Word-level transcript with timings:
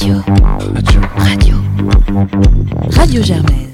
Radio. 0.00 0.22
Radio. 0.74 1.00
Radio. 1.18 1.56
Radio 2.92 3.22
Germaine. 3.22 3.68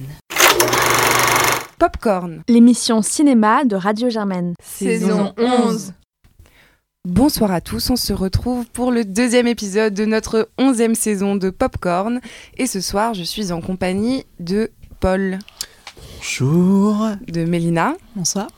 Popcorn. 1.79 2.43
L'émission 2.49 3.01
cinéma 3.01 3.65
de 3.65 3.77
Radio 3.77 4.11
Germaine. 4.11 4.55
Saison 4.61 5.33
11. 5.39 5.93
Bonsoir 7.05 7.53
à 7.53 7.61
tous, 7.61 7.91
on 7.91 7.97
se 7.97 8.13
retrouve 8.13 8.67
pour 8.67 8.91
le 8.91 9.05
deuxième 9.05 9.47
épisode 9.47 9.95
de 9.95 10.05
notre 10.05 10.49
onzième 10.59 10.97
saison 10.97 11.37
de 11.37 11.51
Popcorn. 11.51 12.21
Et 12.57 12.67
ce 12.67 12.81
soir, 12.81 13.15
je 13.15 13.23
suis 13.23 13.53
en 13.53 13.61
compagnie 13.61 14.25
de 14.41 14.73
Paul, 14.99 15.39
Bonjour. 16.17 17.07
de 17.29 17.45
Mélina, 17.45 17.95
Bonsoir. 18.17 18.49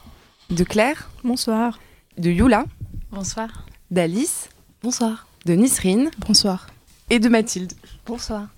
de 0.48 0.64
Claire, 0.64 1.10
Bonsoir. 1.22 1.78
de 2.16 2.30
Yula, 2.30 2.64
Bonsoir. 3.10 3.66
d'Alice, 3.90 4.48
Bonsoir. 4.82 5.26
de 5.44 5.52
Nisrine 5.52 6.10
Bonsoir. 6.26 6.66
Et 7.10 7.18
de 7.18 7.28
Mathilde. 7.28 7.72
Bonsoir. 8.06 8.48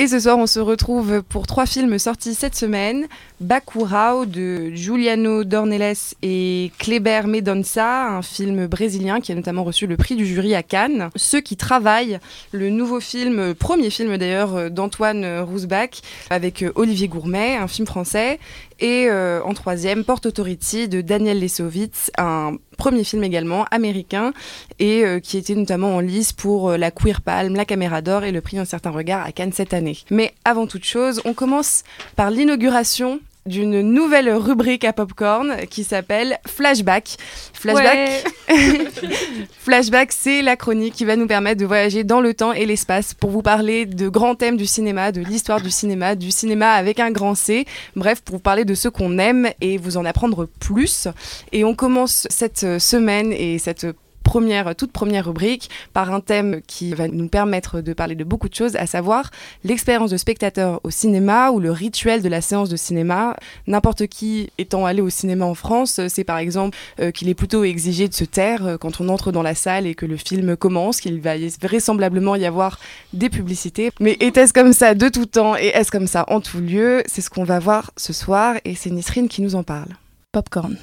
Et 0.00 0.08
ce 0.08 0.18
soir, 0.18 0.38
on 0.38 0.46
se 0.46 0.60
retrouve 0.60 1.22
pour 1.22 1.46
trois 1.46 1.66
films 1.66 1.98
sortis 1.98 2.34
cette 2.34 2.56
semaine. 2.56 3.06
Bacurau 3.38 4.24
de 4.24 4.70
Giuliano 4.70 5.44
Dornelles 5.44 5.94
et 6.22 6.72
Kleber 6.78 7.26
Mendonça, 7.26 8.08
un 8.08 8.22
film 8.22 8.66
brésilien 8.66 9.20
qui 9.20 9.32
a 9.32 9.34
notamment 9.34 9.62
reçu 9.62 9.86
le 9.86 9.98
prix 9.98 10.16
du 10.16 10.24
jury 10.24 10.54
à 10.54 10.62
Cannes. 10.62 11.10
Ceux 11.16 11.42
qui 11.42 11.58
travaillent, 11.58 12.18
le 12.52 12.70
nouveau 12.70 12.98
film, 12.98 13.54
premier 13.54 13.90
film 13.90 14.16
d'ailleurs 14.16 14.70
d'Antoine 14.70 15.40
Rousbach 15.40 16.00
avec 16.30 16.64
Olivier 16.76 17.08
Gourmet, 17.08 17.56
un 17.56 17.68
film 17.68 17.86
français. 17.86 18.40
Et 18.80 19.08
euh, 19.08 19.42
en 19.44 19.52
troisième, 19.52 20.04
Port 20.04 20.20
Authority 20.24 20.88
de 20.88 21.02
Daniel 21.02 21.38
Lesovitz, 21.38 22.10
un 22.16 22.56
premier 22.78 23.04
film 23.04 23.22
également 23.22 23.66
américain 23.70 24.32
et 24.78 25.04
euh, 25.04 25.20
qui 25.20 25.36
était 25.36 25.54
notamment 25.54 25.96
en 25.96 26.00
lice 26.00 26.32
pour 26.32 26.70
euh, 26.70 26.76
la 26.78 26.90
Queer 26.90 27.20
Palm, 27.20 27.54
la 27.54 27.66
Caméra 27.66 28.00
d'Or 28.00 28.24
et 28.24 28.32
le 28.32 28.40
prix 28.40 28.58
Un 28.58 28.64
certain 28.64 28.90
regard 28.90 29.24
à 29.24 29.32
Cannes 29.32 29.52
cette 29.52 29.74
année. 29.74 29.98
Mais 30.10 30.32
avant 30.46 30.66
toute 30.66 30.84
chose, 30.84 31.20
on 31.26 31.34
commence 31.34 31.84
par 32.16 32.30
l'inauguration 32.30 33.20
d'une 33.50 33.82
nouvelle 33.82 34.32
rubrique 34.32 34.84
à 34.84 34.94
Popcorn 34.94 35.66
qui 35.68 35.84
s'appelle 35.84 36.38
Flashback. 36.46 37.16
Flashback, 37.52 38.24
Flashback, 39.58 40.12
c'est 40.12 40.40
la 40.40 40.56
chronique 40.56 40.94
qui 40.94 41.04
va 41.04 41.16
nous 41.16 41.26
permettre 41.26 41.60
de 41.60 41.66
voyager 41.66 42.04
dans 42.04 42.20
le 42.20 42.32
temps 42.32 42.52
et 42.52 42.64
l'espace 42.64 43.12
pour 43.12 43.30
vous 43.30 43.42
parler 43.42 43.84
de 43.84 44.08
grands 44.08 44.34
thèmes 44.34 44.56
du 44.56 44.66
cinéma, 44.66 45.12
de 45.12 45.20
l'histoire 45.20 45.60
du 45.60 45.70
cinéma, 45.70 46.14
du 46.14 46.30
cinéma 46.30 46.70
avec 46.72 47.00
un 47.00 47.10
grand 47.10 47.34
C. 47.34 47.66
Bref, 47.96 48.22
pour 48.22 48.36
vous 48.36 48.42
parler 48.42 48.64
de 48.64 48.74
ce 48.74 48.88
qu'on 48.88 49.18
aime 49.18 49.50
et 49.60 49.76
vous 49.76 49.96
en 49.96 50.04
apprendre 50.04 50.48
plus. 50.60 51.08
Et 51.52 51.64
on 51.64 51.74
commence 51.74 52.26
cette 52.30 52.64
euh, 52.64 52.78
semaine 52.78 53.32
et 53.32 53.58
cette 53.58 53.86
première, 54.30 54.76
toute 54.76 54.92
première 54.92 55.24
rubrique 55.24 55.70
par 55.92 56.14
un 56.14 56.20
thème 56.20 56.60
qui 56.68 56.94
va 56.94 57.08
nous 57.08 57.26
permettre 57.26 57.80
de 57.80 57.92
parler 57.92 58.14
de 58.14 58.22
beaucoup 58.22 58.48
de 58.48 58.54
choses, 58.54 58.76
à 58.76 58.86
savoir 58.86 59.32
l'expérience 59.64 60.12
de 60.12 60.16
spectateur 60.16 60.78
au 60.84 60.90
cinéma 60.90 61.50
ou 61.50 61.58
le 61.58 61.72
rituel 61.72 62.22
de 62.22 62.28
la 62.28 62.40
séance 62.40 62.68
de 62.68 62.76
cinéma. 62.76 63.34
N'importe 63.66 64.06
qui 64.06 64.52
étant 64.56 64.86
allé 64.86 65.00
au 65.00 65.10
cinéma 65.10 65.46
en 65.46 65.56
France, 65.56 66.00
c'est 66.06 66.22
par 66.22 66.38
exemple 66.38 66.78
euh, 67.00 67.10
qu'il 67.10 67.28
est 67.28 67.34
plutôt 67.34 67.64
exigé 67.64 68.06
de 68.06 68.14
se 68.14 68.22
taire 68.22 68.64
euh, 68.64 68.76
quand 68.76 69.00
on 69.00 69.08
entre 69.08 69.32
dans 69.32 69.42
la 69.42 69.56
salle 69.56 69.84
et 69.84 69.96
que 69.96 70.06
le 70.06 70.16
film 70.16 70.56
commence, 70.56 71.00
qu'il 71.00 71.20
va 71.20 71.34
vraisemblablement 71.60 72.36
y 72.36 72.46
avoir 72.46 72.78
des 73.12 73.30
publicités. 73.30 73.90
Mais 73.98 74.16
était-ce 74.20 74.52
comme 74.52 74.72
ça 74.72 74.94
de 74.94 75.08
tout 75.08 75.26
temps 75.26 75.56
et 75.56 75.72
est-ce 75.74 75.90
comme 75.90 76.06
ça 76.06 76.24
en 76.28 76.40
tout 76.40 76.60
lieu? 76.60 77.02
C'est 77.06 77.20
ce 77.20 77.30
qu'on 77.30 77.42
va 77.42 77.58
voir 77.58 77.90
ce 77.96 78.12
soir 78.12 78.54
et 78.64 78.76
c'est 78.76 78.90
Nisrine 78.90 79.26
qui 79.26 79.42
nous 79.42 79.56
en 79.56 79.64
parle. 79.64 79.90
Popcorn. 80.30 80.76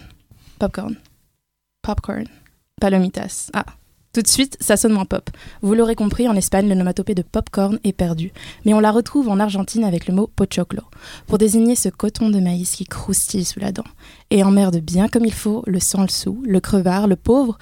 Popcorn. 0.59 0.97
Popcorn. 1.81 2.27
Palomitas. 2.80 3.50
Ah. 3.53 3.66
Tout 4.14 4.22
de 4.22 4.28
suite, 4.28 4.58
ça 4.59 4.78
sonne 4.78 4.94
moins 4.94 5.06
pop. 5.06 5.30
Vous 5.61 5.73
l'aurez 5.73 5.95
compris, 5.95 6.28
en 6.28 6.36
Espagne, 6.36 6.67
l'onomatopée 6.67 7.14
de 7.14 7.22
popcorn 7.22 7.80
est 7.83 7.94
perdue. 7.94 8.31
Mais 8.66 8.73
on 8.73 8.80
la 8.80 8.92
retrouve 8.92 9.30
en 9.30 9.39
Argentine 9.39 9.83
avec 9.83 10.08
le 10.08 10.14
mot 10.14 10.28
pochoclo, 10.28 10.81
pour 11.28 11.38
désigner 11.38 11.75
ce 11.75 11.89
coton 11.89 12.30
de 12.30 12.39
maïs 12.39 12.75
qui 12.75 12.86
croustille 12.86 13.45
sous 13.45 13.59
la 13.59 13.72
dent 13.72 13.83
et 14.32 14.43
emmerde 14.43 14.77
bien 14.77 15.08
comme 15.08 15.26
il 15.26 15.33
faut 15.33 15.64
le 15.67 15.80
sans 15.80 16.02
le 16.02 16.08
sou, 16.08 16.42
le 16.45 16.60
crevard, 16.60 17.08
le 17.08 17.16
pauvre, 17.16 17.58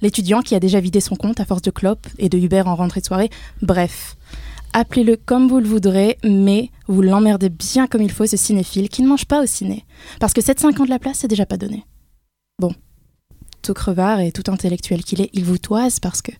l'étudiant 0.00 0.42
qui 0.42 0.54
a 0.54 0.60
déjà 0.60 0.80
vidé 0.80 1.00
son 1.00 1.14
compte 1.14 1.40
à 1.40 1.44
force 1.44 1.62
de 1.62 1.70
clopes 1.70 2.08
et 2.18 2.28
de 2.28 2.38
Uber 2.38 2.62
en 2.66 2.74
rentrée 2.74 3.00
de 3.00 3.06
soirée. 3.06 3.30
Bref, 3.60 4.16
appelez-le 4.72 5.16
comme 5.16 5.48
vous 5.48 5.60
le 5.60 5.68
voudrez, 5.68 6.18
mais 6.24 6.70
vous 6.88 7.02
l'emmerdez 7.02 7.48
bien 7.48 7.86
comme 7.86 8.02
il 8.02 8.10
faut 8.10 8.26
ce 8.26 8.36
cinéphile 8.36 8.88
qui 8.88 9.02
ne 9.02 9.08
mange 9.08 9.26
pas 9.26 9.42
au 9.42 9.46
ciné. 9.46 9.84
Parce 10.18 10.32
que 10.32 10.40
7,50 10.40 10.86
de 10.86 10.90
la 10.90 10.98
place, 10.98 11.18
c'est 11.18 11.28
déjà 11.28 11.46
pas 11.46 11.56
donné. 11.56 11.84
Bon, 12.58 12.74
tout 13.62 13.74
crevard 13.74 14.20
et 14.20 14.32
tout 14.32 14.50
intellectuel 14.50 15.02
qu'il 15.02 15.20
est, 15.20 15.30
il 15.32 15.44
vous 15.44 15.58
toise 15.58 16.00
parce 16.00 16.22
que 16.22 16.32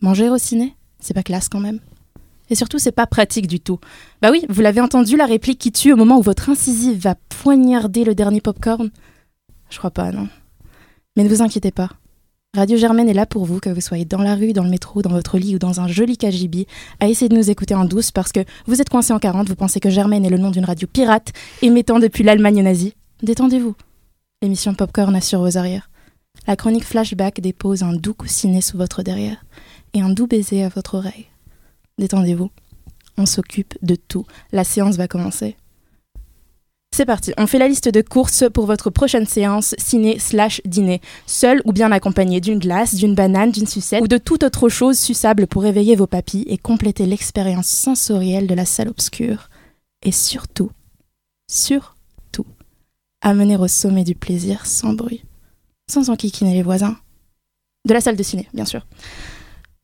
manger 0.00 0.28
au 0.28 0.38
ciné, 0.38 0.74
c'est 1.00 1.14
pas 1.14 1.22
classe 1.22 1.48
quand 1.48 1.60
même. 1.60 1.80
Et 2.50 2.54
surtout, 2.54 2.78
c'est 2.78 2.92
pas 2.92 3.06
pratique 3.06 3.46
du 3.46 3.60
tout. 3.60 3.78
Bah 4.22 4.30
oui, 4.30 4.44
vous 4.48 4.62
l'avez 4.62 4.80
entendu, 4.80 5.16
la 5.16 5.26
réplique 5.26 5.58
qui 5.58 5.72
tue 5.72 5.92
au 5.92 5.96
moment 5.96 6.18
où 6.18 6.22
votre 6.22 6.48
incisive 6.48 6.98
va 6.98 7.14
poignarder 7.28 8.04
le 8.04 8.14
dernier 8.14 8.40
popcorn 8.40 8.90
Je 9.68 9.78
crois 9.78 9.90
pas, 9.90 10.12
non. 10.12 10.28
Mais 11.16 11.24
ne 11.24 11.28
vous 11.28 11.42
inquiétez 11.42 11.70
pas. 11.70 11.90
Radio 12.56 12.78
Germaine 12.78 13.10
est 13.10 13.14
là 13.14 13.26
pour 13.26 13.44
vous, 13.44 13.60
que 13.60 13.68
vous 13.68 13.82
soyez 13.82 14.06
dans 14.06 14.22
la 14.22 14.34
rue, 14.34 14.54
dans 14.54 14.64
le 14.64 14.70
métro, 14.70 15.02
dans 15.02 15.10
votre 15.10 15.36
lit 15.36 15.54
ou 15.54 15.58
dans 15.58 15.80
un 15.80 15.88
joli 15.88 16.16
cagibi, 16.16 16.66
à 16.98 17.08
essayer 17.08 17.28
de 17.28 17.36
nous 17.36 17.50
écouter 17.50 17.74
en 17.74 17.84
douce 17.84 18.10
parce 18.10 18.32
que 18.32 18.40
vous 18.66 18.80
êtes 18.80 18.88
coincé 18.88 19.12
en 19.12 19.18
40, 19.18 19.48
vous 19.48 19.54
pensez 19.54 19.80
que 19.80 19.90
Germaine 19.90 20.24
est 20.24 20.30
le 20.30 20.38
nom 20.38 20.50
d'une 20.50 20.64
radio 20.64 20.88
pirate 20.90 21.32
émettant 21.60 21.98
depuis 21.98 22.24
l'Allemagne 22.24 22.62
nazie. 22.62 22.94
Détendez-vous. 23.22 23.74
L'émission 24.40 24.72
Popcorn 24.72 25.14
assure 25.14 25.40
vos 25.40 25.58
arrières. 25.58 25.90
La 26.46 26.56
chronique 26.56 26.84
Flashback 26.84 27.40
dépose 27.40 27.82
un 27.82 27.92
doux 27.92 28.14
coussinet 28.14 28.60
sous 28.60 28.76
votre 28.76 29.02
derrière 29.02 29.44
et 29.94 30.00
un 30.00 30.10
doux 30.10 30.26
baiser 30.26 30.62
à 30.62 30.68
votre 30.68 30.94
oreille. 30.94 31.26
Détendez-vous. 31.98 32.50
On 33.16 33.26
s'occupe 33.26 33.74
de 33.82 33.96
tout. 33.96 34.24
La 34.52 34.64
séance 34.64 34.96
va 34.96 35.08
commencer. 35.08 35.56
C'est 36.94 37.04
parti, 37.04 37.32
on 37.36 37.46
fait 37.46 37.58
la 37.58 37.68
liste 37.68 37.88
de 37.88 38.00
courses 38.00 38.44
pour 38.52 38.66
votre 38.66 38.90
prochaine 38.90 39.26
séance 39.26 39.74
ciné 39.78 40.18
slash 40.18 40.60
dîner, 40.64 41.00
seul 41.26 41.60
ou 41.64 41.72
bien 41.72 41.92
accompagné 41.92 42.40
d'une 42.40 42.58
glace, 42.58 42.94
d'une 42.94 43.14
banane, 43.14 43.52
d'une 43.52 43.66
sucette 43.66 44.02
ou 44.02 44.08
de 44.08 44.18
toute 44.18 44.42
autre 44.42 44.68
chose 44.68 44.98
suçable 44.98 45.46
pour 45.46 45.62
réveiller 45.62 45.96
vos 45.96 46.06
papilles 46.06 46.46
et 46.48 46.58
compléter 46.58 47.06
l'expérience 47.06 47.68
sensorielle 47.68 48.46
de 48.46 48.54
la 48.54 48.64
salle 48.64 48.88
obscure. 48.88 49.48
Et 50.02 50.12
surtout, 50.12 50.70
surtout, 51.48 52.46
amener 53.20 53.56
au 53.56 53.68
sommet 53.68 54.04
du 54.04 54.14
plaisir 54.14 54.66
sans 54.66 54.92
bruit, 54.92 55.22
sans 55.88 56.10
enquiquiner 56.10 56.54
les 56.54 56.62
voisins. 56.62 56.96
De 57.86 57.94
la 57.94 58.00
salle 58.00 58.16
de 58.16 58.22
ciné, 58.22 58.48
bien 58.54 58.64
sûr. 58.64 58.86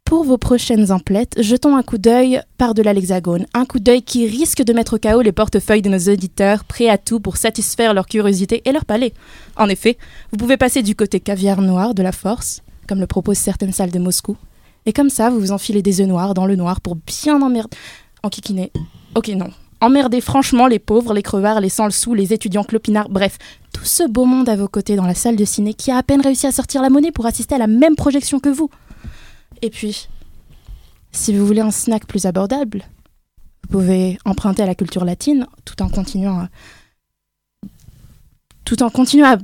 Pour 0.04 0.24
vos 0.24 0.36
prochaines 0.36 0.92
emplettes, 0.92 1.34
jetons 1.42 1.76
un 1.76 1.82
coup 1.82 1.96
d'œil 1.96 2.42
par-delà 2.58 2.92
l'hexagone. 2.92 3.46
Un 3.54 3.64
coup 3.64 3.80
d'œil 3.80 4.02
qui 4.02 4.26
risque 4.26 4.62
de 4.62 4.74
mettre 4.74 4.96
au 4.96 4.98
chaos 4.98 5.22
les 5.22 5.32
portefeuilles 5.32 5.80
de 5.80 5.88
nos 5.88 6.12
auditeurs, 6.12 6.64
prêts 6.64 6.90
à 6.90 6.98
tout 6.98 7.20
pour 7.20 7.38
satisfaire 7.38 7.94
leur 7.94 8.06
curiosité 8.06 8.60
et 8.66 8.72
leur 8.72 8.84
palais. 8.84 9.14
En 9.56 9.68
effet, 9.70 9.96
vous 10.30 10.36
pouvez 10.36 10.58
passer 10.58 10.82
du 10.82 10.94
côté 10.94 11.20
caviar 11.20 11.62
noir 11.62 11.94
de 11.94 12.02
la 12.02 12.12
force, 12.12 12.62
comme 12.86 13.00
le 13.00 13.06
proposent 13.06 13.38
certaines 13.38 13.72
salles 13.72 13.90
de 13.90 13.98
Moscou. 13.98 14.36
Et 14.84 14.92
comme 14.92 15.08
ça, 15.08 15.30
vous 15.30 15.40
vous 15.40 15.52
enfilez 15.52 15.80
des 15.80 16.02
œufs 16.02 16.06
noirs 16.06 16.34
dans 16.34 16.46
le 16.46 16.56
noir 16.56 16.80
pour 16.82 16.96
bien 16.96 17.40
emmerder... 17.40 17.74
Enquiquiner. 18.22 18.72
Ok, 19.14 19.28
non. 19.28 19.50
Emmerder 19.84 20.22
franchement 20.22 20.66
les 20.66 20.78
pauvres, 20.78 21.12
les 21.12 21.22
crevards, 21.22 21.60
les 21.60 21.68
sans-le-sous, 21.68 22.14
les 22.14 22.32
étudiants 22.32 22.64
clopinards, 22.64 23.10
bref, 23.10 23.36
tout 23.74 23.84
ce 23.84 24.08
beau 24.08 24.24
monde 24.24 24.48
à 24.48 24.56
vos 24.56 24.66
côtés 24.66 24.96
dans 24.96 25.06
la 25.06 25.14
salle 25.14 25.36
de 25.36 25.44
ciné 25.44 25.74
qui 25.74 25.90
a 25.90 25.98
à 25.98 26.02
peine 26.02 26.22
réussi 26.22 26.46
à 26.46 26.52
sortir 26.52 26.80
la 26.80 26.88
monnaie 26.88 27.12
pour 27.12 27.26
assister 27.26 27.54
à 27.54 27.58
la 27.58 27.66
même 27.66 27.94
projection 27.94 28.40
que 28.40 28.48
vous. 28.48 28.70
Et 29.60 29.68
puis, 29.68 30.08
si 31.12 31.36
vous 31.36 31.46
voulez 31.46 31.60
un 31.60 31.70
snack 31.70 32.06
plus 32.06 32.24
abordable, 32.24 32.82
vous 33.64 33.78
pouvez 33.78 34.18
emprunter 34.24 34.62
à 34.62 34.66
la 34.66 34.74
culture 34.74 35.04
latine 35.04 35.46
tout 35.66 35.82
en 35.82 35.90
continuant 35.90 36.38
à... 36.40 36.48
Tout 38.64 38.82
en 38.82 38.88
continuant 38.88 39.34
à... 39.34 39.36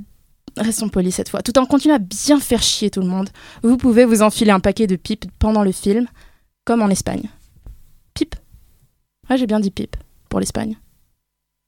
Restons 0.57 0.89
polis 0.89 1.15
cette 1.15 1.28
fois. 1.28 1.43
Tout 1.43 1.59
en 1.59 1.67
continuant 1.67 1.97
à 1.97 1.99
bien 1.99 2.41
faire 2.41 2.62
chier 2.62 2.89
tout 2.89 3.01
le 3.01 3.09
monde, 3.09 3.28
vous 3.62 3.77
pouvez 3.77 4.07
vous 4.07 4.22
enfiler 4.22 4.53
un 4.53 4.61
paquet 4.61 4.87
de 4.87 4.97
pipes 4.97 5.27
pendant 5.39 5.65
le 5.65 5.72
film, 5.72 6.07
comme 6.65 6.81
en 6.81 6.89
Espagne. 6.89 7.28
Pipe 8.15 8.36
Ouais, 9.28 9.36
j'ai 9.36 9.47
bien 9.47 9.60
dit 9.60 9.71
pipe, 9.71 9.97
pour 10.30 10.41
l'Espagne. 10.41 10.78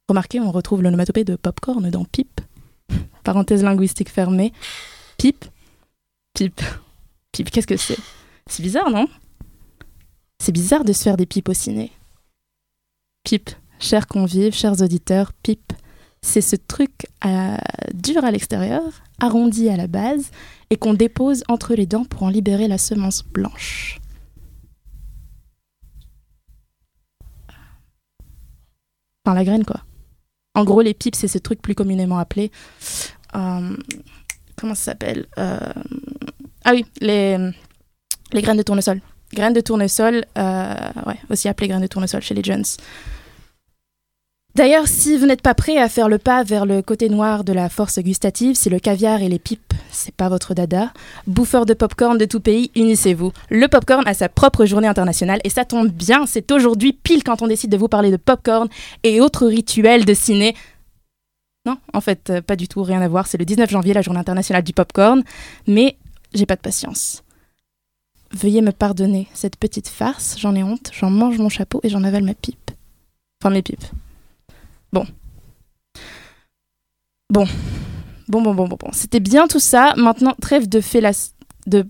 Remarquez, 0.08 0.40
on 0.40 0.50
retrouve 0.50 0.82
l'onomatopée 0.82 1.24
de 1.24 1.36
popcorn 1.36 1.90
dans 1.90 2.06
pipe. 2.06 2.40
Parenthèse 3.24 3.62
linguistique 3.62 4.08
fermée. 4.08 4.52
Pipe. 5.18 5.44
Pipe. 6.32 6.62
Pipe, 7.32 7.50
qu'est-ce 7.50 7.66
que 7.66 7.76
c'est? 7.76 7.98
C'est 8.46 8.62
bizarre, 8.62 8.90
non? 8.90 9.06
C'est 10.38 10.52
bizarre 10.52 10.84
de 10.84 10.92
se 10.92 11.02
faire 11.02 11.16
des 11.16 11.26
pipes 11.26 11.48
au 11.48 11.54
ciné. 11.54 11.92
Pipe, 13.24 13.50
chers 13.78 14.06
convives, 14.06 14.54
chers 14.54 14.80
auditeurs, 14.80 15.32
pipe. 15.32 15.72
C'est 16.20 16.40
ce 16.40 16.56
truc 16.56 17.06
euh, 17.24 17.56
dur 17.94 18.24
à 18.24 18.30
l'extérieur, 18.30 18.82
arrondi 19.20 19.68
à 19.68 19.76
la 19.76 19.86
base, 19.86 20.30
et 20.70 20.76
qu'on 20.76 20.94
dépose 20.94 21.44
entre 21.48 21.74
les 21.74 21.86
dents 21.86 22.04
pour 22.04 22.24
en 22.24 22.28
libérer 22.28 22.68
la 22.68 22.78
semence 22.78 23.24
blanche. 23.24 24.01
Enfin, 29.24 29.34
la 29.34 29.44
graine, 29.44 29.64
quoi. 29.64 29.80
En 30.54 30.64
gros, 30.64 30.82
les 30.82 30.94
pipes, 30.94 31.14
c'est 31.14 31.28
ce 31.28 31.38
truc 31.38 31.62
plus 31.62 31.74
communément 31.74 32.18
appelé. 32.18 32.50
euh, 33.34 33.76
comment 34.56 34.74
ça 34.74 34.84
s'appelle 34.92 35.26
Euh, 35.38 35.58
Ah 36.64 36.72
oui, 36.72 36.84
les, 37.00 37.38
les 38.32 38.42
graines 38.42 38.56
de 38.58 38.62
tournesol. 38.62 39.00
Graines 39.32 39.54
de 39.54 39.60
tournesol, 39.62 40.24
euh, 40.36 40.74
ouais, 41.06 41.18
aussi 41.30 41.48
appelé 41.48 41.68
graines 41.68 41.80
de 41.82 41.86
tournesol 41.86 42.20
chez 42.20 42.34
les 42.34 42.42
Jones. 42.44 42.64
D'ailleurs, 44.54 44.86
si 44.86 45.16
vous 45.16 45.24
n'êtes 45.24 45.40
pas 45.40 45.54
prêt 45.54 45.78
à 45.78 45.88
faire 45.88 46.10
le 46.10 46.18
pas 46.18 46.44
vers 46.44 46.66
le 46.66 46.82
côté 46.82 47.08
noir 47.08 47.42
de 47.42 47.54
la 47.54 47.70
force 47.70 47.98
gustative, 48.00 48.54
si 48.54 48.68
le 48.68 48.78
caviar 48.78 49.22
et 49.22 49.30
les 49.30 49.38
pipes, 49.38 49.72
c'est 49.90 50.14
pas 50.14 50.28
votre 50.28 50.52
dada, 50.52 50.92
bouffeurs 51.26 51.64
de 51.64 51.72
popcorn 51.72 52.18
de 52.18 52.26
tout 52.26 52.40
pays, 52.40 52.70
unissez-vous. 52.74 53.32
Le 53.48 53.66
popcorn 53.66 54.06
a 54.06 54.12
sa 54.12 54.28
propre 54.28 54.66
journée 54.66 54.88
internationale 54.88 55.40
et 55.44 55.48
ça 55.48 55.64
tombe 55.64 55.88
bien, 55.88 56.26
c'est 56.26 56.52
aujourd'hui 56.52 56.92
pile 56.92 57.24
quand 57.24 57.40
on 57.40 57.46
décide 57.46 57.70
de 57.70 57.78
vous 57.78 57.88
parler 57.88 58.10
de 58.10 58.18
popcorn 58.18 58.68
et 59.04 59.22
autres 59.22 59.46
rituels 59.46 60.04
de 60.04 60.12
ciné. 60.12 60.54
Non, 61.64 61.78
en 61.94 62.02
fait, 62.02 62.28
euh, 62.28 62.42
pas 62.42 62.56
du 62.56 62.68
tout, 62.68 62.82
rien 62.82 63.00
à 63.00 63.08
voir. 63.08 63.26
C'est 63.26 63.38
le 63.38 63.46
19 63.46 63.70
janvier, 63.70 63.94
la 63.94 64.02
journée 64.02 64.20
internationale 64.20 64.64
du 64.64 64.74
popcorn, 64.74 65.22
mais 65.66 65.96
j'ai 66.34 66.44
pas 66.44 66.56
de 66.56 66.60
patience. 66.60 67.22
Veuillez 68.32 68.60
me 68.60 68.72
pardonner 68.72 69.28
cette 69.32 69.56
petite 69.56 69.88
farce, 69.88 70.36
j'en 70.38 70.54
ai 70.54 70.62
honte, 70.62 70.90
j'en 70.92 71.08
mange 71.08 71.38
mon 71.38 71.48
chapeau 71.48 71.80
et 71.84 71.88
j'en 71.88 72.04
avale 72.04 72.24
ma 72.24 72.34
pipe. 72.34 72.70
Enfin, 73.40 73.50
mes 73.50 73.62
pipes. 73.62 73.84
Bon. 74.92 75.06
Bon. 77.30 77.46
Bon, 78.28 78.42
bon, 78.42 78.54
bon, 78.54 78.68
bon, 78.68 78.76
bon. 78.78 78.90
C'était 78.92 79.20
bien 79.20 79.46
tout 79.46 79.60
ça. 79.60 79.94
Maintenant, 79.96 80.34
trêve 80.40 80.68
de 80.68 80.80
félas... 80.80 81.34
de... 81.66 81.86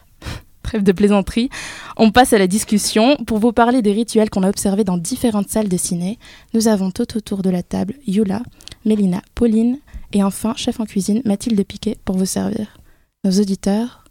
trêve 0.62 0.82
de 0.82 0.92
plaisanterie. 0.92 1.50
On 1.96 2.10
passe 2.10 2.32
à 2.32 2.38
la 2.38 2.46
discussion. 2.46 3.16
Pour 3.26 3.38
vous 3.38 3.52
parler 3.52 3.82
des 3.82 3.92
rituels 3.92 4.30
qu'on 4.30 4.42
a 4.42 4.48
observés 4.48 4.84
dans 4.84 4.98
différentes 4.98 5.48
salles 5.48 5.68
de 5.68 5.76
ciné, 5.76 6.18
nous 6.54 6.68
avons 6.68 6.90
tout 6.90 7.16
autour 7.16 7.42
de 7.42 7.50
la 7.50 7.62
table 7.62 7.94
Yula, 8.06 8.42
Mélina, 8.84 9.22
Pauline 9.34 9.78
et 10.12 10.22
enfin, 10.22 10.54
chef 10.56 10.80
en 10.80 10.86
cuisine, 10.86 11.22
Mathilde 11.24 11.62
Piquet 11.64 11.98
pour 12.04 12.16
vous 12.16 12.26
servir. 12.26 12.78
Nos 13.24 13.32
auditeurs 13.32 14.04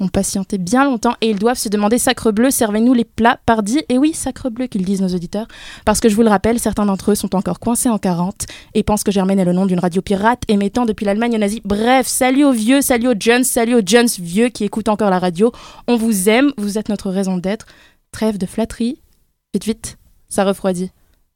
ont 0.00 0.08
patienté 0.08 0.58
bien 0.58 0.84
longtemps 0.84 1.14
et 1.20 1.30
ils 1.30 1.38
doivent 1.38 1.58
se 1.58 1.68
demander 1.68 1.98
Sacre 1.98 2.32
bleu, 2.32 2.50
servez-nous 2.50 2.94
les 2.94 3.04
plats, 3.04 3.38
pardi. 3.46 3.82
Et 3.88 3.98
oui, 3.98 4.12
Sacre 4.14 4.50
bleu 4.50 4.66
qu'ils 4.66 4.84
disent 4.84 5.02
nos 5.02 5.14
auditeurs, 5.14 5.46
parce 5.84 6.00
que 6.00 6.08
je 6.08 6.16
vous 6.16 6.22
le 6.22 6.28
rappelle, 6.28 6.58
certains 6.58 6.86
d'entre 6.86 7.12
eux 7.12 7.14
sont 7.14 7.36
encore 7.36 7.60
coincés 7.60 7.88
en 7.88 7.98
40 7.98 8.46
et 8.74 8.82
pensent 8.82 9.04
que 9.04 9.12
Germaine 9.12 9.38
est 9.38 9.44
le 9.44 9.52
nom 9.52 9.66
d'une 9.66 9.78
radio 9.78 10.02
pirate 10.02 10.42
émettant 10.48 10.86
depuis 10.86 11.04
l'Allemagne 11.04 11.36
nazie. 11.36 11.60
Bref, 11.64 12.06
salut 12.06 12.44
aux 12.44 12.52
vieux, 12.52 12.80
salut 12.80 13.08
aux 13.08 13.18
jeunes, 13.18 13.44
salut 13.44 13.74
aux 13.74 13.86
jeunes 13.86 14.08
vieux 14.18 14.48
qui 14.48 14.64
écoutent 14.64 14.88
encore 14.88 15.10
la 15.10 15.18
radio. 15.18 15.52
On 15.86 15.96
vous 15.96 16.28
aime, 16.28 16.52
vous 16.56 16.78
êtes 16.78 16.88
notre 16.88 17.10
raison 17.10 17.36
d'être. 17.36 17.66
Trêve 18.12 18.38
de 18.38 18.46
flatterie. 18.46 18.98
Vite, 19.54 19.64
vite, 19.64 19.98
ça 20.28 20.44
refroidit. 20.44 20.90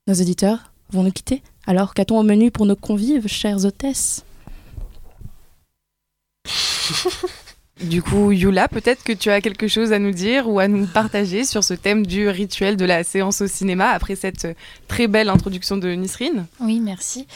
Nos 0.07 0.15
auditeurs 0.15 0.73
vont 0.91 1.03
nous 1.03 1.13
quitter. 1.13 1.43
Alors 1.67 1.95
qu'a-t-on 1.95 2.19
au 2.19 2.23
menu 2.23 2.51
pour 2.51 2.67
nos 2.67 2.77
convives, 2.77 3.27
chères 3.29 3.65
hôtesses? 3.65 4.25
Du 7.83 8.03
coup, 8.03 8.31
Yula, 8.31 8.69
peut-être 8.69 9.03
que 9.03 9.13
tu 9.13 9.31
as 9.31 9.41
quelque 9.41 9.67
chose 9.67 9.93
à 9.93 9.99
nous 9.99 10.13
dire 10.13 10.49
ou 10.49 10.61
à 10.61 10.69
nous 10.69 10.87
partager 10.87 11.45
sur 11.45 11.65
ce 11.65 11.75
thème 11.75 12.07
du 12.07 12.29
rituel 12.29 12.77
de 12.77 12.85
la 12.85 13.03
séance 13.03 13.41
au 13.41 13.49
cinéma 13.49 13.89
après 13.89 14.15
cette 14.15 14.47
très 14.87 15.09
belle 15.09 15.29
introduction 15.29 15.77
de 15.77 15.89
Nisrine. 15.91 16.47
Oui, 16.61 16.79
merci. 16.79 17.27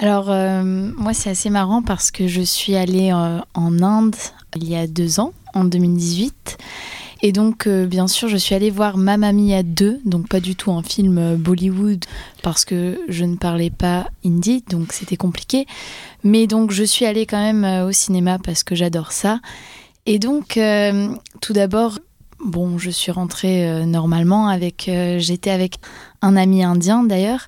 Alors, 0.00 0.30
euh, 0.30 0.62
moi, 0.96 1.12
c'est 1.12 1.28
assez 1.28 1.50
marrant 1.50 1.82
parce 1.82 2.10
que 2.10 2.26
je 2.26 2.40
suis 2.40 2.74
allée 2.74 3.12
euh, 3.12 3.38
en 3.52 3.82
Inde 3.82 4.16
il 4.56 4.68
y 4.68 4.76
a 4.76 4.86
deux 4.86 5.20
ans, 5.20 5.34
en 5.52 5.64
2018. 5.64 6.56
Et 7.24 7.32
donc, 7.32 7.66
euh, 7.66 7.86
bien 7.86 8.08
sûr, 8.08 8.28
je 8.28 8.38
suis 8.38 8.54
allée 8.54 8.70
voir 8.70 8.96
Mamma 8.96 9.32
Mia 9.32 9.62
2, 9.62 10.00
donc 10.06 10.26
pas 10.26 10.40
du 10.40 10.56
tout 10.56 10.72
un 10.72 10.82
film 10.82 11.36
Bollywood, 11.36 12.04
parce 12.42 12.64
que 12.64 12.98
je 13.08 13.24
ne 13.24 13.36
parlais 13.36 13.70
pas 13.70 14.06
hindi, 14.24 14.64
donc 14.70 14.94
c'était 14.94 15.18
compliqué. 15.18 15.66
Mais 16.24 16.46
donc, 16.46 16.70
je 16.70 16.82
suis 16.82 17.04
allée 17.04 17.26
quand 17.26 17.40
même 17.40 17.86
au 17.86 17.92
cinéma 17.92 18.38
parce 18.42 18.64
que 18.64 18.74
j'adore 18.74 19.12
ça. 19.12 19.38
Et 20.06 20.18
donc, 20.18 20.56
euh, 20.56 21.14
tout 21.40 21.52
d'abord, 21.52 21.98
bon, 22.44 22.78
je 22.78 22.90
suis 22.90 23.12
rentrée 23.12 23.68
euh, 23.68 23.84
normalement 23.84 24.48
avec. 24.48 24.88
euh, 24.88 25.18
J'étais 25.18 25.50
avec 25.50 25.76
un 26.22 26.36
ami 26.36 26.64
indien 26.64 27.04
d'ailleurs, 27.04 27.46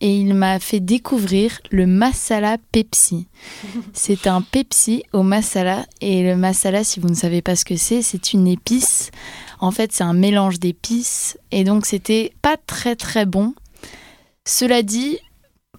et 0.00 0.16
il 0.16 0.34
m'a 0.34 0.58
fait 0.58 0.80
découvrir 0.80 1.60
le 1.70 1.86
masala 1.86 2.56
Pepsi. 2.72 3.26
C'est 3.92 4.26
un 4.26 4.40
Pepsi 4.40 5.02
au 5.12 5.22
masala, 5.22 5.84
et 6.00 6.22
le 6.22 6.36
masala, 6.36 6.82
si 6.82 6.98
vous 6.98 7.08
ne 7.08 7.14
savez 7.14 7.42
pas 7.42 7.56
ce 7.56 7.64
que 7.64 7.76
c'est, 7.76 8.02
c'est 8.02 8.32
une 8.32 8.46
épice. 8.46 9.10
En 9.58 9.70
fait, 9.70 9.92
c'est 9.92 10.04
un 10.04 10.12
mélange 10.12 10.58
d'épices, 10.60 11.38
et 11.50 11.64
donc 11.64 11.86
c'était 11.86 12.32
pas 12.42 12.56
très 12.66 12.94
très 12.94 13.24
bon. 13.24 13.54
Cela 14.46 14.82
dit, 14.82 15.18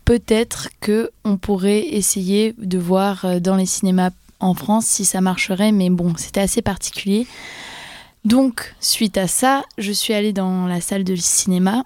peut-être 0.04 0.70
que 0.80 1.12
on 1.24 1.38
pourrait 1.38 1.88
essayer 1.88 2.54
de 2.58 2.80
voir 2.80 3.40
dans 3.40 3.56
les 3.56 3.68
cinémas 3.68 4.10
en 4.40 4.54
France 4.54 4.86
si 4.86 5.06
ça 5.06 5.22
marcherait, 5.22 5.72
mais 5.72 5.90
bon, 5.90 6.14
c'était 6.18 6.42
assez 6.42 6.62
particulier. 6.62 7.28
Donc, 8.26 8.76
suite 8.80 9.18
à 9.18 9.28
ça, 9.28 9.64
je 9.78 9.92
suis 9.92 10.14
allée 10.14 10.34
dans 10.34 10.68
la 10.68 10.82
salle 10.82 11.04
de 11.04 11.16
cinéma. 11.16 11.86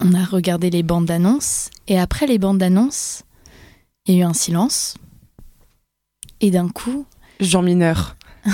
On 0.00 0.14
a 0.14 0.24
regardé 0.24 0.68
les 0.70 0.82
bandes 0.82 1.06
d'annonces. 1.06 1.70
Et 1.88 1.98
après 1.98 2.26
les 2.26 2.38
bandes 2.38 2.58
d'annonces, 2.58 3.22
il 4.06 4.14
y 4.14 4.18
a 4.18 4.20
eu 4.20 4.24
un 4.24 4.34
silence. 4.34 4.96
Et 6.40 6.50
d'un 6.50 6.68
coup, 6.68 7.06
Jean 7.40 7.62
Mineur. 7.62 8.16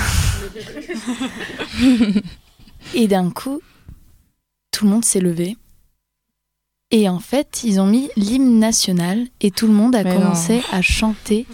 et 2.94 3.08
d'un 3.08 3.30
coup, 3.30 3.60
tout 4.70 4.84
le 4.84 4.90
monde 4.90 5.04
s'est 5.04 5.20
levé. 5.20 5.56
Et 6.90 7.08
en 7.08 7.18
fait, 7.18 7.64
ils 7.64 7.80
ont 7.80 7.86
mis 7.86 8.08
l'hymne 8.16 8.58
national 8.58 9.26
et 9.40 9.50
tout 9.50 9.66
le 9.66 9.72
monde 9.72 9.94
a 9.94 10.04
Mais 10.04 10.14
commencé 10.14 10.62
à 10.72 10.80
chanter 10.80 11.46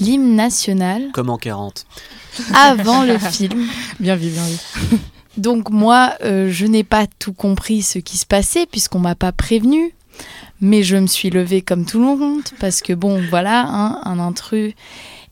l'hymne 0.00 0.34
national 0.34 1.10
Comme 1.12 1.30
en 1.30 1.38
40. 1.38 1.86
avant 2.54 3.02
le 3.04 3.18
film. 3.18 3.66
Bien 4.00 4.16
vu, 4.16 4.30
bien 4.30 4.44
vu. 4.46 4.98
Donc 5.36 5.70
moi, 5.70 6.14
euh, 6.24 6.50
je 6.50 6.66
n'ai 6.66 6.84
pas 6.84 7.06
tout 7.18 7.32
compris 7.32 7.82
ce 7.82 7.98
qui 7.98 8.16
se 8.16 8.26
passait 8.26 8.66
puisqu'on 8.66 8.98
m'a 8.98 9.14
pas 9.14 9.32
prévenu. 9.32 9.94
Mais 10.60 10.82
je 10.82 10.96
me 10.96 11.06
suis 11.06 11.30
levée 11.30 11.62
comme 11.62 11.86
tout 11.86 11.98
le 11.98 12.04
monde 12.04 12.42
parce 12.58 12.82
que 12.82 12.92
bon, 12.92 13.22
voilà, 13.30 13.64
hein, 13.66 14.00
un 14.04 14.18
intrus. 14.18 14.74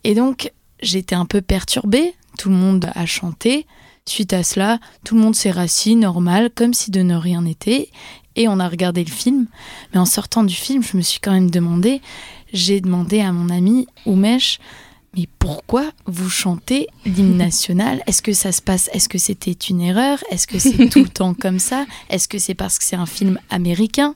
Et 0.05 0.15
donc 0.15 0.53
j'étais 0.81 1.15
un 1.15 1.27
peu 1.27 1.41
perturbée. 1.41 2.15
Tout 2.39 2.49
le 2.49 2.55
monde 2.55 2.91
a 2.95 3.05
chanté. 3.07 3.67
Suite 4.07 4.33
à 4.33 4.43
cela, 4.43 4.79
tout 5.05 5.15
le 5.17 5.21
monde 5.21 5.35
s'est 5.35 5.51
rassis 5.51 5.95
normal, 5.95 6.49
comme 6.55 6.73
si 6.73 6.91
de 6.91 7.03
ne 7.03 7.15
rien 7.15 7.43
n'était. 7.43 7.91
Et 8.37 8.49
on 8.49 8.59
a 8.61 8.69
regardé 8.69 9.05
le 9.05 9.11
film. 9.11 9.47
Mais 9.93 9.99
en 9.99 10.07
sortant 10.07 10.45
du 10.45 10.55
film, 10.55 10.83
je 10.83 10.97
me 10.97 11.03
suis 11.03 11.21
quand 11.21 11.33
même 11.33 11.51
demandé. 11.51 12.01
J'ai 12.53 12.81
demandé 12.81 13.21
à 13.21 13.33
mon 13.33 13.49
ami 13.51 13.87
Oumesh, 14.07 14.59
mais 15.17 15.27
pourquoi 15.39 15.91
vous 16.07 16.29
chantez 16.31 16.87
l'hymne 17.05 17.37
national? 17.47 18.03
Est-ce 18.07 18.23
que 18.23 18.33
ça 18.33 18.53
se 18.53 18.63
passe 18.63 18.89
Est-ce 18.93 19.09
que 19.09 19.19
c'était 19.19 19.53
une 19.53 19.81
erreur? 19.81 20.19
Est-ce 20.31 20.47
que 20.47 20.59
c'est 20.59 20.89
tout 20.89 21.03
le 21.03 21.09
temps 21.09 21.35
comme 21.35 21.59
ça? 21.59 21.87
Est-ce 22.11 22.29
que 22.29 22.39
c'est 22.39 22.55
parce 22.55 22.79
que 22.79 22.85
c'est 22.85 22.97
un 22.97 23.07
film 23.07 23.39
américain? 23.51 24.15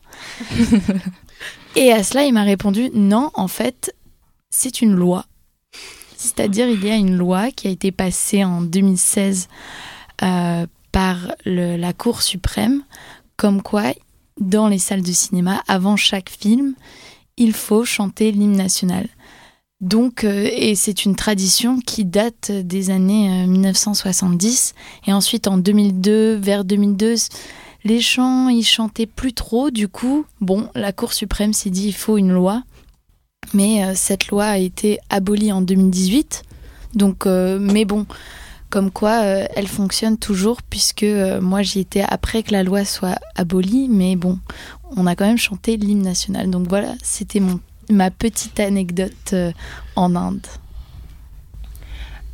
Et 1.76 1.92
à 1.92 2.02
cela, 2.02 2.24
il 2.24 2.32
m'a 2.32 2.42
répondu 2.42 2.90
non, 2.94 3.30
en 3.34 3.48
fait, 3.48 3.94
c'est 4.50 4.82
une 4.82 4.94
loi. 4.94 5.24
C'est-à-dire, 6.16 6.68
il 6.68 6.84
y 6.84 6.90
a 6.90 6.96
une 6.96 7.16
loi 7.16 7.50
qui 7.50 7.66
a 7.66 7.70
été 7.70 7.90
passée 7.90 8.44
en 8.44 8.60
2016 8.60 9.48
euh, 10.22 10.66
par 10.92 11.16
le- 11.44 11.76
la 11.76 11.92
Cour 11.92 12.22
suprême, 12.22 12.82
comme 13.36 13.62
quoi, 13.62 13.92
dans 14.38 14.68
les 14.68 14.78
salles 14.78 15.02
de 15.02 15.10
cinéma, 15.12 15.62
avant 15.66 15.96
chaque 15.96 16.30
film, 16.30 16.74
il 17.36 17.52
faut 17.52 17.84
chanter 17.84 18.32
l'hymne 18.32 18.56
national. 18.56 19.08
Donc, 19.80 20.22
euh, 20.22 20.48
et 20.52 20.74
c'est 20.76 21.04
une 21.04 21.16
tradition 21.16 21.80
qui 21.80 22.04
date 22.04 22.52
des 22.52 22.90
années 22.90 23.44
euh, 23.44 23.46
1970. 23.46 24.74
Et 25.06 25.12
ensuite, 25.12 25.48
en 25.48 25.58
2002, 25.58 26.36
vers 26.36 26.64
2002, 26.64 27.14
les 27.84 28.00
chants, 28.00 28.48
ils 28.48 28.64
chantaient 28.64 29.06
plus 29.06 29.32
trop. 29.32 29.70
Du 29.70 29.88
coup, 29.88 30.24
bon, 30.40 30.68
la 30.74 30.92
Cour 30.92 31.12
suprême 31.12 31.52
s'est 31.52 31.70
dit 31.70 31.88
il 31.88 31.94
faut 31.94 32.16
une 32.16 32.32
loi. 32.32 32.62
Mais 33.54 33.84
euh, 33.84 33.92
cette 33.94 34.28
loi 34.28 34.44
a 34.44 34.58
été 34.58 34.98
abolie 35.10 35.52
en 35.52 35.60
2018. 35.60 36.42
Donc, 36.94 37.26
euh, 37.26 37.58
mais 37.60 37.84
bon, 37.84 38.06
comme 38.72 38.90
quoi 38.90 39.22
euh, 39.22 39.44
elle 39.54 39.68
fonctionne 39.68 40.16
toujours, 40.16 40.62
puisque 40.62 41.02
euh, 41.02 41.42
moi 41.42 41.60
j'y 41.60 41.80
étais 41.80 42.00
après 42.00 42.42
que 42.42 42.52
la 42.52 42.62
loi 42.62 42.86
soit 42.86 43.18
abolie. 43.34 43.86
Mais 43.90 44.16
bon, 44.16 44.38
on 44.96 45.06
a 45.06 45.14
quand 45.14 45.26
même 45.26 45.36
chanté 45.36 45.76
l'hymne 45.76 46.00
national. 46.00 46.48
Donc 46.50 46.68
voilà, 46.68 46.94
c'était 47.02 47.38
mon 47.38 47.60
ma 47.90 48.10
petite 48.10 48.58
anecdote 48.60 49.32
euh, 49.34 49.52
en 49.94 50.16
Inde. 50.16 50.46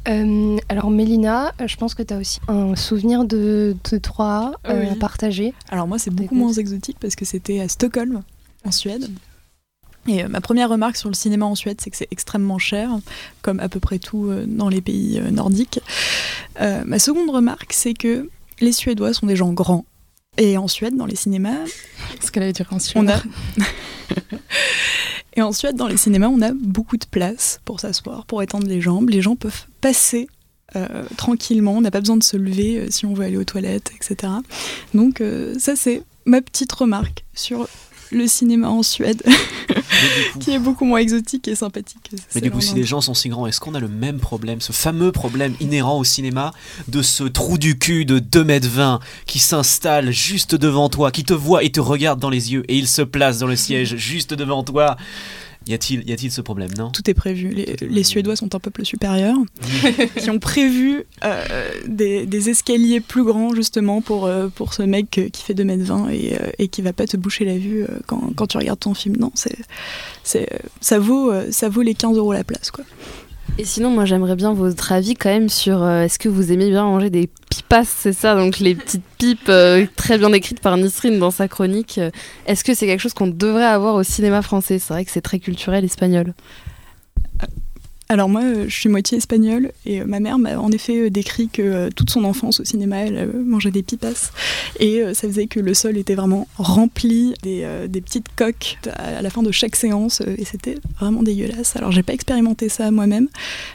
Euh, 0.08 0.56
alors 0.68 0.90
Mélina, 0.90 1.52
je 1.66 1.76
pense 1.76 1.94
que 1.94 2.02
tu 2.02 2.14
as 2.14 2.18
aussi 2.18 2.38
un 2.46 2.76
souvenir 2.76 3.24
de, 3.24 3.76
de 3.90 3.98
3 3.98 4.52
euh, 4.68 4.80
Oui. 4.80 4.88
à 4.88 4.94
partager. 4.94 5.52
Alors 5.68 5.88
moi, 5.88 5.98
c'est 5.98 6.10
beaucoup 6.10 6.36
moins 6.36 6.52
exotique 6.52 6.96
parce 7.00 7.16
que 7.16 7.24
c'était 7.24 7.60
à 7.60 7.68
Stockholm, 7.68 8.22
en 8.64 8.70
Suède. 8.70 9.10
Et 10.08 10.24
euh, 10.24 10.28
ma 10.28 10.40
première 10.40 10.68
remarque 10.68 10.96
sur 10.96 11.08
le 11.08 11.14
cinéma 11.14 11.46
en 11.46 11.54
Suède, 11.54 11.80
c'est 11.80 11.90
que 11.90 11.96
c'est 11.96 12.08
extrêmement 12.10 12.58
cher, 12.58 12.90
comme 13.42 13.60
à 13.60 13.68
peu 13.68 13.80
près 13.80 13.98
tout 13.98 14.26
euh, 14.26 14.44
dans 14.46 14.68
les 14.68 14.80
pays 14.80 15.18
euh, 15.18 15.30
nordiques. 15.30 15.80
Euh, 16.60 16.82
ma 16.86 16.98
seconde 16.98 17.30
remarque, 17.30 17.72
c'est 17.72 17.94
que 17.94 18.28
les 18.60 18.72
Suédois 18.72 19.12
sont 19.12 19.26
des 19.26 19.36
gens 19.36 19.52
grands. 19.52 19.84
Et 20.36 20.56
en 20.56 20.68
Suède, 20.68 20.96
dans 20.96 21.06
les 21.06 21.16
cinémas, 21.16 21.64
Ce 22.20 22.30
qu'elle 22.30 22.44
avait 22.44 22.52
dit 22.52 22.62
en 22.70 22.78
Suède. 22.78 23.04
on 23.04 23.08
a... 23.08 23.20
Et 25.34 25.42
en 25.42 25.52
Suède, 25.52 25.76
dans 25.76 25.86
les 25.86 25.96
cinémas, 25.96 26.28
on 26.28 26.42
a 26.42 26.52
beaucoup 26.52 26.96
de 26.96 27.04
place 27.04 27.60
pour 27.64 27.78
s'asseoir, 27.78 28.26
pour 28.26 28.42
étendre 28.42 28.66
les 28.66 28.80
jambes. 28.80 29.08
Les 29.08 29.22
gens 29.22 29.36
peuvent 29.36 29.66
passer 29.80 30.26
euh, 30.74 31.04
tranquillement. 31.16 31.76
On 31.76 31.80
n'a 31.80 31.92
pas 31.92 32.00
besoin 32.00 32.16
de 32.16 32.24
se 32.24 32.36
lever 32.36 32.78
euh, 32.78 32.86
si 32.90 33.06
on 33.06 33.14
veut 33.14 33.24
aller 33.24 33.36
aux 33.36 33.44
toilettes, 33.44 33.92
etc. 33.94 34.32
Donc 34.94 35.22
ça, 35.58 35.76
c'est 35.76 36.02
ma 36.24 36.40
petite 36.42 36.72
remarque 36.72 37.24
sur 37.34 37.68
le 38.10 38.26
cinéma 38.26 38.68
en 38.68 38.82
Suède, 38.82 39.22
qui 40.40 40.52
est 40.52 40.58
beaucoup 40.58 40.84
moins 40.84 40.98
exotique 40.98 41.48
et 41.48 41.54
sympathique. 41.54 42.10
Mais 42.34 42.40
du 42.40 42.50
coup, 42.50 42.60
si 42.60 42.74
les 42.74 42.84
gens 42.84 43.00
sont 43.00 43.14
si 43.14 43.28
grands, 43.28 43.46
est-ce 43.46 43.60
qu'on 43.60 43.74
a 43.74 43.80
le 43.80 43.88
même 43.88 44.18
problème, 44.18 44.60
ce 44.60 44.72
fameux 44.72 45.12
problème 45.12 45.54
inhérent 45.60 45.98
au 45.98 46.04
cinéma 46.04 46.52
de 46.88 47.02
ce 47.02 47.24
trou 47.24 47.58
du 47.58 47.78
cul 47.78 48.04
de 48.04 48.18
2m20 48.18 49.00
qui 49.26 49.38
s'installe 49.38 50.10
juste 50.10 50.54
devant 50.54 50.88
toi, 50.88 51.10
qui 51.10 51.24
te 51.24 51.34
voit 51.34 51.64
et 51.64 51.70
te 51.70 51.80
regarde 51.80 52.20
dans 52.20 52.30
les 52.30 52.52
yeux 52.52 52.64
et 52.68 52.76
il 52.76 52.88
se 52.88 53.02
place 53.02 53.38
dans 53.38 53.46
le 53.46 53.56
siège 53.56 53.96
juste 53.96 54.34
devant 54.34 54.62
toi? 54.62 54.96
Y 55.68 55.74
a-t-il, 55.74 56.08
y 56.08 56.12
a-t-il 56.12 56.32
ce 56.32 56.40
problème, 56.40 56.70
non? 56.76 56.90
Tout 56.90 57.08
est 57.10 57.14
prévu. 57.14 57.50
Les, 57.50 57.76
les, 57.80 58.02
Suédois 58.02 58.36
sont 58.36 58.54
un 58.54 58.58
peuple 58.58 58.84
supérieur 58.84 59.36
qui 60.16 60.30
ont 60.30 60.38
prévu 60.38 61.04
euh, 61.24 61.70
des, 61.86 62.26
des, 62.26 62.50
escaliers 62.50 63.00
plus 63.00 63.24
grands 63.24 63.54
justement 63.54 64.00
pour, 64.00 64.26
euh, 64.26 64.48
pour 64.48 64.74
ce 64.74 64.82
mec 64.82 65.10
qui 65.32 65.42
fait 65.42 65.54
2m20 65.54 66.10
et, 66.10 66.34
euh, 66.34 66.50
et 66.58 66.68
qui 66.68 66.82
va 66.82 66.92
pas 66.92 67.06
te 67.06 67.16
boucher 67.16 67.44
la 67.44 67.58
vue 67.58 67.82
euh, 67.82 67.86
quand, 68.06 68.32
quand, 68.34 68.46
tu 68.46 68.56
regardes 68.56 68.80
ton 68.80 68.94
film. 68.94 69.16
Non, 69.18 69.30
c'est, 69.34 69.56
c'est, 70.24 70.48
ça, 70.80 70.98
vaut, 70.98 71.32
ça 71.50 71.68
vaut 71.68 71.82
les 71.82 71.94
15 71.94 72.16
euros 72.16 72.32
la 72.32 72.44
place. 72.44 72.70
Quoi. 72.70 72.84
Et 73.56 73.64
sinon, 73.64 73.90
moi, 73.90 74.04
j'aimerais 74.04 74.36
bien 74.36 74.52
votre 74.52 74.92
avis 74.92 75.14
quand 75.14 75.30
même 75.30 75.48
sur 75.48 75.82
euh, 75.82 76.02
est-ce 76.02 76.18
que 76.18 76.28
vous 76.28 76.52
aimez 76.52 76.70
bien 76.70 76.84
manger 76.84 77.10
des 77.10 77.28
pipas, 77.68 77.84
c'est 77.84 78.12
ça, 78.12 78.34
donc 78.34 78.58
les 78.58 78.74
petites 78.74 79.04
pipes 79.18 79.48
euh, 79.48 79.86
très 79.96 80.18
bien 80.18 80.30
décrites 80.30 80.60
par 80.60 80.76
Nisrine 80.76 81.18
dans 81.18 81.30
sa 81.30 81.48
chronique. 81.48 82.00
Est-ce 82.46 82.64
que 82.64 82.74
c'est 82.74 82.86
quelque 82.86 83.00
chose 83.00 83.14
qu'on 83.14 83.26
devrait 83.26 83.64
avoir 83.64 83.94
au 83.94 84.02
cinéma 84.02 84.42
français? 84.42 84.78
C'est 84.78 84.92
vrai 84.92 85.04
que 85.04 85.10
c'est 85.10 85.20
très 85.20 85.38
culturel 85.38 85.84
espagnol. 85.84 86.34
Alors 88.10 88.30
moi, 88.30 88.40
je 88.66 88.74
suis 88.74 88.88
moitié 88.88 89.18
espagnole 89.18 89.70
et 89.84 90.02
ma 90.02 90.18
mère 90.18 90.38
m'a 90.38 90.58
en 90.58 90.72
effet 90.72 91.10
décrit 91.10 91.50
que 91.50 91.90
toute 91.90 92.08
son 92.08 92.24
enfance 92.24 92.58
au 92.58 92.64
cinéma, 92.64 92.96
elle 93.00 93.30
mangeait 93.44 93.70
des 93.70 93.82
pipas 93.82 94.32
et 94.80 95.02
ça 95.12 95.28
faisait 95.28 95.46
que 95.46 95.60
le 95.60 95.74
sol 95.74 95.98
était 95.98 96.14
vraiment 96.14 96.48
rempli 96.56 97.34
des, 97.42 97.68
des 97.86 98.00
petites 98.00 98.28
coques 98.34 98.78
à 98.96 99.20
la 99.20 99.28
fin 99.28 99.42
de 99.42 99.52
chaque 99.52 99.76
séance 99.76 100.22
et 100.22 100.46
c'était 100.46 100.76
vraiment 100.98 101.22
dégueulasse. 101.22 101.76
Alors 101.76 101.92
j'ai 101.92 102.02
pas 102.02 102.14
expérimenté 102.14 102.70
ça 102.70 102.90
moi-même, 102.90 103.28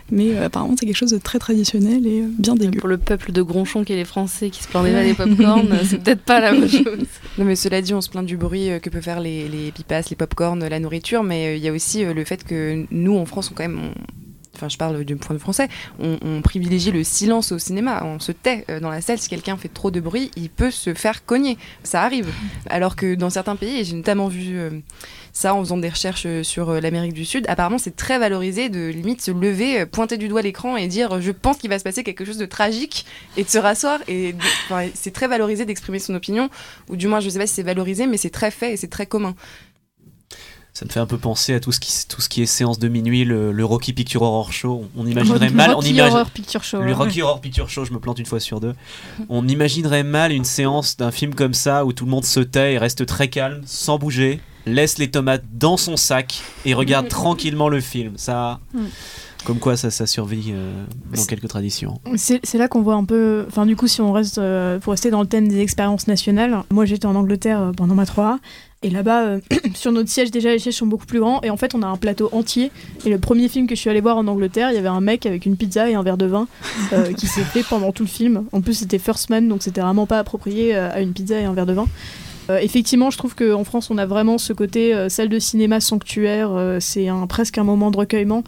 mais 0.10 0.36
apparemment 0.38 0.74
c'est 0.80 0.88
quelque 0.88 0.98
chose 0.98 1.12
de 1.12 1.20
très 1.20 1.38
traditionnel 1.38 2.08
et 2.08 2.24
bien 2.24 2.56
dégueu. 2.56 2.80
Pour 2.80 2.90
le 2.90 2.98
peuple 2.98 3.34
de 3.34 3.44
Gronchon 3.44 3.84
qui 3.84 3.94
est 3.94 3.98
les 3.98 4.04
Français 4.04 4.50
qui 4.50 4.64
se 4.64 4.68
plaint 4.68 4.92
pas 4.92 5.04
des 5.04 5.14
pop-corn, 5.14 5.78
c'est 5.88 6.02
peut-être 6.04 6.24
pas 6.24 6.40
la 6.40 6.54
même 6.54 6.68
chose. 6.68 7.06
Non 7.38 7.46
mais 7.46 7.56
cela 7.56 7.84
dit, 7.84 7.94
on 7.94 8.02
se 8.02 8.10
plaint 8.10 8.26
du 8.26 8.38
bruit 8.38 8.70
que 8.82 8.90
peut 8.90 9.02
faire 9.02 9.20
les, 9.20 9.48
les 9.48 9.72
pipas, 9.72 10.02
les 10.10 10.16
pop-corn, 10.16 10.68
la 10.68 10.80
nourriture, 10.80 11.22
mais 11.22 11.56
il 11.56 11.64
y 11.64 11.68
a 11.68 11.72
aussi 11.72 12.04
le 12.04 12.26
fait 12.26 12.44
que 12.44 12.84
nous 12.90 13.16
en 13.16 13.26
France, 13.28 13.52
on 13.52 13.54
quand 13.54 13.70
même... 13.70 13.80
On 13.80 14.23
je 14.70 14.78
parle 14.78 15.04
du 15.04 15.16
point 15.16 15.36
de 15.36 15.42
français, 15.42 15.68
on, 16.00 16.42
privilégie 16.42 16.92
le 16.92 17.04
silence 17.04 17.52
au 17.52 17.60
cinéma, 17.60 18.04
on 18.06 18.20
se 18.20 18.32
tait 18.32 18.66
dans 18.82 18.90
la 18.90 19.02
salle, 19.02 19.20
si 19.20 19.30
quelqu'un 19.30 19.58
fait 19.58 19.70
trop 19.70 19.92
de 19.92 20.00
bruit, 20.00 20.32
il 20.36 20.50
peut 20.50 20.72
se 20.72 20.94
faire 20.94 21.26
cogner, 21.26 21.58
ça 21.84 22.04
arrive. 22.04 22.28
Alors 22.70 22.96
que 22.96 23.16
dans 23.16 23.30
certains 23.30 23.56
pays, 23.56 23.80
et 23.80 23.84
j'ai 23.84 23.96
notamment 23.96 24.28
vu 24.28 24.58
euh, 24.58 24.70
ça 25.32 25.54
en 25.54 25.60
faisant 25.60 25.78
des 25.78 25.90
recherches 25.90 26.28
sur 26.44 26.70
euh, 26.70 26.80
l'Amérique 26.80 27.14
du 27.14 27.26
Sud, 27.26 27.46
apparemment 27.48 27.78
c'est 27.78 27.96
très 27.96 28.20
valorisé 28.20 28.70
de 28.70 28.88
limite 28.88 29.22
se 29.22 29.32
lever, 29.32 29.82
euh, 29.82 29.86
pointer 29.86 30.18
du 30.18 30.28
doigt 30.28 30.42
l'écran 30.42 30.78
et 30.78 30.88
dire 30.88 31.22
je 31.22 31.32
pense 31.32 31.58
qu'il 31.58 31.70
va 31.70 31.80
se 31.80 31.84
passer 31.84 32.04
quelque 32.04 32.26
chose 32.26 32.38
de 32.38 32.46
tragique 32.46 33.06
et 33.38 33.44
de 33.44 33.50
se 33.50 33.58
rasseoir, 33.58 34.00
et 34.08 34.36
c'est 34.94 35.14
très 35.14 35.28
valorisé 35.28 35.66
d'exprimer 35.66 36.00
son 36.00 36.16
opinion, 36.16 36.50
ou 36.90 36.96
du 36.96 37.08
moins 37.08 37.20
je 37.20 37.30
sais 37.30 37.40
pas 37.40 37.48
si 37.48 37.56
c'est 37.56 37.64
valorisé, 37.64 38.08
mais 38.08 38.18
c'est 38.18 38.30
très 38.30 38.52
fait 38.52 38.74
et 38.74 38.78
c'est 38.78 38.90
très 38.90 39.06
commun 39.06 39.36
ça 40.74 40.86
me 40.86 40.90
fait 40.90 41.00
un 41.00 41.06
peu 41.06 41.20
penser 41.20 41.54
à 41.54 41.60
tout 41.60 41.72
ce 41.72 41.80
qui, 41.80 41.92
tout 42.08 42.20
ce 42.20 42.28
qui 42.28 42.42
est 42.42 42.48
séance 42.48 42.80
de 42.80 42.88
minuit, 42.88 43.26
le, 43.26 43.52
le 43.52 43.66
Rocky 43.66 43.94
Picture 43.94 44.24
Horror 44.24 44.52
Show. 44.52 44.86
On 44.98 45.06
imaginerait 45.06 45.46
Rocky 45.46 45.54
mal. 45.56 45.72
Rocky 45.72 45.88
on 45.88 45.92
imagine, 45.92 46.16
Horror 46.16 46.30
Picture 46.32 46.64
Show. 46.64 46.82
Le 46.82 46.94
Rocky 46.94 47.22
Horror 47.22 47.42
Picture 47.42 47.70
Show, 47.70 47.86
je 47.86 47.94
me 47.94 48.00
plante 48.00 48.18
une 48.18 48.26
fois 48.26 48.40
sur 48.40 48.60
deux. 48.60 48.74
On 49.30 49.48
imaginerait 49.48 50.04
mal 50.04 50.32
une 50.32 50.46
séance 50.46 50.98
d'un 50.98 51.12
film 51.12 51.36
comme 51.36 51.54
ça 51.54 51.86
où 51.86 51.94
tout 51.94 52.06
le 52.06 52.12
monde 52.12 52.26
se 52.26 52.40
tait 52.40 52.74
et 52.74 52.78
reste 52.80 53.06
très 53.06 53.28
calme, 53.28 53.62
sans 53.66 54.00
bouger, 54.00 54.40
laisse 54.66 54.98
les 54.98 55.12
tomates 55.12 55.44
dans 55.54 55.78
son 55.78 55.96
sac 55.96 56.42
et 56.66 56.74
regarde 56.74 57.08
tranquillement 57.10 57.70
le 57.70 57.80
film. 57.80 58.14
Ça. 58.18 58.60
Comme 59.46 59.60
quoi 59.60 59.76
ça, 59.76 59.92
ça 59.92 60.08
survit 60.08 60.52
euh, 60.54 60.86
dans 61.14 61.26
quelques 61.26 61.50
traditions. 61.50 62.00
C'est 62.16 62.58
là 62.58 62.68
qu'on 62.68 62.82
voit 62.82 62.96
un 62.96 63.04
peu. 63.04 63.46
Enfin, 63.48 63.66
du 63.66 63.76
coup, 63.76 63.88
si 63.88 64.02
on 64.02 64.12
reste. 64.14 64.38
Euh, 64.38 64.80
pour 64.80 64.92
rester 64.92 65.12
dans 65.12 65.22
le 65.22 65.28
thème 65.28 65.50
des 65.50 65.60
expériences 65.60 66.08
nationales, 66.08 66.64
moi 66.72 66.86
j'étais 66.86 67.06
en 67.06 67.16
Angleterre 67.16 67.62
euh, 67.62 67.72
pendant 67.74 67.94
ma 67.94 68.06
3 68.06 68.40
et 68.84 68.90
là-bas, 68.90 69.24
euh, 69.24 69.40
sur 69.74 69.92
notre 69.92 70.10
siège, 70.10 70.32
déjà, 70.32 70.52
les 70.52 70.60
sièges 70.60 70.76
sont 70.76 70.86
beaucoup 70.86 71.06
plus 71.06 71.20
grands. 71.20 71.42
Et 71.42 71.50
en 71.50 71.58
fait, 71.58 71.74
on 71.74 71.82
a 71.82 71.88
un 71.88 71.98
plateau 71.98 72.30
entier. 72.32 72.72
Et 73.06 73.10
le 73.10 73.18
premier 73.18 73.48
film 73.48 73.68
que 73.68 73.76
je 73.76 73.80
suis 73.80 73.90
allée 73.90 74.02
voir 74.02 74.18
en 74.18 74.28
Angleterre, 74.28 74.72
il 74.72 74.76
y 74.76 74.78
avait 74.78 74.88
un 74.88 75.02
mec 75.02 75.26
avec 75.26 75.46
une 75.46 75.58
pizza 75.58 75.90
et 75.90 75.96
un 75.96 76.04
verre 76.04 76.18
de 76.18 76.26
vin 76.26 76.48
euh, 76.92 77.14
qui 77.18 77.28
s'est 77.28 77.44
fait 77.44 77.64
pendant 77.64 77.92
tout 77.92 78.04
le 78.04 78.10
film. 78.10 78.46
En 78.52 78.62
plus, 78.62 78.74
c'était 78.74 79.00
First 79.00 79.30
Man, 79.30 79.48
donc 79.48 79.64
c'était 79.64 79.82
vraiment 79.82 80.06
pas 80.06 80.20
approprié 80.20 80.76
euh, 80.76 80.92
à 80.92 81.02
une 81.02 81.14
pizza 81.14 81.40
et 81.40 81.46
un 81.46 81.54
verre 81.54 81.66
de 81.66 81.74
vin. 81.74 81.88
Euh, 82.50 82.60
effectivement, 82.60 83.10
je 83.10 83.18
trouve 83.18 83.36
qu'en 83.36 83.64
France, 83.64 83.90
on 83.90 83.98
a 83.98 84.06
vraiment 84.06 84.38
ce 84.38 84.54
côté 84.54 84.94
euh, 84.94 85.10
salle 85.10 85.30
de 85.30 85.40
cinéma 85.40 85.80
sanctuaire. 85.80 86.52
Euh, 86.52 86.78
c'est 86.80 87.08
un, 87.08 87.26
presque 87.28 87.58
un 87.58 87.64
moment 87.64 87.92
de 87.92 87.98
recueillement. 87.98 88.44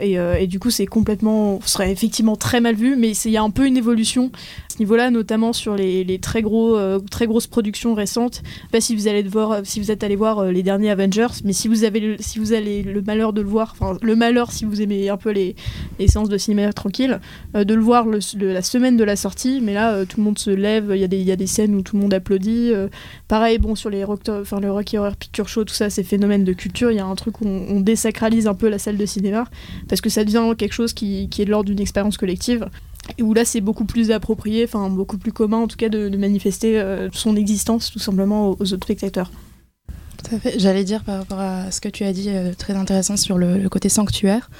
Et, 0.00 0.14
et 0.14 0.48
du 0.48 0.58
coup, 0.58 0.70
c'est 0.70 0.86
complètement. 0.86 1.60
Ce 1.64 1.70
serait 1.70 1.92
effectivement 1.92 2.34
très 2.34 2.60
mal 2.60 2.74
vu, 2.74 2.96
mais 2.96 3.12
il 3.12 3.30
y 3.30 3.36
a 3.36 3.42
un 3.44 3.50
peu 3.50 3.64
une 3.64 3.76
évolution 3.76 4.32
ce 4.74 4.78
niveau-là, 4.80 5.10
notamment 5.10 5.52
sur 5.52 5.76
les, 5.76 6.18
très, 6.20 6.42
gros, 6.42 6.78
très 7.10 7.26
grosses 7.26 7.46
productions 7.46 7.94
récentes. 7.94 8.42
Pas 8.72 8.80
si 8.80 8.94
vous, 8.94 9.08
allez 9.08 9.22
voir, 9.22 9.60
si 9.64 9.80
vous 9.80 9.90
êtes 9.90 10.04
allé 10.04 10.16
voir 10.16 10.44
les 10.46 10.62
derniers 10.62 10.90
Avengers, 10.90 11.42
mais 11.44 11.52
si 11.52 11.68
vous 11.68 11.84
avez 11.84 12.00
le, 12.00 12.16
si 12.18 12.38
vous 12.38 12.52
avez 12.52 12.82
le 12.82 13.02
malheur 13.02 13.32
de 13.32 13.40
le 13.40 13.48
voir, 13.48 13.74
enfin, 13.78 13.98
le 14.00 14.16
malheur 14.16 14.52
si 14.52 14.64
vous 14.64 14.82
aimez 14.82 15.08
un 15.08 15.16
peu 15.16 15.30
les, 15.30 15.54
séances 16.06 16.28
de 16.28 16.38
cinéma 16.38 16.72
tranquille, 16.72 17.20
de 17.54 17.74
le 17.74 17.80
voir 17.80 18.06
la 18.06 18.62
semaine 18.62 18.96
de 18.96 19.04
la 19.04 19.16
sortie, 19.16 19.60
mais 19.62 19.74
là, 19.74 20.04
tout 20.04 20.18
le 20.18 20.24
monde 20.24 20.38
se 20.38 20.50
lève, 20.50 20.92
il 20.94 21.00
y, 21.00 21.32
a 21.32 21.36
des 21.36 21.46
scènes 21.46 21.74
où 21.74 21.82
tout 21.82 21.96
le 21.96 22.02
monde 22.02 22.14
applaudit. 22.14 22.72
Pareil, 23.28 23.58
bon, 23.58 23.74
sur 23.74 23.90
les 23.90 24.04
rock, 24.04 24.20
enfin, 24.28 24.60
le 24.60 24.70
Rocky 24.70 24.98
Horror 24.98 25.16
Picture 25.16 25.48
Show, 25.48 25.64
tout 25.64 25.74
ça, 25.74 25.90
c'est 25.90 26.02
phénomène 26.02 26.44
de 26.44 26.52
culture. 26.52 26.90
Il 26.90 26.96
y 26.96 27.00
a 27.00 27.06
un 27.06 27.14
truc 27.14 27.40
où 27.40 27.46
on, 27.46 27.80
désacralise 27.80 28.46
un 28.46 28.54
peu 28.54 28.68
la 28.68 28.78
salle 28.78 28.96
de 28.96 29.06
cinéma 29.06 29.44
parce 29.88 30.00
que 30.00 30.08
ça 30.08 30.24
devient 30.24 30.54
quelque 30.56 30.72
chose 30.72 30.92
qui 30.92 31.28
est 31.38 31.44
de 31.44 31.50
l'ordre 31.50 31.66
d'une 31.66 31.80
expérience 31.80 32.16
collective. 32.16 32.68
Et 33.18 33.22
où 33.22 33.34
là, 33.34 33.44
c'est 33.44 33.60
beaucoup 33.60 33.84
plus 33.84 34.10
approprié, 34.10 34.64
enfin, 34.64 34.88
beaucoup 34.88 35.18
plus 35.18 35.32
commun 35.32 35.58
en 35.58 35.68
tout 35.68 35.76
cas 35.76 35.88
de, 35.88 36.14
manifester 36.16 36.78
euh, 36.78 37.08
son 37.12 37.36
existence 37.36 37.90
tout 37.90 37.98
simplement 37.98 38.50
aux, 38.50 38.72
autres 38.72 38.84
spectateurs. 38.84 39.30
J'allais 40.56 40.84
dire 40.84 41.04
par 41.04 41.18
rapport 41.18 41.40
à 41.40 41.70
ce 41.70 41.80
que 41.80 41.88
tu 41.88 42.04
as 42.04 42.12
dit, 42.12 42.30
euh, 42.30 42.54
très 42.56 42.74
intéressant 42.74 43.16
sur 43.16 43.36
le, 43.36 43.68
côté 43.68 43.88
sanctuaire, 43.88 44.50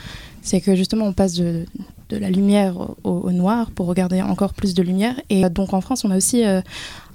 c'est 0.43 0.61
que 0.61 0.75
justement 0.75 1.07
on 1.07 1.13
passe 1.13 1.35
de, 1.35 1.65
la 2.11 2.31
lumière 2.31 2.77
au, 3.03 3.11
au, 3.11 3.33
noir 3.33 3.71
pour 3.71 3.87
regarder 3.87 4.21
encore 4.23 4.53
plus 4.53 4.75
de 4.75 4.83
lumière. 4.83 5.21
Et 5.31 5.49
donc 5.49 5.73
en 5.73 5.81
France, 5.81 6.05
on 6.05 6.11
a 6.11 6.17
aussi 6.17 6.45
euh, 6.45 6.61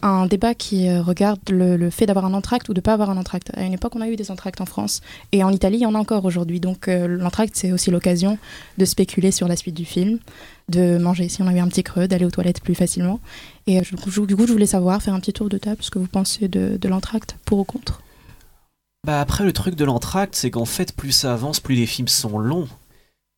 un 0.01 0.25
débat 0.25 0.53
qui 0.53 0.87
euh, 0.87 1.01
regarde 1.01 1.39
le, 1.49 1.89
fait 1.89 2.05
d'avoir 2.05 2.25
un 2.25 2.33
entracte 2.33 2.69
ou 2.69 2.73
de 2.73 2.79
ne 2.79 2.83
pas 2.83 2.93
avoir 2.93 3.09
un 3.09 3.17
entracte. 3.17 3.51
À 3.55 3.63
une 3.63 3.73
époque, 3.73 3.95
on 3.95 4.01
a 4.01 4.07
eu 4.07 4.15
des 4.15 4.31
entractes 4.31 4.61
en 4.61 4.65
France. 4.65 5.01
Et 5.31 5.43
en 5.43 5.51
Italie, 5.51 5.77
il 5.77 5.81
y 5.81 5.85
en 5.85 5.95
a 5.95 5.99
encore 5.99 6.25
aujourd'hui. 6.25 6.59
Donc 6.59 6.87
euh, 6.87 7.07
l'entracte, 7.07 7.55
c'est 7.55 7.71
aussi 7.71 7.91
l'occasion 7.91 8.37
de 8.77 8.85
spéculer 8.85 9.31
sur 9.31 9.47
la 9.47 9.55
suite 9.55 9.75
du 9.75 9.85
film, 9.85 10.19
de 10.69 10.97
manger 10.97 11.29
si 11.29 11.41
on 11.41 11.47
a 11.47 11.53
eu 11.53 11.59
un 11.59 11.67
petit 11.67 11.83
creux, 11.83 12.07
d'aller 12.07 12.25
aux 12.25 12.31
toilettes 12.31 12.61
plus 12.61 12.75
facilement. 12.75 13.19
Et 13.67 13.81
coup, 13.81 14.25
du 14.25 14.35
coup, 14.35 14.47
je 14.47 14.51
voulais 14.51 14.65
savoir, 14.65 15.01
faire 15.01 15.13
un 15.13 15.19
petit 15.19 15.33
tour 15.33 15.49
de 15.49 15.57
table, 15.57 15.77
ce 15.81 15.91
que 15.91 15.99
vous 15.99 16.07
pensez 16.07 16.47
de, 16.47 16.77
de 16.79 16.89
l'entracte, 16.89 17.35
pour 17.45 17.59
ou 17.59 17.63
contre? 17.63 18.01
Bah 19.05 19.21
après, 19.21 19.43
le 19.43 19.53
truc 19.53 19.75
de 19.75 19.85
l'entracte, 19.85 20.35
c'est 20.35 20.51
qu'en 20.51 20.65
fait, 20.65 20.93
plus 20.93 21.11
ça 21.11 21.33
avance, 21.33 21.59
plus 21.59 21.75
les 21.75 21.85
films 21.85 22.07
sont 22.07 22.37
longs. 22.37 22.67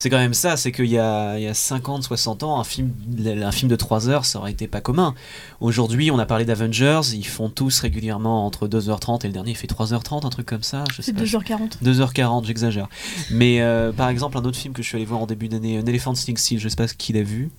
C'est 0.01 0.10
quand 0.10 0.17
même 0.17 0.34
ça, 0.34 0.58
c'est 0.58 0.72
qu'il 0.72 0.88
y 0.88 0.98
a, 0.98 1.38
il 1.38 1.43
y 1.43 1.48
a 1.48 1.53
50, 1.53 2.01
60 2.01 2.41
ans, 2.41 2.60
un 2.60 2.63
film, 2.63 2.91
un 3.24 3.51
film 3.51 3.70
de 3.70 3.75
3 3.75 4.10
heures, 4.10 4.25
ça 4.25 4.39
aurait 4.39 4.51
été 4.51 4.67
pas 4.67 4.81
commun. 4.81 5.13
Aujourd'hui, 5.60 6.10
on 6.10 6.17
a 6.17 6.25
parlé 6.25 6.43
d'Avengers, 6.43 7.01
ils 7.13 7.27
font 7.27 7.50
tous 7.50 7.81
régulièrement 7.81 8.48
entre 8.48 8.67
2h30 8.67 9.24
et 9.24 9.27
le 9.27 9.34
dernier 9.34 9.51
il 9.51 9.55
fait 9.55 9.72
3h30, 9.72 10.25
un 10.25 10.29
truc 10.31 10.48
comme 10.48 10.63
ça. 10.63 10.86
C'est 11.01 11.15
2h40. 11.15 11.84
2h40, 11.84 12.46
j'exagère. 12.46 12.89
Mais 13.29 13.62
euh, 13.62 13.91
par 13.91 14.10
exemple, 14.10 14.39
un 14.39 14.43
autre 14.43 14.58
film 14.58 14.74
que 14.74 14.81
je 14.81 14.88
suis 14.88 14.96
allé 14.96 15.05
voir 15.05 15.22
en 15.22 15.27
début 15.27 15.50
d'année, 15.50 15.77
Un 15.77 15.86
Elephant 15.86 16.15
Sting 16.15 16.36
Seal, 16.36 16.58
je 16.58 16.67
sais 16.67 16.75
pas 16.75 16.88
qui 16.88 17.13
l'a 17.13 17.22
vu, 17.22 17.51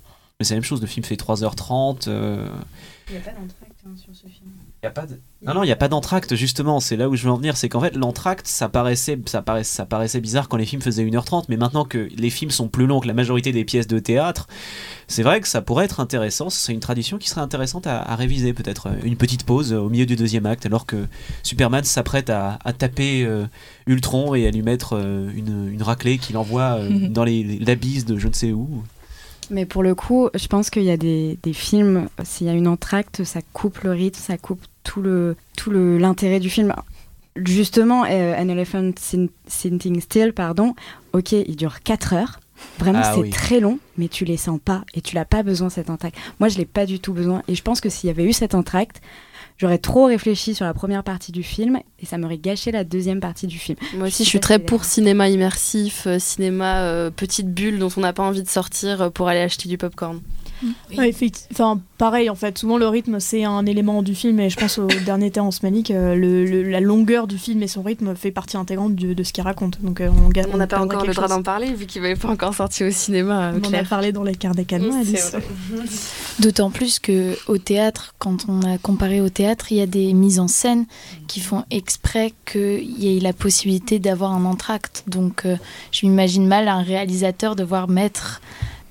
mais 0.42 0.46
c'est 0.46 0.54
la 0.54 0.56
même 0.56 0.64
chose, 0.64 0.80
le 0.80 0.88
film 0.88 1.04
fait 1.04 1.14
3h30. 1.14 2.08
Euh... 2.08 2.48
Il 3.08 3.12
n'y 3.12 3.18
a 3.18 3.20
pas 3.20 3.30
d'entracte 3.30 3.78
hein, 3.86 3.90
sur 3.96 4.12
ce 4.12 4.26
film. 4.26 4.50
Y 4.82 4.86
a 4.88 4.90
pas 4.90 5.06
de... 5.06 5.20
Non, 5.46 5.54
non, 5.54 5.62
il 5.62 5.66
n'y 5.66 5.72
a 5.72 5.76
pas 5.76 5.86
d'entracte, 5.86 6.34
justement. 6.34 6.80
C'est 6.80 6.96
là 6.96 7.08
où 7.08 7.14
je 7.14 7.22
veux 7.22 7.30
en 7.30 7.36
venir. 7.36 7.56
C'est 7.56 7.68
qu'en 7.68 7.80
fait, 7.80 7.94
l'entracte, 7.94 8.48
ça 8.48 8.68
paraissait, 8.68 9.16
ça, 9.26 9.40
paraissait, 9.40 9.76
ça 9.76 9.86
paraissait 9.86 10.20
bizarre 10.20 10.48
quand 10.48 10.56
les 10.56 10.66
films 10.66 10.82
faisaient 10.82 11.04
1h30. 11.04 11.44
Mais 11.48 11.56
maintenant 11.56 11.84
que 11.84 12.08
les 12.16 12.30
films 12.30 12.50
sont 12.50 12.66
plus 12.66 12.86
longs 12.86 12.98
que 12.98 13.06
la 13.06 13.14
majorité 13.14 13.52
des 13.52 13.64
pièces 13.64 13.86
de 13.86 14.00
théâtre, 14.00 14.48
c'est 15.06 15.22
vrai 15.22 15.40
que 15.40 15.46
ça 15.46 15.62
pourrait 15.62 15.84
être 15.84 16.00
intéressant. 16.00 16.50
C'est 16.50 16.72
une 16.72 16.80
tradition 16.80 17.18
qui 17.18 17.28
serait 17.28 17.42
intéressante 17.42 17.86
à, 17.86 18.02
à, 18.02 18.16
réviser, 18.16 18.52
peut-être. 18.52 18.88
Une 19.04 19.16
petite 19.16 19.44
pause 19.44 19.72
au 19.72 19.88
milieu 19.88 20.06
du 20.06 20.16
deuxième 20.16 20.46
acte, 20.46 20.66
alors 20.66 20.84
que 20.84 21.06
Superman 21.44 21.84
s'apprête 21.84 22.28
à, 22.28 22.58
à, 22.64 22.72
taper 22.72 23.24
euh, 23.24 23.46
Ultron 23.86 24.34
et 24.34 24.48
à 24.48 24.50
lui 24.50 24.62
mettre 24.62 24.96
euh, 24.96 25.30
une, 25.32 25.68
une, 25.72 25.82
raclée 25.82 26.18
qu'il 26.18 26.36
envoie 26.36 26.78
euh, 26.78 27.08
dans 27.08 27.24
l'abysse 27.24 28.04
de 28.04 28.18
je 28.18 28.26
ne 28.26 28.32
sais 28.32 28.50
où. 28.50 28.82
Mais 29.52 29.66
pour 29.66 29.82
le 29.82 29.94
coup, 29.94 30.28
je 30.34 30.46
pense 30.48 30.70
qu'il 30.70 30.82
y 30.82 30.90
a 30.90 30.96
des, 30.96 31.38
des 31.42 31.52
films, 31.52 32.08
s'il 32.24 32.46
y 32.46 32.50
a 32.50 32.54
une 32.54 32.66
entracte, 32.66 33.22
ça 33.22 33.40
coupe 33.52 33.80
le 33.82 33.90
rythme, 33.92 34.18
ça 34.18 34.38
coupe 34.38 34.62
tout 34.82 35.02
le 35.02 35.36
tout 35.56 35.70
le 35.70 35.98
l'intérêt 35.98 36.40
du 36.40 36.50
film. 36.50 36.74
Justement, 37.36 38.04
euh, 38.04 38.34
An 38.36 38.48
Elephant 38.48 38.90
Sitting 39.46 40.00
Still, 40.00 40.32
pardon, 40.32 40.74
ok, 41.12 41.32
il 41.32 41.56
dure 41.56 41.82
4 41.82 42.12
heures. 42.14 42.40
Vraiment, 42.78 43.00
Ah 43.02 43.12
c'est 43.14 43.20
oui. 43.22 43.30
très 43.30 43.58
long, 43.60 43.78
mais 43.98 44.08
tu 44.08 44.24
les 44.24 44.36
sens 44.36 44.60
pas 44.64 44.84
et 44.94 45.00
tu 45.00 45.14
l'as 45.16 45.24
pas 45.24 45.42
besoin 45.42 45.68
cet 45.68 45.90
entracte. 45.90 46.16
Moi, 46.40 46.48
je 46.48 46.58
l'ai 46.58 46.64
pas 46.66 46.86
du 46.86 47.00
tout 47.00 47.12
besoin 47.12 47.42
et 47.48 47.54
je 47.54 47.62
pense 47.62 47.80
que 47.80 47.88
s'il 47.88 48.06
y 48.08 48.10
avait 48.10 48.24
eu 48.24 48.32
cet 48.32 48.54
entracte, 48.54 49.00
j'aurais 49.62 49.78
trop 49.78 50.06
réfléchi 50.06 50.56
sur 50.56 50.64
la 50.64 50.74
première 50.74 51.04
partie 51.04 51.30
du 51.30 51.44
film 51.44 51.78
et 52.00 52.04
ça 52.04 52.18
m'aurait 52.18 52.38
gâché 52.38 52.72
la 52.72 52.82
deuxième 52.82 53.20
partie 53.20 53.46
du 53.46 53.60
film. 53.60 53.78
Moi 53.94 54.08
aussi, 54.08 54.24
je 54.24 54.28
suis 54.28 54.40
très 54.40 54.58
pour 54.58 54.84
cinéma 54.84 55.28
immersif, 55.28 56.08
euh, 56.08 56.18
cinéma 56.18 56.80
euh, 56.80 57.10
petite 57.10 57.46
bulle 57.46 57.78
dont 57.78 57.88
on 57.96 58.00
n'a 58.00 58.12
pas 58.12 58.24
envie 58.24 58.42
de 58.42 58.48
sortir 58.48 59.02
euh, 59.02 59.10
pour 59.10 59.28
aller 59.28 59.38
acheter 59.38 59.68
du 59.68 59.78
popcorn. 59.78 60.20
Ouais, 60.96 61.10
effecti- 61.10 61.46
Enfin, 61.52 61.80
pareil, 61.98 62.30
en 62.30 62.34
fait, 62.34 62.58
souvent 62.58 62.78
le 62.78 62.86
rythme 62.88 63.18
c'est 63.20 63.44
un 63.44 63.66
élément 63.66 64.02
du 64.02 64.14
film, 64.14 64.38
et 64.40 64.50
je 64.50 64.56
pense 64.56 64.78
au 64.78 64.86
dernier 65.06 65.30
Terrence 65.30 65.62
Malick, 65.62 65.90
euh, 65.90 66.14
le, 66.14 66.44
le- 66.44 66.62
la 66.70 66.80
longueur 66.80 67.26
du 67.26 67.38
film 67.38 67.62
et 67.62 67.68
son 67.68 67.82
rythme 67.82 68.14
fait 68.14 68.30
partie 68.30 68.56
intégrante 68.56 68.94
du- 68.94 69.14
de 69.14 69.22
ce 69.22 69.32
qu'il 69.32 69.42
raconte. 69.44 69.80
Donc 69.82 70.00
euh, 70.00 70.08
on 70.52 70.56
n'a 70.56 70.66
pas 70.66 70.76
encore 70.84 71.02
le 71.08 71.14
droit 71.14 71.28
d'en 71.28 71.42
parler 71.42 71.72
vu 71.72 71.86
qu'il 71.86 72.02
va 72.02 72.14
pas 72.14 72.28
encore 72.28 72.54
sorti 72.54 72.84
au 72.84 72.90
cinéma. 72.90 73.48
euh, 73.48 73.52
On 73.62 73.66
en 73.68 73.70
a 73.80 73.84
parlé 73.84 74.12
dans 74.12 74.22
les 74.22 74.34
quarts 74.34 74.54
des 74.54 74.64
canons. 74.64 74.90
D'autant 76.40 76.70
plus 76.70 76.98
que 76.98 77.36
au 77.48 77.58
théâtre, 77.58 78.14
quand 78.18 78.46
on 78.48 78.62
a 78.62 78.78
comparé 78.78 79.20
au 79.20 79.28
théâtre, 79.28 79.66
il 79.70 79.78
y 79.78 79.80
a 79.80 79.86
des 79.86 80.12
mises 80.12 80.38
en 80.40 80.48
scène 80.48 80.86
qui 81.28 81.40
font 81.40 81.64
exprès 81.70 82.32
qu'il 82.50 82.82
y 83.00 83.16
ait 83.16 83.20
la 83.20 83.32
possibilité 83.32 83.98
d'avoir 83.98 84.32
un 84.32 84.44
entracte. 84.44 85.04
Donc, 85.06 85.44
euh, 85.46 85.56
je 85.90 86.06
m'imagine 86.06 86.46
mal 86.46 86.68
un 86.68 86.82
réalisateur 86.82 87.56
devoir 87.56 87.88
mettre, 87.88 88.40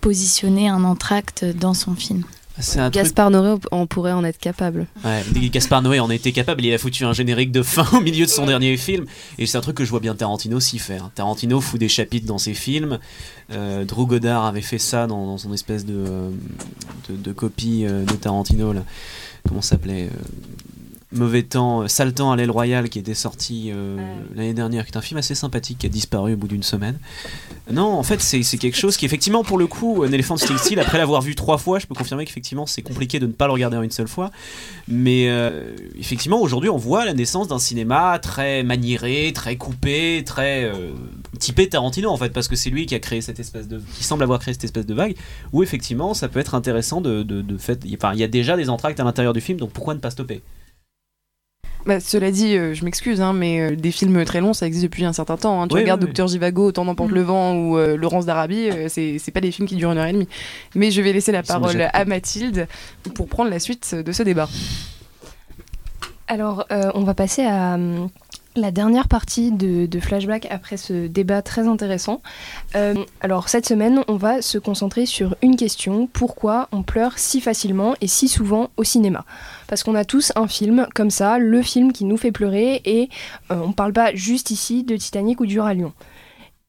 positionner 0.02 0.68
un 0.68 0.84
entracte 0.84 1.46
dans 1.46 1.74
son 1.74 1.96
film. 1.96 2.24
Un 2.58 2.90
truc- 2.92 2.94
Gaspard 2.94 3.32
Noé 3.32 3.58
on 3.72 3.88
pourrait 3.88 4.12
en 4.12 4.24
être 4.24 4.38
capable. 4.38 4.86
Ouais, 5.06 5.24
Gaspard 5.50 5.82
Noé 5.82 6.00
en 6.00 6.10
était 6.12 6.32
capable, 6.34 6.64
il 6.66 6.74
a 6.74 6.78
foutu 6.78 7.06
un 7.06 7.14
générique 7.14 7.52
de 7.52 7.64
fin 7.64 7.88
au 7.98 8.02
milieu 8.02 8.26
de 8.26 8.30
son 8.30 8.46
dernier 8.46 8.76
film, 8.78 9.06
et 9.40 9.46
c'est 9.48 9.58
un 9.58 9.62
truc 9.62 9.78
que 9.78 9.86
je 9.86 9.90
vois 9.90 10.00
bien 10.02 10.14
Tarantino 10.16 10.60
s'y 10.60 10.78
faire. 10.78 11.10
Tarantino 11.16 11.60
fout 11.62 11.80
des 11.80 11.88
chapitres 11.90 12.28
dans 12.28 12.38
ses 12.38 12.54
films, 12.54 13.00
euh, 13.52 13.86
Drew 13.86 14.06
Goddard 14.06 14.46
avait 14.46 14.62
fait 14.62 14.78
ça 14.80 15.08
dans, 15.08 15.26
dans 15.26 15.38
son 15.38 15.54
espèce 15.54 15.86
de, 15.86 15.96
euh, 15.96 16.30
de, 17.10 17.16
de 17.16 17.32
copie 17.32 17.86
euh, 17.86 18.04
de 18.04 18.14
Tarantino, 18.14 18.74
là. 18.74 18.84
comment 19.48 19.62
ça 19.62 19.70
s'appelait 19.70 20.08
euh, 20.14 20.18
Mauvais 21.14 21.44
temps, 21.44 21.82
euh, 21.82 21.88
Sale 21.88 22.14
temps 22.14 22.32
à 22.32 22.36
l'aile 22.36 22.52
royale 22.52 22.90
qui 22.90 23.00
était 23.00 23.14
sorti 23.14 23.70
euh, 23.74 23.98
l'année 24.34 24.54
dernière, 24.54 24.86
qui 24.86 24.92
est 24.94 24.98
un 24.98 25.02
film 25.02 25.18
assez 25.18 25.36
sympathique 25.36 25.80
qui 25.80 25.86
a 25.86 25.90
disparu 25.90 26.34
au 26.34 26.38
bout 26.38 26.48
d'une 26.48 26.64
semaine. 26.64 26.98
Non, 27.72 27.94
en 27.94 28.04
fait, 28.04 28.22
c'est 28.22 28.42
quelque 28.58 28.78
chose 28.78 28.98
qui, 28.98 29.06
effectivement, 29.06 29.44
pour 29.44 29.58
le 29.58 29.68
coup, 29.68 30.04
un 30.04 30.12
éléphant 30.12 30.36
de 30.36 30.40
Steel 30.40 30.58
Steel, 30.58 30.80
après 30.80 30.98
l'avoir 30.98 31.22
vu 31.22 31.36
trois 31.36 31.58
fois, 31.58 31.80
je 31.80 31.88
peux 31.88 31.96
confirmer 31.96 32.26
qu'effectivement, 32.26 32.66
c'est 32.66 32.82
compliqué 32.82 33.20
de 33.20 33.28
ne 33.28 33.32
pas 33.32 33.48
le 33.48 33.54
regarder 33.54 33.78
en 33.78 33.82
une 33.82 33.92
seule 33.92 34.08
fois. 34.08 34.32
Mais 34.88 35.30
euh, 35.30 35.76
effectivement, 35.98 36.42
aujourd'hui, 36.42 36.70
on 36.70 36.78
voit 36.78 37.06
la 37.06 37.14
naissance 37.14 37.48
d'un 37.48 37.60
cinéma 37.60 38.20
très 38.20 38.64
maniéré, 38.64 39.32
très 39.34 39.58
coupé, 39.58 40.24
très 40.26 40.64
euh, 40.66 40.92
typé 41.40 41.70
Tarantino, 41.70 42.10
en 42.10 42.18
fait, 42.18 42.30
parce 42.30 42.48
que 42.48 42.56
c'est 42.56 42.70
lui 42.70 42.86
qui 42.86 42.96
a 42.96 43.00
créé 43.00 43.22
cette 43.22 43.40
espèce 43.40 43.68
de. 43.68 43.82
qui 43.96 44.04
semble 44.04 44.24
avoir 44.24 44.40
créé 44.40 44.54
cette 44.54 44.64
espèce 44.64 44.86
de 44.86 44.94
vague, 44.94 45.16
où 45.54 45.64
effectivement, 45.64 46.14
ça 46.14 46.28
peut 46.28 46.40
être 46.40 46.56
intéressant 46.56 47.00
de. 47.00 47.24
de, 47.24 47.42
de 47.42 47.58
fait. 47.58 47.86
Enfin, 47.94 48.14
il 48.14 48.20
y 48.20 48.24
a 48.24 48.28
déjà 48.28 48.58
des 48.58 48.70
entractes 48.70 49.00
à 49.00 49.04
l'intérieur 49.04 49.34
du 49.34 49.42
film, 49.42 49.60
donc 49.60 49.72
pourquoi 49.72 49.94
ne 49.94 50.00
pas 50.00 50.12
stopper? 50.12 50.42
Bah, 51.86 52.00
cela 52.00 52.30
dit, 52.32 52.56
euh, 52.56 52.74
je 52.76 52.86
m'excuse, 52.86 53.22
hein, 53.22 53.34
mais 53.34 53.60
euh, 53.60 53.76
des 53.76 53.92
films 53.92 54.24
très 54.24 54.40
longs, 54.40 54.54
ça 54.54 54.68
existe 54.68 54.84
depuis 54.84 55.04
un 55.04 55.14
certain 55.14 55.36
temps. 55.38 55.62
hein. 55.62 55.68
Tu 55.68 55.74
Oui, 55.76 55.82
regardes 55.82 56.02
oui, 56.02 56.06
oui. 56.06 56.10
Docteur 56.10 56.28
Givago, 56.28 56.68
Autant 56.68 56.86
d'emporte 56.86 57.10
le 57.12 57.22
vent 57.22 57.56
ou 57.56 57.78
euh, 57.78 57.98
Laurence 57.98 58.26
d'Arabie, 58.28 58.70
euh, 58.70 58.88
c'est 58.88 59.32
pas 59.34 59.42
des 59.42 59.52
films 59.52 59.68
qui 59.68 59.76
durent 59.76 59.92
une 59.92 59.98
heure 59.98 60.06
et 60.06 60.14
demie. 60.14 60.28
Mais 60.76 60.92
je 60.92 61.02
vais 61.02 61.12
laisser 61.12 61.32
la 61.32 61.40
Ils 61.40 61.46
parole 61.48 61.82
à 61.92 62.06
Mathilde 62.06 62.68
pour 63.16 63.28
prendre 63.28 63.50
la 63.50 63.60
suite 63.60 63.96
de 63.96 64.12
ce 64.12 64.22
débat. 64.24 64.48
Alors, 66.28 66.66
euh, 66.72 66.92
on 66.94 67.04
va 67.04 67.14
passer 67.14 67.44
à 67.44 67.74
hum, 67.74 68.10
la 68.56 68.72
dernière 68.72 69.08
partie 69.08 69.52
de, 69.52 69.88
Flashback 70.00 70.48
après 70.50 70.78
ce 70.78 71.08
débat 71.08 71.42
très 71.42 71.68
intéressant. 71.68 72.22
Euh, 72.76 72.96
alors, 73.22 73.50
cette 73.50 73.66
semaine, 73.66 74.04
on 74.08 74.16
va 74.16 74.42
se 74.42 74.58
concentrer 74.58 75.06
sur 75.06 75.36
une 75.42 75.56
question. 75.56 76.08
Pourquoi 76.12 76.68
on 76.72 76.84
pleure 76.84 77.18
si 77.18 77.42
facilement 77.42 77.96
et 78.02 78.08
si 78.08 78.28
souvent 78.28 78.70
au 78.78 78.84
cinéma? 78.84 79.26
Parce 79.68 79.84
qu'on 79.84 79.96
a 79.96 80.06
tous 80.06 80.32
un 80.36 80.48
film 80.48 80.88
comme 80.96 81.12
ça, 81.12 81.38
le 81.38 81.62
film 81.62 81.92
qui 81.92 82.06
nous 82.06 82.18
fait 82.18 82.32
pleurer, 82.32 82.82
et 82.86 83.10
euh, 83.52 83.62
on 83.64 83.74
parle 83.74 83.94
pas 83.94 84.14
juste 84.16 84.52
ici 84.52 84.84
de 84.84 84.96
Titanic 84.96 85.40
ou 85.40 85.46
du 85.46 85.60
Roi 85.60 85.74
Lion. 85.74 85.94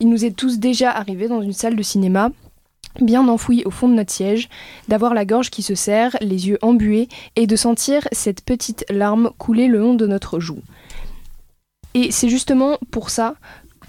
Il 0.00 0.09
nous 0.09 0.24
est 0.24 0.37
tous 0.37 0.59
déjà 0.59 0.90
arrivé 0.90 1.28
dans 1.28 1.42
une 1.42 1.52
salle 1.52 1.76
de 1.76 1.83
cinéma 1.83 2.30
bien 3.00 3.26
enfoui 3.28 3.62
au 3.64 3.70
fond 3.70 3.88
de 3.88 3.94
notre 3.94 4.12
siège, 4.12 4.48
d'avoir 4.88 5.14
la 5.14 5.24
gorge 5.24 5.50
qui 5.50 5.62
se 5.62 5.74
serre, 5.74 6.16
les 6.20 6.48
yeux 6.48 6.59
embués, 6.62 7.09
et 7.37 7.46
de 7.46 7.57
sentir 7.57 8.07
cette 8.12 8.44
petite 8.44 8.85
larme 8.90 9.30
couler 9.38 9.66
le 9.66 9.78
long 9.78 9.94
de 9.94 10.07
notre 10.07 10.40
joue. 10.40 10.61
Et 11.94 12.11
c'est 12.11 12.28
justement 12.28 12.78
pour 12.90 13.11
ça 13.11 13.35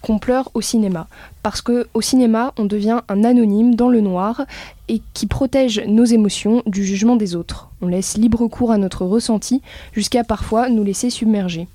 qu'on 0.01 0.19
pleure 0.19 0.51
au 0.53 0.59
cinéma, 0.59 1.07
parce 1.43 1.61
que 1.61 1.87
au 1.93 2.01
cinéma, 2.01 2.53
on 2.57 2.65
devient 2.65 3.01
un 3.07 3.23
anonyme 3.23 3.75
dans 3.75 3.87
le 3.87 4.01
noir 4.01 4.45
et 4.89 5.01
qui 5.13 5.27
protège 5.27 5.81
nos 5.87 6.03
émotions 6.03 6.61
du 6.65 6.83
jugement 6.83 7.15
des 7.15 7.35
autres. 7.35 7.69
On 7.81 7.87
laisse 7.87 8.17
libre 8.17 8.47
cours 8.47 8.71
à 8.71 8.77
notre 8.77 9.05
ressenti 9.05 9.61
jusqu'à 9.93 10.25
parfois 10.25 10.67
nous 10.67 10.83
laisser 10.83 11.09
submerger. 11.09 11.69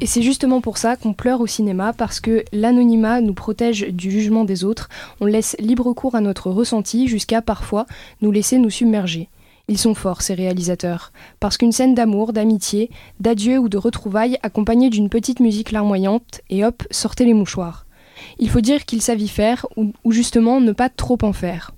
Et 0.00 0.06
c'est 0.06 0.22
justement 0.22 0.60
pour 0.60 0.78
ça 0.78 0.96
qu'on 0.96 1.12
pleure 1.12 1.40
au 1.40 1.46
cinéma, 1.46 1.92
parce 1.92 2.20
que 2.20 2.44
l'anonymat 2.52 3.20
nous 3.20 3.34
protège 3.34 3.88
du 3.88 4.10
jugement 4.10 4.44
des 4.44 4.64
autres, 4.64 4.88
on 5.20 5.26
laisse 5.26 5.56
libre 5.58 5.92
cours 5.92 6.14
à 6.14 6.20
notre 6.20 6.50
ressenti 6.50 7.08
jusqu'à 7.08 7.42
parfois 7.42 7.86
nous 8.20 8.30
laisser 8.30 8.58
nous 8.58 8.70
submerger. 8.70 9.28
Ils 9.72 9.78
sont 9.78 9.94
forts, 9.94 10.20
ces 10.20 10.34
réalisateurs, 10.34 11.12
parce 11.40 11.56
qu'une 11.56 11.72
scène 11.72 11.94
d'amour, 11.94 12.34
d'amitié, 12.34 12.90
d'adieu 13.20 13.56
ou 13.56 13.70
de 13.70 13.78
retrouvailles 13.78 14.36
accompagnée 14.42 14.90
d'une 14.90 15.08
petite 15.08 15.40
musique 15.40 15.72
larmoyante, 15.72 16.42
et 16.50 16.62
hop, 16.62 16.82
sortez 16.90 17.24
les 17.24 17.32
mouchoirs. 17.32 17.86
Il 18.38 18.50
faut 18.50 18.60
dire 18.60 18.84
qu'ils 18.84 19.00
savent 19.00 19.26
faire, 19.28 19.66
ou, 19.78 19.94
ou 20.04 20.12
justement 20.12 20.60
ne 20.60 20.72
pas 20.72 20.90
trop 20.90 21.16
en 21.22 21.32
faire. 21.32 21.70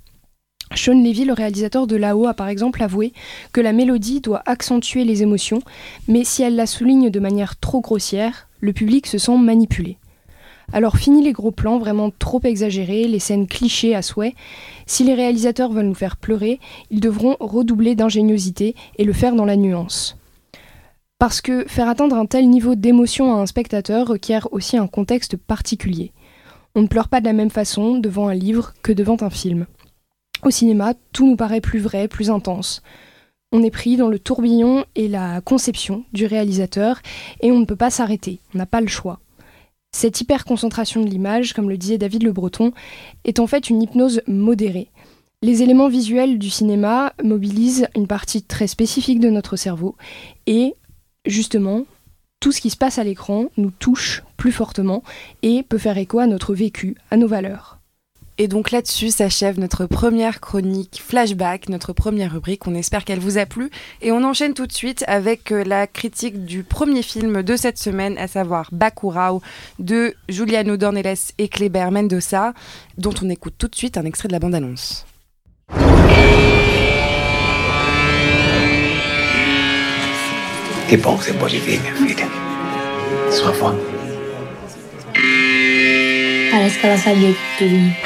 Sean 0.75 1.01
Levy, 1.01 1.23
le 1.23 1.31
réalisateur 1.31 1.87
de 1.87 1.95
Là-haut, 1.95 2.27
a 2.27 2.33
par 2.33 2.49
exemple 2.49 2.83
avoué 2.83 3.13
que 3.53 3.61
la 3.61 3.71
mélodie 3.71 4.19
doit 4.19 4.43
accentuer 4.45 5.05
les 5.05 5.23
émotions, 5.23 5.61
mais 6.09 6.25
si 6.25 6.43
elle 6.43 6.57
la 6.57 6.65
souligne 6.65 7.09
de 7.09 7.19
manière 7.21 7.57
trop 7.57 7.79
grossière, 7.79 8.49
le 8.59 8.73
public 8.73 9.07
se 9.07 9.17
sent 9.17 9.37
manipulé. 9.37 9.99
Alors 10.73 10.97
fini 10.97 11.23
les 11.23 11.31
gros 11.31 11.51
plans 11.51 11.77
vraiment 11.77 12.11
trop 12.11 12.41
exagérés, 12.43 13.07
les 13.07 13.19
scènes 13.19 13.47
clichés 13.47 13.95
à 13.95 14.01
souhait. 14.01 14.35
Si 14.85 15.03
les 15.03 15.13
réalisateurs 15.13 15.71
veulent 15.71 15.87
nous 15.87 15.93
faire 15.93 16.17
pleurer, 16.17 16.59
ils 16.91 16.99
devront 16.99 17.37
redoubler 17.39 17.95
d'ingéniosité 17.95 18.75
et 18.97 19.03
le 19.03 19.13
faire 19.13 19.35
dans 19.35 19.45
la 19.45 19.55
nuance. 19.55 20.17
Parce 21.17 21.39
que 21.39 21.65
faire 21.67 21.87
atteindre 21.87 22.17
un 22.17 22.25
tel 22.25 22.49
niveau 22.49 22.75
d'émotion 22.75 23.33
à 23.33 23.37
un 23.37 23.45
spectateur 23.45 24.07
requiert 24.07 24.49
aussi 24.51 24.77
un 24.77 24.87
contexte 24.87 25.37
particulier. 25.37 26.11
On 26.75 26.81
ne 26.81 26.87
pleure 26.87 27.07
pas 27.07 27.21
de 27.21 27.25
la 27.25 27.33
même 27.33 27.49
façon 27.49 27.97
devant 27.97 28.27
un 28.27 28.33
livre 28.33 28.73
que 28.81 28.91
devant 28.91 29.17
un 29.21 29.29
film. 29.29 29.65
Au 30.43 30.51
cinéma, 30.51 30.93
tout 31.13 31.25
nous 31.25 31.37
paraît 31.37 31.61
plus 31.61 31.79
vrai, 31.79 32.09
plus 32.09 32.29
intense. 32.29 32.81
On 33.53 33.63
est 33.63 33.71
pris 33.71 33.95
dans 33.95 34.09
le 34.09 34.19
tourbillon 34.19 34.83
et 34.95 35.07
la 35.07 35.39
conception 35.39 36.03
du 36.11 36.25
réalisateur 36.25 36.99
et 37.39 37.51
on 37.51 37.59
ne 37.59 37.65
peut 37.65 37.77
pas 37.77 37.89
s'arrêter, 37.89 38.41
on 38.53 38.57
n'a 38.57 38.65
pas 38.65 38.81
le 38.81 38.87
choix. 38.87 39.19
Cette 39.97 40.19
hyper-concentration 40.19 41.01
de 41.01 41.09
l'image, 41.09 41.53
comme 41.53 41.69
le 41.69 41.77
disait 41.77 41.97
David 41.97 42.23
Le 42.23 42.33
Breton, 42.33 42.73
est 43.23 43.39
en 43.39 43.47
fait 43.47 43.69
une 43.69 43.81
hypnose 43.81 44.21
modérée. 44.27 44.89
Les 45.41 45.63
éléments 45.63 45.87
visuels 45.87 46.37
du 46.37 46.49
cinéma 46.49 47.13
mobilisent 47.23 47.87
une 47.95 48.05
partie 48.05 48.43
très 48.43 48.67
spécifique 48.67 49.21
de 49.21 49.29
notre 49.29 49.55
cerveau 49.55 49.95
et, 50.47 50.75
justement, 51.25 51.85
tout 52.41 52.51
ce 52.51 52.59
qui 52.59 52.71
se 52.71 52.75
passe 52.75 52.99
à 52.99 53.05
l'écran 53.05 53.45
nous 53.55 53.71
touche 53.71 54.25
plus 54.35 54.51
fortement 54.51 55.01
et 55.43 55.63
peut 55.63 55.77
faire 55.77 55.97
écho 55.97 56.19
à 56.19 56.27
notre 56.27 56.53
vécu, 56.53 56.97
à 57.09 57.15
nos 57.15 57.29
valeurs. 57.29 57.79
Et 58.37 58.47
donc 58.47 58.71
là-dessus 58.71 59.11
s'achève 59.11 59.59
notre 59.59 59.85
première 59.85 60.41
chronique 60.41 61.01
flashback, 61.05 61.69
notre 61.69 61.93
première 61.93 62.33
rubrique. 62.33 62.67
On 62.67 62.75
espère 62.75 63.05
qu'elle 63.05 63.19
vous 63.19 63.37
a 63.37 63.45
plu. 63.45 63.69
Et 64.01 64.11
on 64.11 64.23
enchaîne 64.23 64.53
tout 64.53 64.67
de 64.67 64.73
suite 64.73 65.05
avec 65.07 65.51
euh, 65.51 65.63
la 65.63 65.87
critique 65.87 66.43
du 66.43 66.63
premier 66.63 67.01
film 67.01 67.43
de 67.43 67.55
cette 67.55 67.77
semaine, 67.77 68.17
à 68.17 68.27
savoir 68.27 68.69
Bacurau 68.73 69.41
de 69.79 70.13
Giuliano 70.27 70.75
Dornelles 70.75 71.15
et 71.37 71.47
Kleber 71.47 71.91
Mendoza, 71.91 72.53
dont 72.97 73.13
on 73.21 73.29
écoute 73.29 73.55
tout 73.57 73.67
de 73.67 73.75
suite 73.75 73.97
un 73.97 74.05
extrait 74.05 74.27
de 74.27 74.33
la 74.33 74.39
bande-annonce. 74.39 75.05
Sua 83.31 83.51
lì. 87.13 88.04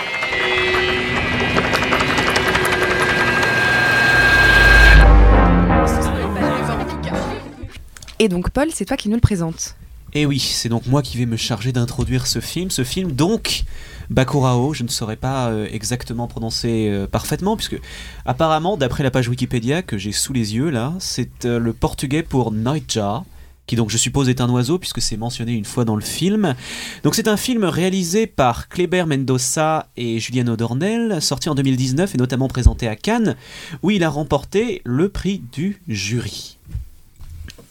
Et 8.19 8.27
donc 8.27 8.49
Paul, 8.49 8.67
c'est 8.73 8.85
toi 8.85 8.97
qui 8.97 9.07
nous 9.07 9.15
le 9.15 9.21
présente. 9.21 9.75
Et 10.13 10.25
oui, 10.25 10.39
c'est 10.39 10.69
donc 10.69 10.87
moi 10.87 11.01
qui 11.01 11.17
vais 11.17 11.25
me 11.25 11.37
charger 11.37 11.71
d'introduire 11.71 12.27
ce 12.27 12.39
film. 12.39 12.71
Ce 12.71 12.83
film, 12.83 13.11
donc, 13.11 13.63
Bakurao, 14.09 14.73
je 14.73 14.83
ne 14.83 14.87
saurais 14.87 15.15
pas 15.15 15.49
euh, 15.49 15.67
exactement 15.71 16.27
prononcer 16.27 16.89
euh, 16.89 17.07
parfaitement, 17.07 17.55
puisque 17.55 17.79
apparemment, 18.25 18.75
d'après 18.75 19.03
la 19.03 19.11
page 19.11 19.29
Wikipédia 19.29 19.83
que 19.83 19.97
j'ai 19.97 20.11
sous 20.11 20.33
les 20.33 20.55
yeux 20.55 20.69
là, 20.69 20.93
c'est 20.99 21.45
euh, 21.45 21.59
le 21.59 21.73
portugais 21.73 22.23
pour 22.23 22.51
Nightjar, 22.51 23.23
qui 23.67 23.75
donc 23.75 23.91
je 23.91 23.97
suppose 23.97 24.29
est 24.29 24.41
un 24.41 24.49
oiseau 24.49 24.79
puisque 24.79 24.99
c'est 24.99 25.15
mentionné 25.15 25.53
une 25.53 25.65
fois 25.65 25.85
dans 25.85 25.95
le 25.95 26.01
film. 26.01 26.55
Donc 27.03 27.13
c'est 27.13 27.27
un 27.27 27.37
film 27.37 27.63
réalisé 27.63 28.25
par 28.25 28.67
Kleber 28.67 29.05
Mendoza 29.05 29.87
et 29.95 30.19
Juliano 30.19 30.55
Dornel, 30.55 31.21
sorti 31.21 31.49
en 31.49 31.55
2019 31.55 32.15
et 32.15 32.17
notamment 32.17 32.47
présenté 32.47 32.87
à 32.87 32.95
Cannes, 32.95 33.35
où 33.83 33.91
il 33.91 34.03
a 34.03 34.09
remporté 34.09 34.81
le 34.85 35.07
prix 35.07 35.43
du 35.51 35.79
jury. 35.87 36.57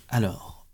Alors, 0.08 0.66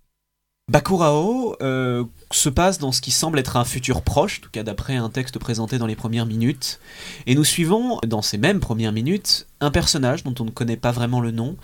Bakurao 0.71 1.57
euh, 1.61 2.05
se 2.31 2.49
passe 2.49 2.79
dans 2.79 2.91
ce 2.91 3.03
qui 3.03 3.11
semble 3.11 3.39
être 3.39 3.57
un 3.57 3.65
futur 3.65 4.01
proche, 4.01 4.39
en 4.39 4.43
tout 4.45 4.51
cas 4.51 4.63
d'après 4.63 4.97
un 4.97 5.11
texte 5.11 5.39
présenté 5.39 5.77
dans 5.77 5.87
les 5.87 5.97
premières 5.97 6.25
minutes, 6.25 6.81
et 7.27 7.35
nous 7.35 7.45
suivons 7.45 7.99
dans 8.07 8.23
ces 8.23 8.39
mêmes 8.39 8.61
premières 8.61 8.93
minutes 8.93 9.47
un 9.61 9.71
personnage 9.71 10.25
dont 10.25 10.35
on 10.41 10.45
ne 10.45 10.51
connaît 10.51 10.79
pas 10.79 10.91
vraiment 10.91 11.21
le 11.21 11.33
nom, 11.33 11.57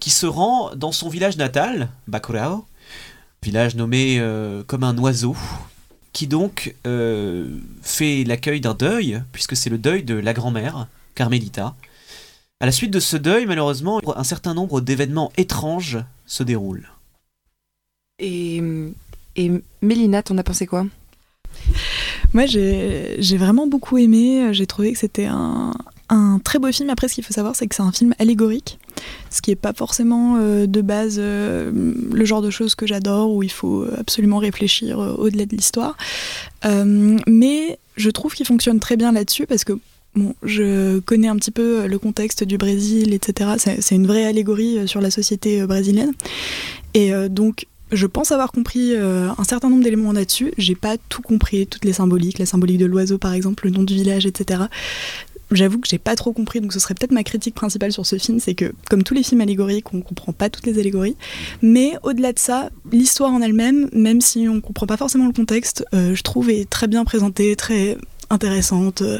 qui 0.00 0.10
se 0.10 0.26
rend 0.26 0.74
dans 0.76 0.92
son 0.92 1.08
village 1.08 1.36
natal, 1.36 1.88
Bakurao, 2.06 2.64
village 3.42 3.74
nommé 3.74 4.18
euh, 4.20 4.62
comme 4.64 4.84
un 4.84 4.96
oiseau, 4.98 5.36
qui 6.12 6.28
donc 6.28 6.76
euh, 6.86 7.58
fait 7.82 8.22
l'accueil 8.22 8.60
d'un 8.60 8.74
deuil, 8.74 9.20
puisque 9.32 9.56
c'est 9.56 9.70
le 9.70 9.78
deuil 9.78 10.04
de 10.04 10.14
la 10.14 10.32
grand-mère, 10.32 10.86
Carmelita. 11.16 11.74
À 12.60 12.66
la 12.66 12.72
suite 12.72 12.92
de 12.92 13.00
ce 13.00 13.16
deuil, 13.16 13.46
malheureusement, 13.46 14.00
un 14.14 14.24
certain 14.24 14.54
nombre 14.54 14.80
d'événements 14.80 15.32
étranges 15.36 15.98
se 16.24 16.44
déroulent. 16.44 16.93
Et, 18.18 18.62
et 19.36 19.50
Mélina, 19.82 20.22
t'en 20.22 20.38
as 20.38 20.44
pensé 20.44 20.66
quoi? 20.66 20.86
Moi, 22.32 22.46
j'ai 22.46 23.36
vraiment 23.36 23.66
beaucoup 23.66 23.98
aimé. 23.98 24.52
J'ai 24.52 24.66
trouvé 24.66 24.92
que 24.92 24.98
c'était 24.98 25.26
un, 25.26 25.72
très 26.44 26.58
beau 26.58 26.70
film. 26.70 26.90
Après, 26.90 27.08
ce 27.08 27.14
qu'il 27.14 27.24
faut 27.24 27.32
savoir, 27.32 27.56
c'est 27.56 27.66
que 27.66 27.74
c'est 27.74 27.82
un 27.82 27.92
film 27.92 28.14
allégorique, 28.18 28.78
ce 29.30 29.40
qui 29.40 29.50
n'est 29.50 29.56
pas 29.56 29.72
forcément 29.72 30.36
euh, 30.36 30.66
de 30.66 30.80
base 30.80 31.16
euh, 31.18 31.72
le 32.12 32.24
genre 32.24 32.42
de 32.42 32.50
choses 32.50 32.74
que 32.74 32.86
j'adore, 32.86 33.32
où 33.32 33.42
il 33.42 33.50
faut 33.50 33.86
absolument 33.96 34.38
réfléchir 34.38 35.00
euh, 35.00 35.14
au-delà 35.14 35.46
de 35.46 35.56
l'histoire. 35.56 35.96
Mais 36.64 37.78
je 37.96 38.10
trouve 38.10 38.34
qu'il 38.34 38.46
fonctionne 38.46 38.80
très 38.80 38.96
bien 38.96 39.12
là-dessus 39.12 39.46
parce 39.46 39.64
que 39.64 39.78
Bon, 40.16 40.32
je 40.44 41.00
connais 41.00 41.26
un 41.26 41.34
petit 41.34 41.50
peu 41.50 41.88
le 41.88 41.98
contexte 41.98 42.44
du 42.44 42.56
Brésil, 42.56 43.12
etc. 43.14 43.50
C'est 43.80 43.96
une 43.96 44.06
vraie 44.06 44.24
allégorie 44.24 44.86
sur 44.86 45.00
la 45.00 45.10
société 45.10 45.66
brésilienne. 45.66 46.12
Et 46.94 47.10
donc, 47.28 47.66
je 47.94 48.06
pense 48.06 48.32
avoir 48.32 48.52
compris 48.52 48.94
euh, 48.94 49.28
un 49.36 49.44
certain 49.44 49.70
nombre 49.70 49.84
d'éléments 49.84 50.12
là-dessus. 50.12 50.52
J'ai 50.58 50.74
pas 50.74 50.96
tout 51.08 51.22
compris, 51.22 51.66
toutes 51.66 51.84
les 51.84 51.92
symboliques, 51.92 52.38
la 52.38 52.46
symbolique 52.46 52.78
de 52.78 52.86
l'oiseau 52.86 53.18
par 53.18 53.32
exemple, 53.32 53.66
le 53.66 53.70
nom 53.70 53.82
du 53.82 53.94
village, 53.94 54.26
etc. 54.26 54.62
J'avoue 55.50 55.78
que 55.78 55.86
j'ai 55.86 55.98
pas 55.98 56.16
trop 56.16 56.32
compris, 56.32 56.60
donc 56.60 56.72
ce 56.72 56.80
serait 56.80 56.94
peut-être 56.94 57.12
ma 57.12 57.22
critique 57.22 57.54
principale 57.54 57.92
sur 57.92 58.06
ce 58.06 58.16
film, 58.16 58.40
c'est 58.40 58.54
que 58.54 58.72
comme 58.88 59.02
tous 59.02 59.14
les 59.14 59.22
films 59.22 59.40
allégoriques, 59.40 59.92
on 59.92 60.00
comprend 60.00 60.32
pas 60.32 60.48
toutes 60.48 60.66
les 60.66 60.78
allégories. 60.78 61.16
Mais 61.62 61.92
au-delà 62.02 62.32
de 62.32 62.38
ça, 62.38 62.70
l'histoire 62.90 63.30
en 63.30 63.40
elle-même, 63.42 63.88
même 63.92 64.20
si 64.20 64.48
on 64.48 64.60
comprend 64.60 64.86
pas 64.86 64.96
forcément 64.96 65.26
le 65.26 65.32
contexte, 65.32 65.84
euh, 65.94 66.14
je 66.14 66.22
trouve 66.22 66.50
est 66.50 66.68
très 66.68 66.88
bien 66.88 67.04
présentée, 67.04 67.54
très 67.56 67.98
intéressante, 68.34 69.00
euh, 69.02 69.18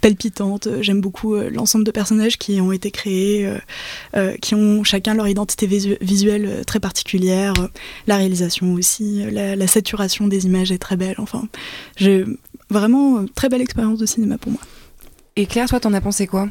palpitante. 0.00 0.68
J'aime 0.82 1.00
beaucoup 1.00 1.34
euh, 1.34 1.48
l'ensemble 1.50 1.84
de 1.84 1.90
personnages 1.90 2.36
qui 2.36 2.60
ont 2.60 2.72
été 2.72 2.90
créés, 2.90 3.50
euh, 4.16 4.36
qui 4.42 4.54
ont 4.54 4.84
chacun 4.84 5.14
leur 5.14 5.26
identité 5.28 5.66
visu- 5.66 5.96
visuelle 6.00 6.64
très 6.66 6.80
particulière. 6.80 7.54
La 8.06 8.16
réalisation 8.16 8.74
aussi, 8.74 9.24
la, 9.30 9.56
la 9.56 9.66
saturation 9.66 10.28
des 10.28 10.44
images 10.46 10.70
est 10.72 10.78
très 10.78 10.96
belle. 10.96 11.16
Enfin, 11.18 11.48
j'ai 11.96 12.24
vraiment 12.70 13.24
très 13.34 13.48
belle 13.48 13.62
expérience 13.62 13.98
de 13.98 14.06
cinéma 14.06 14.36
pour 14.38 14.52
moi. 14.52 14.60
Et 15.36 15.46
Claire, 15.46 15.68
toi, 15.68 15.80
t'en 15.80 15.94
as 15.94 16.00
pensé 16.00 16.26
quoi? 16.26 16.48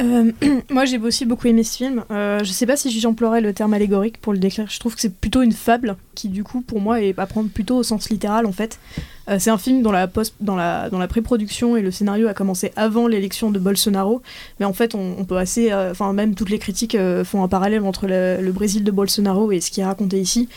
Euh, 0.00 0.32
moi, 0.70 0.84
j'ai 0.86 0.98
aussi 0.98 1.26
beaucoup 1.26 1.46
aimé 1.48 1.62
ce 1.62 1.76
film. 1.76 2.04
Euh, 2.10 2.42
je 2.42 2.50
sais 2.50 2.64
pas 2.66 2.76
si 2.76 2.98
j'emploierais 2.98 3.42
le 3.42 3.52
terme 3.52 3.74
allégorique 3.74 4.18
pour 4.18 4.32
le 4.32 4.38
décrire. 4.38 4.66
Je 4.70 4.78
trouve 4.80 4.94
que 4.94 5.00
c'est 5.00 5.14
plutôt 5.14 5.42
une 5.42 5.52
fable 5.52 5.96
qui, 6.14 6.28
du 6.28 6.44
coup, 6.44 6.62
pour 6.62 6.80
moi, 6.80 7.02
est 7.02 7.18
à 7.18 7.26
prendre 7.26 7.50
plutôt 7.50 7.76
au 7.76 7.82
sens 7.82 8.08
littéral, 8.08 8.46
en 8.46 8.52
fait. 8.52 8.78
Euh, 9.28 9.36
c'est 9.38 9.50
un 9.50 9.58
film 9.58 9.82
dont 9.82 9.92
la, 9.92 10.08
post, 10.08 10.34
dans 10.40 10.56
la, 10.56 10.90
dans 10.90 10.98
la 10.98 11.08
pré-production 11.08 11.76
et 11.76 11.82
le 11.82 11.90
scénario 11.90 12.28
a 12.28 12.34
commencé 12.34 12.72
avant 12.76 13.06
l'élection 13.06 13.50
de 13.50 13.58
Bolsonaro. 13.58 14.22
Mais 14.60 14.66
en 14.66 14.72
fait, 14.72 14.94
on, 14.94 15.24
peut 15.24 15.36
assez. 15.36 15.70
euh, 15.70 15.90
Enfin, 15.92 16.12
même 16.12 16.34
toutes 16.34 16.50
les 16.50 16.58
critiques 16.58 16.94
euh, 16.94 17.24
font 17.24 17.42
un 17.42 17.48
parallèle 17.48 17.82
entre 17.82 18.06
le, 18.06 18.52
Brésil 18.52 18.84
de 18.84 18.90
Bolsonaro 18.90 19.52
et 19.52 19.60
ce 19.60 19.70
qui 19.70 19.80
est 19.80 19.84
raconté 19.84 20.20
ici. 20.20 20.48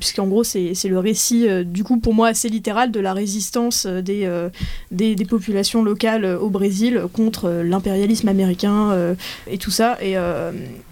Puisqu'en 0.00 0.26
gros, 0.26 0.42
c'est 0.42 0.74
le 0.84 0.98
récit, 0.98 1.46
du 1.64 1.84
coup, 1.84 1.98
pour 1.98 2.12
moi, 2.12 2.28
assez 2.28 2.48
littéral 2.48 2.90
de 2.90 2.98
la 2.98 3.12
résistance 3.12 3.86
des, 3.86 4.28
des, 4.90 5.24
populations 5.24 5.84
locales 5.84 6.24
au 6.24 6.50
Brésil 6.50 7.02
contre 7.12 7.48
l'impérialisme 7.48 8.28
américain 8.28 9.14
et 9.46 9.58
tout 9.58 9.70
ça. 9.70 9.96
Et 10.02 10.16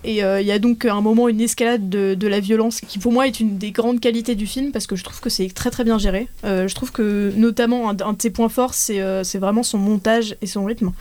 il 0.05 0.15
y 0.15 0.23
a 0.23 0.59
donc 0.61 0.85
un 0.85 1.01
moment 1.01 1.29
une 1.29 1.41
escalade 1.41 1.89
de, 1.89 2.15
de 2.15 2.29
la 2.29 2.39
violence 2.39 2.81
qui, 2.81 3.01
pour 3.01 3.13
moi, 3.13 3.27
est 3.27 3.41
une 3.41 3.59
des 3.59 3.73
grandes 3.73 4.01
qualités 4.01 4.37
du 4.37 4.47
film 4.47 4.71
parce 4.71 4.87
que 4.87 4.95
je 4.95 5.03
trouve 5.03 5.21
que 5.21 5.31
c'est 5.31 5.53
très 5.53 5.71
très 5.71 5.83
bien 5.83 5.99
géré. 5.99 6.29
Je 6.45 6.75
trouve 6.75 6.93
que, 6.93 7.24
notamment, 7.37 7.91
un, 7.91 7.95
de 7.95 8.23
ses 8.23 8.31
points 8.31 8.49
forts, 8.49 8.75
c'est 8.75 9.01
euh, 9.01 9.25
c'est 9.25 9.39
vraiment 9.39 9.63
son 9.63 9.79
montage 9.79 10.37
et 10.43 10.47
son 10.47 10.65
rythme. 10.65 10.93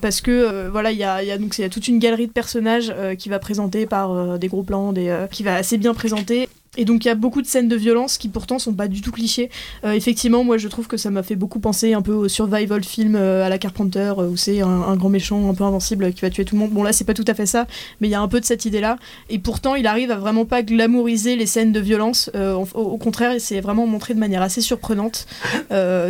Parce 0.00 0.20
que 0.20 0.30
euh, 0.30 0.68
voilà, 0.70 0.92
il 0.92 0.98
y 0.98 1.04
a, 1.04 1.68
toute 1.68 1.88
une 1.88 1.98
galerie 1.98 2.26
de 2.26 2.32
personnages 2.32 2.92
euh, 2.94 3.14
qui 3.14 3.28
va 3.28 3.38
présenter 3.38 3.86
par 3.86 4.38
des 4.38 4.48
gros 4.48 4.62
plans, 4.62 4.92
qui 5.30 5.42
va 5.42 5.56
assez 5.56 5.78
bien 5.78 5.94
présenter. 5.94 6.48
Et 6.78 6.86
donc 6.86 7.04
il 7.04 7.08
y 7.08 7.10
a 7.10 7.14
beaucoup 7.14 7.42
de 7.42 7.46
scènes 7.46 7.68
de 7.68 7.76
violence 7.76 8.16
qui 8.16 8.30
pourtant 8.30 8.58
sont 8.58 8.72
pas 8.72 8.88
du 8.88 9.02
tout 9.02 9.12
clichés. 9.12 9.50
Euh, 9.84 9.92
effectivement, 9.92 10.42
moi 10.42 10.56
je 10.56 10.68
trouve 10.68 10.86
que 10.86 10.96
ça 10.96 11.10
m'a 11.10 11.22
fait 11.22 11.36
beaucoup 11.36 11.60
penser 11.60 11.92
un 11.92 12.00
peu 12.00 12.14
au 12.14 12.28
survival 12.28 12.82
film 12.82 13.14
euh, 13.14 13.44
à 13.44 13.50
la 13.50 13.58
Carpenter 13.58 14.14
euh, 14.16 14.30
où 14.30 14.38
c'est 14.38 14.62
un, 14.62 14.96
grand 14.96 15.10
méchant 15.10 15.50
un 15.50 15.52
peu 15.52 15.64
invincible 15.64 16.14
qui 16.14 16.22
va 16.22 16.30
tuer 16.30 16.46
tout 16.46 16.54
le 16.54 16.60
monde. 16.60 16.70
Bon 16.70 16.82
là 16.82 16.94
c'est 16.94 17.04
pas 17.04 17.12
tout 17.12 17.26
à 17.26 17.34
fait 17.34 17.44
ça, 17.44 17.66
mais 18.00 18.08
il 18.08 18.10
y 18.10 18.14
a 18.14 18.22
un 18.22 18.28
peu 18.28 18.40
de 18.40 18.46
cette 18.46 18.64
idée-là. 18.64 18.96
Et 19.28 19.38
pourtant 19.38 19.74
il 19.74 19.86
arrive 19.86 20.10
à 20.10 20.16
vraiment 20.16 20.46
pas 20.46 20.62
glamouriser 20.62 21.36
les 21.36 21.44
scènes 21.44 21.72
de 21.72 21.80
violence. 21.80 22.30
Euh, 22.34 22.54
au, 22.54 22.66
au 22.80 22.96
contraire, 22.96 23.34
c'est 23.38 23.60
vraiment 23.60 23.86
montré 23.86 24.14
de 24.14 24.18
manière 24.18 24.40
assez 24.40 24.62
surprenante. 24.62 25.26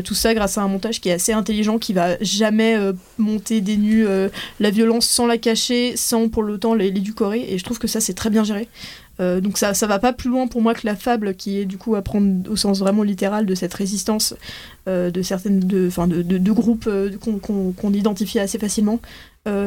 Tout 0.04 0.14
ça 0.14 0.32
grâce 0.32 0.58
à 0.58 0.62
un 0.62 0.68
montage 0.68 1.00
qui 1.00 1.08
est 1.08 1.12
assez 1.12 1.32
intelligent, 1.32 1.78
qui 1.78 1.92
va 1.92 2.16
jamais 2.20 2.78
monter 3.18 3.60
des 3.60 3.76
nus 3.76 4.06
la 4.60 4.70
violence 4.70 5.06
sans 5.06 5.26
la 5.26 5.38
cacher, 5.38 5.96
sans 5.96 6.28
pour 6.28 6.44
l'autant 6.44 6.74
l'éducorer. 6.74 7.46
Et 7.48 7.58
je 7.58 7.64
trouve 7.64 7.80
que 7.80 7.88
ça 7.88 8.00
c'est 8.00 8.14
très 8.14 8.30
bien 8.30 8.44
géré. 8.44 8.68
Euh, 9.22 9.40
donc 9.40 9.58
ça, 9.58 9.74
ça 9.74 9.86
va 9.86 9.98
pas 9.98 10.12
plus 10.12 10.30
loin 10.30 10.46
pour 10.46 10.60
moi 10.62 10.74
que 10.74 10.84
la 10.84 10.96
fable 10.96 11.34
qui 11.34 11.58
est 11.58 11.64
du 11.64 11.78
coup 11.78 11.94
à 11.94 12.02
prendre 12.02 12.50
au 12.50 12.56
sens 12.56 12.80
vraiment 12.80 13.02
littéral 13.02 13.46
de 13.46 13.54
cette 13.54 13.74
résistance 13.74 14.34
euh, 14.88 15.10
de 15.10 15.22
certaines 15.22 15.60
de, 15.60 15.86
enfin 15.86 16.08
de, 16.08 16.22
de, 16.22 16.52
groupes 16.52 16.86
euh, 16.88 17.10
qu'on 17.20 17.38
qu'on 17.72 17.92
identifie 17.92 18.40
assez 18.40 18.58
facilement 18.58 19.00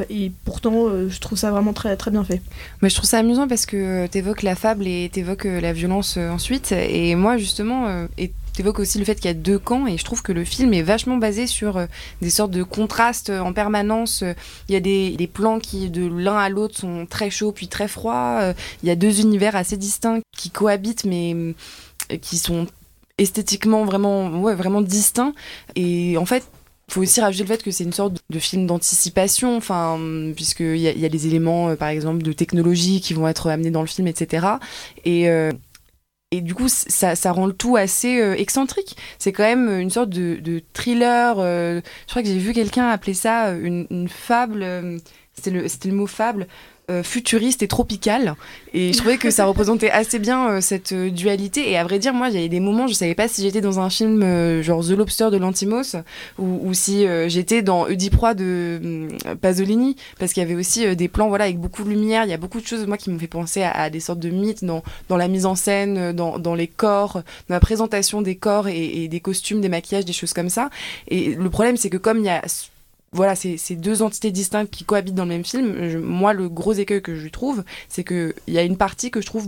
et 0.09 0.31
pourtant 0.45 0.87
je 1.09 1.19
trouve 1.19 1.37
ça 1.37 1.51
vraiment 1.51 1.73
très 1.73 1.97
très 1.97 2.09
bien 2.09 2.23
fait. 2.23 2.41
Mais 2.81 2.89
je 2.89 2.95
trouve 2.95 3.09
ça 3.09 3.17
amusant 3.17 3.45
parce 3.45 3.65
que 3.65 4.07
t'évoques 4.07 4.41
la 4.41 4.55
fable 4.55 4.87
et 4.87 5.09
t'évoques 5.11 5.45
euh, 5.45 5.59
la 5.59 5.73
violence 5.73 6.15
ensuite. 6.15 6.71
Et 6.71 7.15
moi, 7.15 7.35
justement, 7.35 8.07
t'évoques 8.55 8.79
aussi 8.79 8.97
le 8.99 9.05
fait 9.05 9.15
qu'il 9.15 9.25
y 9.25 9.29
a 9.29 9.33
deux 9.33 9.59
camps. 9.59 9.87
Et 9.87 9.97
je 9.97 10.03
trouve 10.03 10.21
que 10.21 10.31
le 10.31 10.43
film 10.43 10.73
est 10.73 10.81
vachement 10.81 11.17
basé 11.17 11.47
sur 11.47 11.77
euh, 11.77 11.85
des 12.21 12.29
sortes 12.29 12.51
de 12.51 12.63
contrastes 12.63 13.29
euh, 13.29 13.39
en 13.39 13.53
permanence. 13.53 14.23
Euh, 14.23 14.33
Il 14.69 14.73
y 14.73 14.75
a 14.75 14.79
des, 14.79 15.29
plans 15.33 15.59
qui, 15.59 15.89
de 15.89 16.07
l'un 16.07 16.37
à 16.37 16.49
l'autre, 16.49 16.77
sont 16.77 17.05
très 17.09 17.29
chauds 17.29 17.51
puis 17.51 17.67
très 17.67 17.87
froids. 17.87 18.53
Il 18.83 18.87
y 18.87 18.91
a 18.91 18.95
deux 18.95 19.19
univers 19.19 19.55
assez 19.55 19.75
distincts 19.77 20.21
qui 20.37 20.49
cohabitent, 20.49 21.03
mais 21.05 21.35
qui 22.21 22.37
sont 22.37 22.67
esthétiquement 23.17 23.85
vraiment, 23.85 24.29
ouais, 24.39 24.55
vraiment 24.55 24.81
distincts. 24.81 25.33
Et 25.75 26.17
en 26.17 26.25
fait, 26.25 26.43
faut 26.89 27.01
aussi 27.01 27.19
rajouter 27.19 27.43
le 27.43 27.47
fait 27.47 27.63
que 27.63 27.71
c'est 27.71 27.83
une 27.83 27.93
sorte 27.93 28.17
de 28.29 28.39
film 28.39 28.67
d'anticipation, 28.67 29.57
enfin, 29.57 29.99
puisqu'il 30.35 30.77
y, 30.77 30.87
a- 30.87 30.91
il 30.91 30.99
y 30.99 31.05
a 31.05 31.09
des 31.09 31.25
éléments, 31.27 31.75
par 31.75 31.89
exemple, 31.89 32.21
de 32.21 32.31
technologie 32.31 33.01
qui 33.01 33.13
vont 33.13 33.27
être 33.27 33.49
amenés 33.49 33.71
dans 33.71 33.81
le 33.81 33.87
film, 33.87 34.07
etc. 34.07 34.47
Et, 35.05 35.27
et 36.31 36.41
du 36.41 36.53
coup, 36.55 36.67
ça, 36.67 37.15
ça 37.15 37.31
rend 37.31 37.45
le 37.45 37.53
tout 37.53 37.75
assez 37.77 38.19
euh, 38.19 38.35
excentrique. 38.35 38.97
C'est 39.19 39.31
quand 39.31 39.43
même 39.43 39.69
une 39.79 39.89
sorte 39.89 40.09
de, 40.09 40.63
thriller. 40.73 41.39
euh, 41.39 41.81
je 42.07 42.11
crois 42.11 42.23
que 42.23 42.27
j'ai 42.27 42.37
vu 42.39 42.53
quelqu'un 42.53 42.89
appeler 42.89 43.13
ça 43.13 43.47
euh, 43.47 43.85
une, 43.89 44.09
fable. 44.09 44.65
c'était 45.33 45.51
le, 45.51 45.67
c'était 45.67 45.89
le 45.89 45.95
mot 45.95 46.07
fable. 46.07 46.47
Euh, 46.89 47.03
futuriste 47.03 47.63
et 47.63 47.67
tropical. 47.67 48.35
Et 48.73 48.93
je 48.93 48.97
trouvais 48.97 49.17
que 49.17 49.31
ça 49.31 49.45
représentait 49.45 49.89
assez 49.89 50.19
bien 50.19 50.49
euh, 50.49 50.61
cette 50.61 50.91
euh, 50.91 51.09
dualité. 51.09 51.71
Et 51.71 51.77
à 51.77 51.83
vrai 51.83 51.99
dire 51.99 52.13
moi 52.13 52.29
il 52.29 52.35
y 52.35 52.37
avait 52.37 52.49
des 52.49 52.59
moments 52.59 52.87
je 52.87 52.93
savais 52.93 53.15
pas 53.15 53.27
si 53.27 53.41
j'étais 53.41 53.61
dans 53.61 53.79
un 53.79 53.89
film 53.89 54.21
euh, 54.23 54.61
genre 54.61 54.83
The 54.83 54.91
Lobster 54.91 55.29
de 55.31 55.37
Lantimos 55.37 55.95
ou, 56.37 56.59
ou 56.63 56.73
si 56.73 57.05
euh, 57.05 57.29
j'étais 57.29 57.61
dans 57.61 57.87
Oedipe 57.87 58.15
de 58.35 58.79
hum, 58.83 59.37
Pasolini 59.37 59.95
parce 60.19 60.33
qu'il 60.33 60.41
y 60.41 60.45
avait 60.45 60.55
aussi 60.55 60.85
euh, 60.85 60.95
des 60.95 61.07
plans 61.07 61.29
voilà 61.29 61.45
avec 61.45 61.59
beaucoup 61.59 61.83
de 61.83 61.89
lumière. 61.89 62.23
Il 62.25 62.29
y 62.29 62.33
a 62.33 62.37
beaucoup 62.37 62.61
de 62.61 62.67
choses 62.67 62.85
moi 62.85 62.97
qui 62.97 63.09
m'ont 63.09 63.19
fait 63.19 63.27
penser 63.27 63.63
à, 63.63 63.71
à 63.71 63.89
des 63.89 63.99
sortes 63.99 64.19
de 64.19 64.29
mythes 64.29 64.63
dans, 64.63 64.83
dans 65.09 65.17
la 65.17 65.27
mise 65.27 65.45
en 65.45 65.55
scène 65.55 66.11
dans, 66.11 66.39
dans 66.39 66.55
les 66.55 66.67
corps 66.67 67.21
dans 67.49 67.55
la 67.55 67.59
présentation 67.59 68.21
des 68.21 68.35
corps 68.35 68.67
et, 68.67 69.03
et 69.03 69.07
des 69.07 69.19
costumes 69.19 69.61
des 69.61 69.69
maquillages 69.69 70.05
des 70.05 70.13
choses 70.13 70.33
comme 70.33 70.49
ça. 70.49 70.69
Et 71.07 71.35
le 71.35 71.49
problème 71.49 71.77
c'est 71.77 71.89
que 71.89 71.97
comme 71.97 72.19
il 72.19 72.25
y 72.25 72.29
a 72.29 72.43
voilà, 73.15 73.35
ces, 73.35 73.57
ces 73.57 73.75
deux 73.75 74.01
entités 74.01 74.29
distinctes 74.29 74.69
qui 74.71 74.83
cohabitent 74.83 75.15
dans 75.15 75.23
le 75.23 75.29
même 75.29 75.45
film, 75.45 75.99
moi, 76.01 76.33
le 76.33 76.49
gros 76.49 76.73
écueil 76.73 77.01
que 77.01 77.15
je 77.15 77.27
trouve, 77.29 77.63
c'est 77.89 78.03
qu'il 78.03 78.33
y 78.47 78.57
a 78.57 78.63
une 78.63 78.77
partie 78.77 79.09
que 79.09 79.21
je 79.21 79.25
trouve 79.25 79.47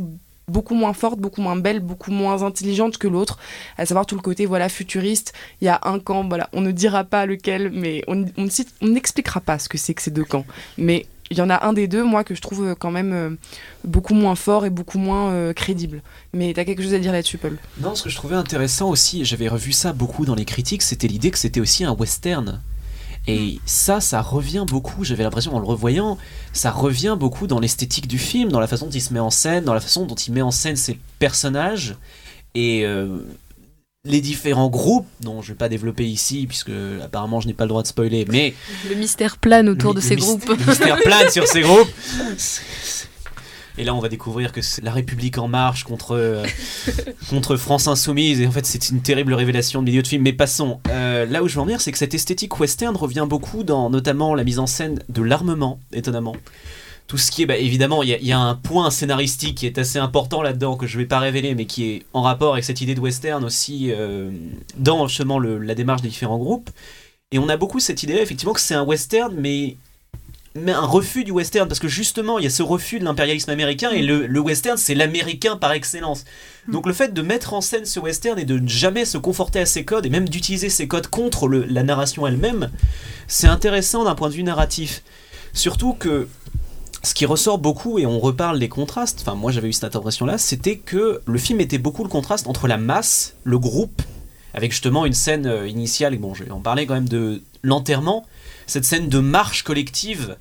beaucoup 0.50 0.76
moins 0.76 0.94
forte, 0.94 1.20
beaucoup 1.20 1.42
moins 1.42 1.58
belle, 1.58 1.82
beaucoup 1.82 2.12
moins 2.12 2.44
intelligente 2.44 2.98
que 2.98 3.10
l'autre, 3.10 3.38
à 3.78 3.86
savoir 3.86 4.06
tout 4.06 4.16
le 4.16 4.22
côté 4.22 4.46
voilà 4.46 4.70
futuriste. 4.70 5.34
Il 5.62 5.66
y 5.66 5.68
a 5.68 5.82
un 5.84 6.00
camp, 6.00 6.26
voilà, 6.28 6.50
on 6.54 6.62
ne 6.62 6.72
dira 6.72 7.04
pas 7.04 7.26
lequel, 7.26 7.70
mais 7.72 8.04
on 8.08 8.26
n'expliquera 8.82 9.42
pas 9.42 9.60
ce 9.60 9.68
que 9.68 9.78
c'est 9.78 9.94
que 9.94 10.02
ces 10.02 10.12
deux 10.12 10.24
camps. 10.24 10.46
Mais 10.78 11.06
il 11.30 11.38
y 11.38 11.42
en 11.42 11.50
a 11.50 11.66
un 11.66 11.74
des 11.74 11.88
deux, 11.88 12.04
moi, 12.04 12.24
que 12.24 12.36
je 12.36 12.42
trouve 12.42 12.68
euh, 12.68 12.76
quand 12.76 12.92
même 12.92 13.12
euh, 13.12 13.30
beaucoup 13.84 14.14
moins 14.14 14.36
fort 14.36 14.66
et 14.66 14.70
beaucoup 14.70 14.98
moins 14.98 15.32
euh, 15.32 15.52
crédible. 15.52 16.02
Mais 16.34 16.54
t'as 16.54 16.64
quelque 16.64 16.82
chose 16.82 16.94
à 16.94 17.00
dire 17.00 17.12
là-dessus, 17.12 17.38
Paul? 17.38 17.58
Non, 17.82 17.96
ce 17.96 18.04
que 18.04 18.10
je 18.10 18.16
trouvais 18.16 18.38
intéressant 18.38 18.90
aussi, 18.90 19.26
j'avais 19.26 19.50
revu 19.50 19.74
ça 19.74 19.92
beaucoup 19.92 20.26
dans 20.26 20.36
les 20.36 20.46
critiques, 20.46 20.82
c'était 20.82 21.08
l'idée 21.08 21.32
que 21.32 21.38
c'était 21.38 21.60
aussi 21.60 21.84
un 21.84 21.92
western. 21.92 22.62
Et 23.28 23.60
ça, 23.66 24.00
ça 24.00 24.22
revient 24.22 24.64
beaucoup, 24.66 25.04
j'avais 25.04 25.24
l'impression 25.24 25.54
en 25.54 25.60
le 25.60 25.66
revoyant, 25.66 26.18
ça 26.54 26.72
revient 26.72 27.18
beaucoup 27.20 27.46
dans 27.46 27.60
l'esthétique 27.60 28.08
du 28.08 28.18
film, 28.18 28.52
dans 28.52 28.62
la 28.62 28.68
façon 28.68 28.86
dont 28.86 28.92
il 28.92 29.02
se 29.02 29.14
met 29.14 29.20
en 29.20 29.30
scène, 29.30 29.66
dans 29.66 29.74
la 29.74 29.82
façon 29.82 30.06
dont 30.06 30.16
il 30.16 30.34
met 30.34 30.42
en 30.42 30.52
scène 30.52 30.78
ses 30.78 30.98
personnages. 31.20 31.98
Et 32.56 32.86
euh, 32.86 33.18
les 34.06 34.22
différents 34.22 34.70
groupes, 34.70 35.08
dont 35.20 35.42
je 35.42 35.50
vais 35.50 35.58
pas 35.58 35.68
développer 35.68 36.06
ici, 36.06 36.46
puisque 36.48 36.72
apparemment 37.04 37.42
je 37.42 37.48
n'ai 37.48 37.54
pas 37.54 37.66
le 37.66 37.70
droit 37.70 37.82
de 37.82 37.88
spoiler, 37.88 38.26
mais 38.30 38.54
Le 38.90 38.96
mystère 38.96 39.38
plane 39.38 39.68
autour 39.68 39.94
de 39.94 40.00
ces 40.00 40.16
groupes. 40.16 40.48
le 40.48 40.66
mystère 40.66 40.98
plane 40.98 41.30
sur 41.30 41.46
ces 41.48 41.62
groupes. 41.62 41.90
Et 43.80 43.84
là, 43.84 43.94
on 43.94 44.00
va 44.00 44.10
découvrir 44.10 44.52
que 44.52 44.62
c'est 44.62 44.84
la 44.84 44.92
République 44.92 45.38
en 45.38 45.48
marche 45.48 45.84
contre, 45.84 46.16
euh, 46.16 46.44
contre 47.30 47.58
France 47.58 47.88
Insoumise. 47.88 48.42
Et 48.42 48.48
en 48.48 48.52
fait, 48.52 48.66
c'est 48.66 48.90
une 48.90 49.02
terrible 49.02 49.34
révélation 49.34 49.82
de 49.82 49.90
milieu 49.90 50.02
de 50.02 50.08
film. 50.08 50.24
Mais 50.24 50.34
passons. 50.34 50.80
Euh, 50.90 51.26
là 51.28 51.44
où 51.44 51.48
je 51.48 51.56
veux 51.56 51.62
en 51.62 51.66
venir, 51.66 51.80
c'est 51.82 51.92
que 51.92 51.98
cette 51.98 52.14
esthétique 52.16 52.60
western 52.60 52.96
revient 52.96 53.26
beaucoup 53.30 53.64
dans 53.64 53.90
notamment 53.90 54.34
la 54.34 54.44
mise 54.44 54.58
en 54.60 54.66
scène 54.68 55.00
de 55.10 55.22
l'armement, 55.22 55.80
étonnamment. 55.94 56.36
Tout 57.06 57.18
ce 57.18 57.32
qui 57.32 57.44
est, 57.44 57.46
bah, 57.46 57.56
évidemment, 57.56 58.04
il 58.04 58.10
y, 58.10 58.14
a- 58.14 58.18
il 58.18 58.26
y 58.28 58.32
a 58.34 58.40
un 58.40 58.56
point 58.56 58.90
scénaristique 58.92 59.56
qui 59.60 59.66
est 59.66 59.78
assez 59.78 59.98
important 60.00 60.42
là-dedans 60.42 60.76
que 60.76 60.88
je 60.88 60.98
vais 60.98 61.06
pas 61.06 61.20
révéler, 61.20 61.56
mais 61.56 61.66
qui 61.66 61.86
est 61.86 62.04
en 62.14 62.22
rapport 62.24 62.54
avec 62.54 62.66
cette 62.66 62.82
idée 62.82 62.96
de 62.96 63.00
western 63.00 63.46
aussi 63.46 63.92
euh, 63.92 64.32
dans 64.78 65.08
justement 65.08 65.40
le- 65.40 65.60
la 65.60 65.76
démarche 65.76 66.02
des 66.02 66.10
différents 66.10 66.38
groupes. 66.38 66.70
Et 67.32 67.40
on 67.40 67.48
a 67.48 67.58
beaucoup 67.58 67.80
cette 67.80 68.04
idée 68.04 68.16
effectivement, 68.16 68.54
que 68.54 68.60
c'est 68.60 68.74
un 68.74 68.84
western, 68.84 69.34
mais 69.38 69.78
un 70.68 70.86
refus 70.86 71.24
du 71.24 71.32
western 71.32 71.68
parce 71.68 71.80
que 71.80 71.88
justement 71.88 72.40
il 72.40 72.44
y 72.44 72.48
a 72.48 72.50
ce 72.50 72.64
refus 72.64 73.00
de 73.00 73.06
l'impérialisme 73.06 73.50
américain 73.50 73.92
et 73.92 74.02
le, 74.02 74.28
le 74.28 74.40
western 74.40 74.78
c'est 74.78 74.96
l'américain 74.96 75.58
par 75.58 75.72
excellence. 75.72 76.26
Donc 76.68 76.86
le 76.86 76.94
fait 76.94 77.14
de 77.14 77.22
mettre 77.22 77.54
en 77.54 77.62
scène 77.62 77.86
ce 77.86 78.00
western 78.00 78.38
et 78.40 78.46
de 78.46 78.60
ne 78.60 78.68
jamais 78.68 79.06
se 79.06 79.18
conforter 79.18 79.60
à 79.60 79.66
ces 79.66 79.86
codes 79.86 80.06
et 80.06 80.10
même 80.10 80.28
d'utiliser 80.30 80.70
ces 80.70 80.88
codes 80.88 81.08
contre 81.08 81.48
le- 81.48 81.64
la 81.66 81.84
narration 81.84 82.28
elle-même 82.28 82.72
c'est 83.28 83.48
intéressant 83.48 84.04
d'un 84.04 84.16
point 84.16 84.30
de 84.30 84.34
vue 84.34 84.44
narratif. 84.44 85.04
Surtout 85.54 85.94
que 85.94 86.28
ce 87.04 87.14
qui 87.14 87.26
ressort 87.26 87.58
beaucoup, 87.60 88.00
et 88.00 88.06
on 88.06 88.20
reparle 88.20 88.60
des 88.60 88.70
contrastes, 88.70 89.20
enfin 89.22 89.36
moi 89.36 89.52
j'avais 89.52 89.70
eu 89.70 89.74
cette 89.74 89.96
impression-là, 89.96 90.38
c'était 90.38 90.78
que 90.78 91.22
le 91.26 91.38
film 91.38 91.62
était 91.62 91.78
beaucoup 91.78 92.04
le 92.04 92.10
contraste 92.10 92.48
entre 92.48 92.68
la 92.68 92.78
masse, 92.78 93.36
le 93.44 93.60
groupe, 93.60 94.02
avec 94.54 94.72
justement 94.72 95.06
une 95.06 95.14
scène 95.14 95.46
euh, 95.46 95.68
initiale, 95.68 96.16
et 96.16 96.18
bon 96.18 96.34
je 96.34 96.44
vais 96.44 96.52
en 96.52 96.60
parler 96.60 96.86
quand 96.86 96.96
même 96.96 97.08
de 97.08 97.44
l'enterrement, 97.64 98.26
cette 98.66 98.84
scène 98.84 99.08
de 99.08 99.20
marche 99.20 99.64
collective 99.64 100.38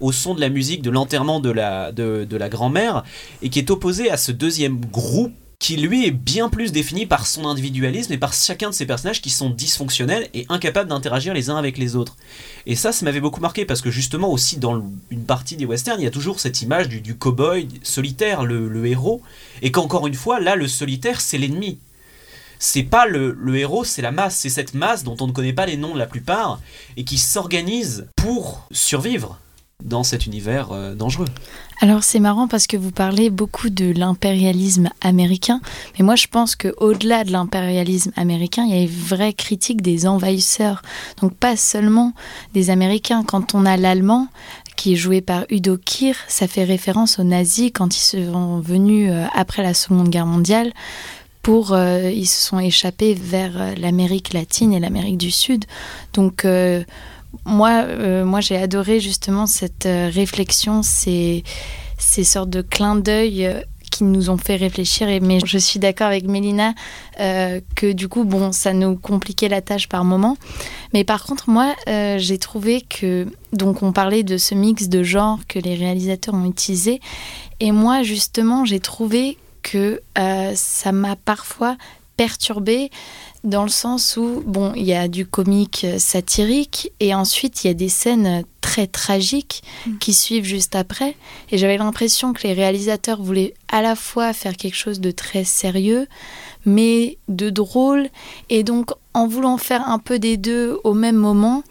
au 0.00 0.12
son 0.12 0.34
de 0.34 0.40
la 0.40 0.48
musique 0.48 0.82
de 0.82 0.90
l'enterrement 0.90 1.40
de 1.40 1.50
la, 1.50 1.92
de, 1.92 2.26
de 2.28 2.36
la 2.36 2.48
grand-mère, 2.48 3.04
et 3.42 3.50
qui 3.50 3.58
est 3.58 3.70
opposée 3.70 4.10
à 4.10 4.16
ce 4.16 4.32
deuxième 4.32 4.80
groupe 4.80 5.32
qui 5.60 5.76
lui 5.76 6.06
est 6.06 6.10
bien 6.10 6.48
plus 6.48 6.72
défini 6.72 7.04
par 7.04 7.26
son 7.26 7.44
individualisme 7.46 8.14
et 8.14 8.18
par 8.18 8.32
chacun 8.32 8.70
de 8.70 8.74
ses 8.74 8.86
personnages 8.86 9.20
qui 9.20 9.28
sont 9.28 9.50
dysfonctionnels 9.50 10.30
et 10.32 10.46
incapables 10.48 10.88
d'interagir 10.88 11.34
les 11.34 11.50
uns 11.50 11.56
avec 11.56 11.76
les 11.76 11.96
autres. 11.96 12.16
Et 12.64 12.74
ça, 12.76 12.92
ça 12.92 13.04
m'avait 13.04 13.20
beaucoup 13.20 13.42
marqué 13.42 13.66
parce 13.66 13.82
que 13.82 13.90
justement 13.90 14.32
aussi 14.32 14.56
dans 14.56 14.82
une 15.10 15.24
partie 15.24 15.56
des 15.56 15.66
westerns, 15.66 16.00
il 16.00 16.04
y 16.04 16.06
a 16.06 16.10
toujours 16.10 16.40
cette 16.40 16.62
image 16.62 16.88
du, 16.88 17.02
du 17.02 17.14
cow-boy 17.14 17.68
solitaire, 17.82 18.46
le, 18.46 18.70
le 18.70 18.86
héros, 18.86 19.20
et 19.60 19.70
qu'encore 19.70 20.06
une 20.06 20.14
fois, 20.14 20.40
là, 20.40 20.56
le 20.56 20.66
solitaire, 20.66 21.20
c'est 21.20 21.36
l'ennemi. 21.36 21.78
C'est 22.58 22.82
pas 22.82 23.04
le, 23.04 23.36
le 23.38 23.56
héros, 23.58 23.84
c'est 23.84 24.02
la 24.02 24.12
masse, 24.12 24.36
c'est 24.36 24.48
cette 24.48 24.72
masse 24.72 25.04
dont 25.04 25.16
on 25.20 25.26
ne 25.26 25.32
connaît 25.32 25.52
pas 25.52 25.66
les 25.66 25.76
noms 25.76 25.92
de 25.92 25.98
la 25.98 26.06
plupart 26.06 26.58
et 26.96 27.04
qui 27.04 27.18
s'organise 27.18 28.06
pour 28.16 28.66
survivre 28.70 29.38
dans 29.82 30.02
cet 30.02 30.26
univers 30.26 30.72
euh, 30.72 30.94
dangereux. 30.94 31.28
Alors 31.80 32.04
c'est 32.04 32.20
marrant 32.20 32.46
parce 32.46 32.66
que 32.66 32.76
vous 32.76 32.90
parlez 32.90 33.30
beaucoup 33.30 33.70
de 33.70 33.90
l'impérialisme 33.90 34.90
américain, 35.00 35.60
mais 35.98 36.04
moi 36.04 36.14
je 36.14 36.26
pense 36.26 36.54
que 36.54 36.74
au-delà 36.76 37.24
de 37.24 37.32
l'impérialisme 37.32 38.12
américain, 38.16 38.64
il 38.64 38.70
y 38.70 38.78
a 38.78 38.82
une 38.82 38.88
vraie 38.88 39.32
critique 39.32 39.80
des 39.80 40.06
envahisseurs. 40.06 40.82
Donc 41.22 41.34
pas 41.34 41.56
seulement 41.56 42.12
des 42.52 42.68
Américains. 42.68 43.24
Quand 43.24 43.54
on 43.54 43.64
a 43.64 43.78
l'allemand 43.78 44.28
qui 44.76 44.92
est 44.92 44.96
joué 44.96 45.22
par 45.22 45.44
Udo 45.48 45.78
Kier, 45.78 46.14
ça 46.28 46.46
fait 46.46 46.64
référence 46.64 47.18
aux 47.18 47.24
nazis 47.24 47.70
quand 47.74 47.96
ils 47.96 48.22
sont 48.22 48.60
venus 48.60 49.10
euh, 49.10 49.24
après 49.32 49.62
la 49.62 49.72
Seconde 49.72 50.10
Guerre 50.10 50.26
mondiale. 50.26 50.72
Pour, 51.42 51.72
euh, 51.72 52.10
ils 52.10 52.26
se 52.26 52.46
sont 52.46 52.58
échappés 52.58 53.14
vers 53.14 53.74
l'Amérique 53.78 54.34
latine 54.34 54.74
et 54.74 54.80
l'Amérique 54.80 55.16
du 55.16 55.30
Sud. 55.30 55.64
Donc 56.12 56.44
moi, 57.44 57.84
euh, 57.86 58.24
moi 58.24 58.40
j'ai 58.40 58.56
adoré 58.56 59.00
justement 59.00 59.46
cette 59.46 59.86
euh, 59.86 60.10
réflexion, 60.12 60.82
ces, 60.82 61.44
ces 61.98 62.24
sortes 62.24 62.50
de 62.50 62.62
clins 62.62 62.96
d'œil 62.96 63.46
euh, 63.46 63.60
qui 63.90 64.04
nous 64.04 64.30
ont 64.30 64.36
fait 64.36 64.56
réfléchir. 64.56 65.08
Et, 65.08 65.20
mais 65.20 65.40
je 65.44 65.58
suis 65.58 65.80
d'accord 65.80 66.06
avec 66.06 66.24
Mélina 66.24 66.74
que 67.18 67.92
du 67.92 68.06
coup, 68.06 68.22
bon, 68.22 68.52
ça 68.52 68.72
nous 68.72 68.96
compliquait 68.96 69.48
la 69.48 69.60
tâche 69.62 69.88
par 69.88 70.04
moment. 70.04 70.36
Mais 70.94 71.02
par 71.02 71.24
contre, 71.24 71.50
moi, 71.50 71.74
j'ai 71.86 72.38
trouvé 72.38 72.82
que. 72.82 73.26
Donc, 73.52 73.82
on 73.82 73.90
parlait 73.90 74.22
de 74.22 74.38
ce 74.38 74.54
mix 74.54 74.88
de 74.88 75.02
genres 75.02 75.40
que 75.48 75.58
les 75.58 75.74
réalisateurs 75.74 76.34
ont 76.36 76.44
utilisé. 76.44 77.00
Et 77.58 77.72
moi, 77.72 78.04
justement, 78.04 78.64
j'ai 78.64 78.78
trouvé 78.78 79.38
que 79.62 80.00
ça 80.54 80.92
m'a 80.92 81.16
parfois 81.16 81.76
perturbée 82.16 82.90
dans 83.44 83.62
le 83.62 83.70
sens 83.70 84.16
où, 84.16 84.42
bon, 84.46 84.72
il 84.74 84.84
y 84.84 84.94
a 84.94 85.08
du 85.08 85.26
comique 85.26 85.84
euh, 85.84 85.98
satirique 85.98 86.92
et 87.00 87.14
ensuite 87.14 87.64
il 87.64 87.68
y 87.68 87.70
a 87.70 87.74
des 87.74 87.88
scènes 87.88 88.44
très 88.60 88.86
tragiques 88.86 89.62
qui 89.98 90.12
suivent 90.12 90.44
juste 90.44 90.76
après. 90.76 91.16
Et 91.50 91.58
j'avais 91.58 91.78
l'impression 91.78 92.32
que 92.32 92.46
les 92.46 92.52
réalisateurs 92.52 93.22
voulaient 93.22 93.54
à 93.68 93.82
la 93.82 93.96
fois 93.96 94.32
faire 94.32 94.56
quelque 94.56 94.76
chose 94.76 95.00
de 95.00 95.10
très 95.10 95.44
sérieux, 95.44 96.06
mais 96.66 97.18
de 97.28 97.50
drôle. 97.50 98.08
Et 98.50 98.62
donc, 98.62 98.90
en 99.14 99.26
voulant 99.26 99.56
faire 99.56 99.88
un 99.88 99.98
peu 99.98 100.18
des 100.18 100.36
deux 100.36 100.78
au 100.84 100.94
même 100.94 101.16
moment, 101.16 101.64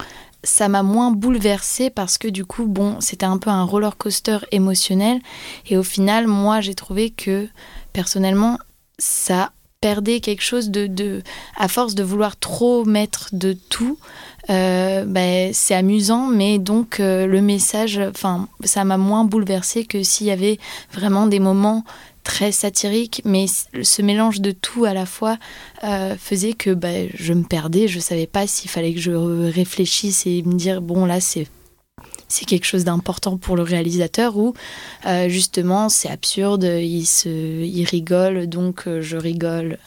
ça 0.43 0.69
m'a 0.69 0.83
moins 0.83 1.11
bouleversée 1.11 1.89
parce 1.89 2.17
que 2.17 2.27
du 2.27 2.45
coup, 2.45 2.65
bon, 2.65 2.99
c'était 3.01 3.25
un 3.25 3.37
peu 3.37 3.49
un 3.49 3.63
roller 3.63 3.97
coaster 3.97 4.39
émotionnel. 4.51 5.21
Et 5.67 5.77
au 5.77 5.83
final, 5.83 6.27
moi, 6.27 6.61
j'ai 6.61 6.75
trouvé 6.75 7.11
que 7.11 7.47
personnellement, 7.93 8.57
ça 8.97 9.51
perdait 9.81 10.19
quelque 10.19 10.41
chose 10.43 10.69
de, 10.69 11.21
à 11.55 11.67
force 11.69 11.95
de 11.95 12.03
vouloir 12.03 12.37
trop 12.37 12.83
mettre 12.83 13.29
de 13.31 13.53
tout. 13.53 13.97
euh, 14.49 15.05
ben, 15.05 15.51
c'est 15.53 15.75
amusant, 15.75 16.27
mais 16.27 16.59
donc 16.59 16.99
euh, 16.99 17.27
le 17.27 17.41
message, 17.41 17.99
enfin, 17.99 18.47
ça 18.63 18.83
m'a 18.83 18.97
moins 18.97 19.23
bouleversée 19.23 19.85
que 19.85 20.03
s'il 20.03 20.27
y 20.27 20.31
avait 20.31 20.59
vraiment 20.91 21.27
des 21.27 21.39
moments 21.39 21.83
très 22.23 22.51
satiriques, 22.51 23.21
mais 23.25 23.45
ce 23.47 24.01
mélange 24.01 24.41
de 24.41 24.51
tout 24.51 24.85
à 24.85 24.93
la 24.93 25.05
fois 25.05 25.37
euh, 25.83 26.15
faisait 26.19 26.53
que 26.53 26.71
ben, 26.71 27.09
je 27.13 27.33
me 27.33 27.43
perdais, 27.43 27.87
je 27.87 27.99
savais 27.99 28.27
pas 28.27 28.47
s'il 28.47 28.69
fallait 28.69 28.93
que 28.93 28.99
je 28.99 29.11
réfléchisse 29.11 30.25
et 30.25 30.41
me 30.43 30.55
dire 30.55 30.81
bon 30.81 31.05
là 31.05 31.21
c'est 31.21 31.47
c'est 32.29 32.45
quelque 32.45 32.65
chose 32.65 32.85
d'important 32.85 33.37
pour 33.37 33.57
le 33.57 33.63
réalisateur 33.63 34.37
ou 34.37 34.53
euh, 35.05 35.27
justement 35.27 35.89
c'est 35.89 36.09
absurde, 36.09 36.63
il, 36.63 37.05
se, 37.05 37.27
il 37.27 37.83
rigole 37.83 38.47
donc 38.47 38.87
euh, 38.87 39.01
je 39.01 39.17
rigole. 39.17 39.77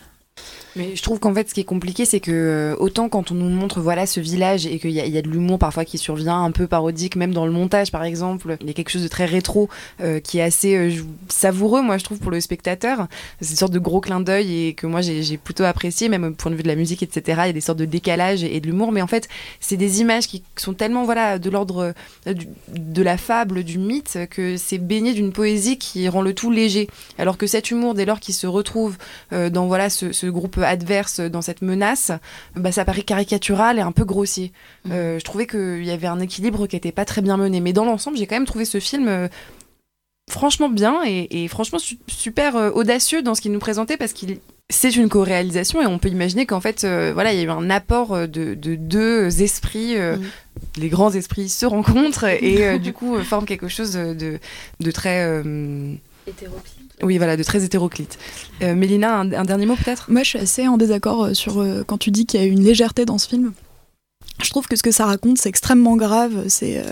Mais 0.77 0.97
je 0.97 1.03
trouve 1.03 1.19
qu'en 1.19 1.35
fait, 1.35 1.49
ce 1.49 1.55
qui 1.55 1.61
est 1.61 1.65
compliqué, 1.65 2.05
c'est 2.05 2.21
que 2.21 2.31
euh, 2.31 2.77
autant 2.79 3.09
quand 3.09 3.31
on 3.31 3.35
nous 3.35 3.49
montre 3.49 3.81
voilà 3.81 4.07
ce 4.07 4.21
village 4.21 4.67
et 4.67 4.79
qu'il 4.79 4.91
y, 4.91 5.19
a- 5.19 5.23
de 5.23 5.29
l'humour 5.29 5.59
parfois 5.59 5.85
qui 5.85 5.99
survient, 5.99 6.43
un 6.43 6.51
peu 6.51 6.67
parodique, 6.67 7.17
même 7.17 7.33
dans 7.33 7.45
le 7.45 7.53
montage 7.53 7.93
par 7.93 8.05
exemple, 8.05 8.57
il 8.61 8.67
y 8.67 8.71
a 8.71 8.73
quelque 8.73 8.89
chose 8.89 9.03
de 9.03 9.09
très 9.09 9.27
rétro 9.27 9.69
euh, 10.01 10.19
qui 10.21 10.39
est 10.39 10.43
assez 10.43 10.75
euh, 10.75 10.91
savoureux, 11.29 11.83
moi 11.83 11.99
je 11.99 12.05
trouve 12.05 12.19
pour 12.19 12.31
le 12.31 12.41
spectateur. 12.41 13.07
C'est 13.41 13.51
une 13.51 13.57
sorte 13.57 13.73
de 13.73 13.79
gros 13.79 14.01
clin 14.01 14.21
d'œil 14.21 14.67
et 14.69 14.75
que 14.75 14.87
moi 14.87 15.03
j'ai 15.03 15.37
plutôt 15.37 15.65
apprécié, 15.65 16.09
même 16.09 16.25
au 16.25 16.31
point 16.31 16.51
de 16.51 16.57
vue 16.57 16.63
de 16.63 16.69
la 16.69 16.77
musique, 16.77 17.03
etc. 17.03 17.41
Il 17.45 17.47
y 17.49 17.51
a 17.51 17.53
des 17.53 17.61
sortes 17.61 17.79
de 17.79 17.85
décalage 17.85 18.43
et, 18.43 18.61
de 18.61 18.67
l'humour, 18.67 18.93
mais 18.93 19.03
en 19.03 19.07
fait, 19.07 19.29
c'est 19.61 19.77
des 19.77 20.01
images 20.01 20.27
qui 20.27 20.43
sont 20.57 20.73
tellement 20.73 21.05
voilà 21.05 21.39
de 21.39 21.51
l'ordre 21.51 21.93
de 22.27 23.03
la 23.03 23.17
fable, 23.17 23.65
du 23.65 23.79
mythe, 23.79 24.19
que 24.31 24.57
c'est 24.57 24.79
baigné 24.79 25.13
d'une 25.13 25.33
poésie 25.33 25.77
qui 25.77 26.09
rend 26.09 26.23
le 26.23 26.35
tout 26.35 26.51
léger. 26.51 26.89
Alors 27.19 27.37
que 27.37 27.47
cet 27.47 27.71
humour, 27.71 27.95
dès 27.95 28.05
lors 28.05 28.21
qu'il 28.21 28.35
se 28.35 28.47
retrouve 28.47 28.97
dans 29.31 29.67
voilà 29.67 29.91
ce 29.91 30.27
groupe 30.27 30.62
adverse, 30.63 31.21
dans 31.21 31.43
cette 31.43 31.63
menace, 31.63 32.13
bah, 32.57 32.73
ça 32.73 32.85
paraît 32.85 33.03
caricatural 33.03 33.79
et 33.79 33.83
un 33.83 33.93
peu 33.93 34.05
grossier. 34.05 34.53
Euh, 34.91 35.19
je 35.19 35.25
trouvais 35.25 35.47
qu'il 35.47 35.85
y 35.85 35.91
avait 35.91 36.07
un 36.07 36.21
équilibre 36.21 36.67
qui 36.67 36.77
était 36.77 36.93
pas 36.93 37.05
très 37.05 37.23
bien 37.23 37.37
mené. 37.37 37.61
Mais 37.61 37.73
dans 37.73 37.85
l'ensemble, 37.85 38.17
j'ai 38.17 38.27
quand 38.27 38.37
même 38.37 38.47
trouvé 38.47 38.65
ce 38.65 38.81
film 38.81 39.09
euh, 39.09 39.29
franchement 40.31 40.69
bien 40.69 41.01
et, 41.05 41.45
et 41.45 41.49
franchement 41.49 41.79
su- 41.79 41.99
super 42.07 42.57
euh, 42.57 42.71
audacieux 42.71 43.23
dans 43.23 43.35
ce 43.35 43.41
qu'il 43.41 43.53
nous 43.53 43.59
présentait 43.59 43.97
parce 43.97 44.13
qu'il 44.13 44.39
c'est 44.71 44.95
une 44.97 45.09
co-réalisation 45.11 45.83
et 45.83 45.87
on 45.87 45.99
peut 45.99 46.09
imaginer 46.09 46.47
qu'en 46.47 46.61
fait 46.61 46.85
euh, 46.85 47.11
voilà 47.13 47.33
il 47.33 47.39
y 47.39 47.43
a 47.43 47.45
eu 47.45 47.51
un 47.51 47.69
apport 47.69 48.17
de, 48.29 48.55
de 48.55 48.75
deux 48.77 49.43
esprits 49.43 49.97
euh, 49.99 50.17
les 50.79 50.89
grands 50.89 51.11
esprits 51.11 51.49
se 51.51 51.67
rencontrent 51.67 52.25
et 52.25 52.65
euh, 52.67 52.79
du 52.87 52.93
coup 52.95 53.19
forment 53.25 53.45
quelque 53.45 53.69
chose 53.69 53.93
de, 53.93 54.39
de 54.81 54.91
très 54.91 55.25
euh, 55.27 55.95
oui 57.03 57.19
voilà 57.19 57.37
de 57.37 57.43
très 57.43 57.65
hétéroclite 57.65 58.19
Euh, 58.63 58.75
Mélina 58.75 59.21
un, 59.21 59.45
dernier 59.45 59.67
mot 59.67 59.77
peut-être? 59.77 60.11
Moi, 60.11 60.23
je 60.23 60.29
suis 60.31 60.39
assez 60.39 60.69
en 60.69 60.77
désaccord 60.77 61.25
euh, 61.25 61.35
sur 61.35 61.61
euh, 61.61 61.83
quand 61.87 61.99
tu 61.99 62.11
dis 62.11 62.27
qu'il 62.27 62.41
y 62.41 62.43
a 62.43 62.47
une 62.47 62.63
légèreté 62.63 63.05
dans 63.05 63.19
ce 63.19 63.29
film. 63.29 63.53
je 64.41 64.51
trouve 64.51 64.67
que 64.67 64.77
ce 64.77 64.83
que 64.83 64.93
ça 64.93 65.07
raconte, 65.07 65.39
c'est 65.39 65.49
extrêmement 65.49 65.97
grave. 65.97 66.45
C'est 66.49 66.83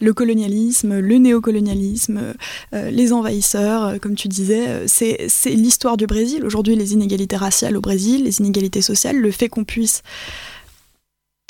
le 0.00 0.12
colonialisme, 0.12 0.98
le 0.98 1.18
néocolonialisme, 1.18 2.34
les 2.72 3.12
envahisseurs, 3.12 3.98
comme 4.00 4.14
tu 4.14 4.28
disais. 4.28 4.86
C'est 4.86 5.28
l'histoire 5.46 5.96
du 5.96 6.06
Brésil. 6.06 6.44
Aujourd'hui, 6.44 6.76
les 6.76 6.92
inégalités 6.92 7.36
raciales 7.36 7.76
au 7.76 7.80
Brésil, 7.80 8.24
les 8.24 8.40
inégalités 8.40 8.82
sociales, 8.82 9.16
le 9.16 9.30
fait 9.30 9.48
qu'on 9.48 9.64
puisse 9.64 10.02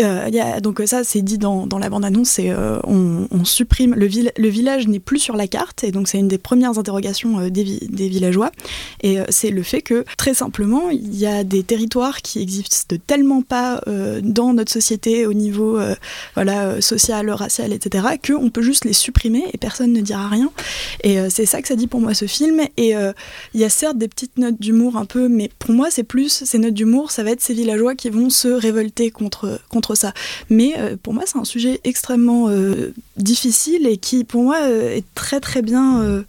euh, 0.00 0.60
donc 0.60 0.80
euh, 0.80 0.86
ça, 0.86 1.02
c'est 1.04 1.22
dit 1.22 1.38
dans, 1.38 1.66
la 1.78 1.90
bande-annonce, 1.90 2.28
c'est 2.30 2.50
euh, 2.50 2.78
on, 2.84 3.26
supprime 3.44 3.94
le, 3.94 4.06
vil- 4.06 4.32
le 4.36 4.48
village 4.48 4.86
n'est 4.88 4.98
plus 5.00 5.18
sur 5.18 5.34
la 5.36 5.46
carte 5.48 5.82
et 5.84 5.90
donc 5.90 6.06
c'est 6.08 6.18
une 6.18 6.28
des 6.28 6.38
premières 6.38 6.78
interrogations 6.78 7.40
euh, 7.40 7.50
des, 7.50 7.64
vi- 7.64 7.88
des 7.90 8.08
villageois 8.08 8.50
et 9.02 9.18
c'est 9.30 9.50
le 9.50 9.62
fait 9.62 9.80
que 9.82 10.04
très 10.16 10.34
simplement 10.34 10.90
il 10.90 11.16
y 11.16 11.24
a 11.26 11.44
des 11.44 11.62
territoires 11.62 12.20
qui 12.22 12.42
existent 12.42 12.96
tellement 13.06 13.42
pas 13.42 13.80
dans 14.22 14.52
notre 14.52 14.70
société 14.72 15.26
au 15.26 15.32
niveau 15.32 15.78
social, 16.80 17.30
racial, 17.30 17.72
etc. 17.72 18.06
que 18.22 18.32
on 18.32 18.50
peut 18.50 18.62
juste 18.62 18.84
les 18.84 18.92
supprimer 18.92 19.44
et 19.52 19.58
personne 19.58 19.92
ne 19.92 20.00
dira 20.00 20.28
rien 20.28 20.50
et 21.04 21.18
c'est 21.30 21.46
ça 21.46 21.62
que 21.62 21.68
ça 21.68 21.76
dit 21.76 21.86
pour 21.86 22.00
moi 22.00 22.14
ce 22.14 22.26
film 22.26 22.60
et 22.76 22.94
il 23.54 23.60
y 23.60 23.64
a 23.64 23.70
certes 23.70 23.98
des 23.98 24.08
petites 24.08 24.36
notes 24.38 24.60
d'humour 24.60 24.96
un 24.96 25.04
peu 25.04 25.28
mais 25.28 25.50
pour 25.58 25.70
moi 25.72 25.88
c'est 25.90 26.02
plus 26.04 26.44
ces 26.44 26.58
notes 26.58 26.74
d'humour 26.74 27.10
ça 27.10 27.22
va 27.22 27.30
être 27.30 27.40
ces 27.40 27.54
villageois 27.54 27.94
qui 27.94 28.10
vont 28.10 28.30
se 28.30 28.48
révolter 28.48 29.10
contre 29.10 29.60
contre 29.68 29.87
ça. 29.94 30.12
Mais 30.50 30.74
euh, 30.78 30.96
pour 31.02 31.14
moi, 31.14 31.24
c'est 31.26 31.38
un 31.38 31.44
sujet 31.44 31.80
extrêmement 31.84 32.48
euh, 32.48 32.92
difficile 33.16 33.86
et 33.86 33.96
qui, 33.96 34.24
pour 34.24 34.42
moi, 34.42 34.58
euh, 34.62 34.96
est 34.96 35.04
très 35.14 35.40
très 35.40 35.62
bien, 35.62 36.00
euh, 36.02 36.22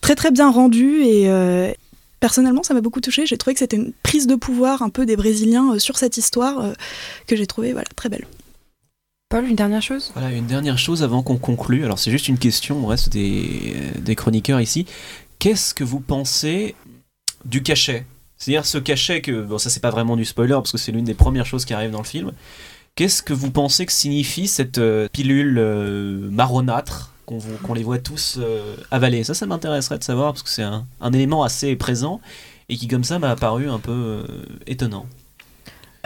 très 0.00 0.14
très 0.14 0.30
bien 0.30 0.50
rendu. 0.50 1.02
Et 1.02 1.28
euh, 1.28 1.72
personnellement, 2.20 2.62
ça 2.62 2.74
m'a 2.74 2.80
beaucoup 2.80 3.00
touché. 3.00 3.26
J'ai 3.26 3.38
trouvé 3.38 3.54
que 3.54 3.60
c'était 3.60 3.76
une 3.76 3.92
prise 4.02 4.26
de 4.26 4.34
pouvoir 4.34 4.82
un 4.82 4.90
peu 4.90 5.06
des 5.06 5.16
Brésiliens 5.16 5.78
sur 5.78 5.98
cette 5.98 6.16
histoire 6.16 6.60
euh, 6.60 6.72
que 7.26 7.36
j'ai 7.36 7.46
trouvé 7.46 7.72
voilà 7.72 7.88
très 7.96 8.08
belle. 8.08 8.26
Paul, 9.28 9.46
une 9.46 9.54
dernière 9.54 9.80
chose? 9.82 10.10
Voilà, 10.14 10.32
une 10.32 10.46
dernière 10.46 10.76
chose 10.76 11.04
avant 11.04 11.22
qu'on 11.22 11.38
conclue. 11.38 11.84
Alors, 11.84 12.00
c'est 12.00 12.10
juste 12.10 12.26
une 12.26 12.38
question, 12.38 12.82
on 12.82 12.86
reste 12.88 13.10
des, 13.10 13.76
des 14.00 14.16
chroniqueurs 14.16 14.60
ici. 14.60 14.86
Qu'est-ce 15.38 15.72
que 15.72 15.84
vous 15.84 16.00
pensez 16.00 16.74
du 17.44 17.62
cachet? 17.62 18.04
C'est-à-dire 18.36 18.66
ce 18.66 18.78
cachet 18.78 19.20
que. 19.20 19.42
Bon, 19.42 19.58
ça, 19.58 19.70
c'est 19.70 19.80
pas 19.80 19.90
vraiment 19.90 20.16
du 20.16 20.24
spoiler 20.24 20.54
parce 20.54 20.72
que 20.72 20.78
c'est 20.78 20.90
l'une 20.90 21.04
des 21.04 21.14
premières 21.14 21.46
choses 21.46 21.64
qui 21.64 21.74
arrivent 21.74 21.92
dans 21.92 22.02
le 22.02 22.04
film. 22.04 22.32
Qu'est-ce 23.00 23.22
que 23.22 23.32
vous 23.32 23.50
pensez 23.50 23.86
que 23.86 23.92
signifie 23.92 24.46
cette 24.46 24.76
euh, 24.76 25.08
pilule 25.10 25.56
euh, 25.56 26.28
marronâtre 26.30 27.14
qu'on 27.24 27.72
les 27.72 27.82
voit 27.82 27.96
tous 27.98 28.36
euh, 28.38 28.76
avaler? 28.90 29.24
Ça, 29.24 29.32
ça 29.32 29.46
m'intéresserait 29.46 29.96
de 29.96 30.04
savoir 30.04 30.34
parce 30.34 30.42
que 30.42 30.50
c'est 30.50 30.64
un, 30.64 30.84
un 31.00 31.12
élément 31.14 31.42
assez 31.42 31.74
présent 31.76 32.20
et 32.68 32.76
qui, 32.76 32.88
comme 32.88 33.02
ça, 33.02 33.18
m'a 33.18 33.30
apparu 33.30 33.70
un 33.70 33.78
peu 33.78 34.22
étonnant. 34.66 35.06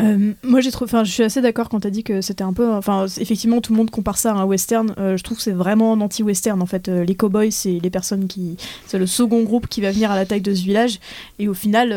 Euh, 0.01 0.33
moi, 0.43 0.61
j'ai 0.61 0.71
trouvé, 0.71 0.89
enfin, 0.89 1.05
je 1.05 1.13
suis 1.13 1.23
assez 1.23 1.41
d'accord 1.41 1.69
quand 1.69 1.81
t'as 1.81 1.91
dit 1.91 2.03
que 2.03 2.21
c'était 2.21 2.43
un 2.43 2.53
peu, 2.53 2.73
enfin, 2.73 3.07
effectivement, 3.21 3.61
tout 3.61 3.73
le 3.73 3.79
monde 3.79 3.91
compare 3.91 4.19
ça 4.19 4.33
à 4.33 4.35
un 4.35 4.45
western. 4.45 4.93
Euh, 4.99 5.17
je 5.17 5.23
trouve 5.23 5.37
que 5.37 5.43
c'est 5.43 5.53
vraiment 5.53 5.93
un 5.93 6.01
anti-western 6.01 6.61
en 6.61 6.67
fait. 6.67 6.89
Euh, 6.89 7.05
les 7.05 7.15
cowboys, 7.15 7.53
c'est 7.53 7.79
les 7.81 7.91
personnes 7.91 8.27
qui, 8.27 8.57
c'est 8.87 8.99
le 8.99 9.07
second 9.07 9.43
groupe 9.43 9.69
qui 9.69 9.81
va 9.81 9.93
venir 9.93 10.11
à 10.11 10.17
l'attaque 10.17 10.43
de 10.43 10.53
ce 10.53 10.65
village. 10.65 10.99
Et 11.39 11.47
au 11.47 11.55
final, 11.55 11.93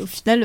au 0.00 0.06
final, 0.06 0.40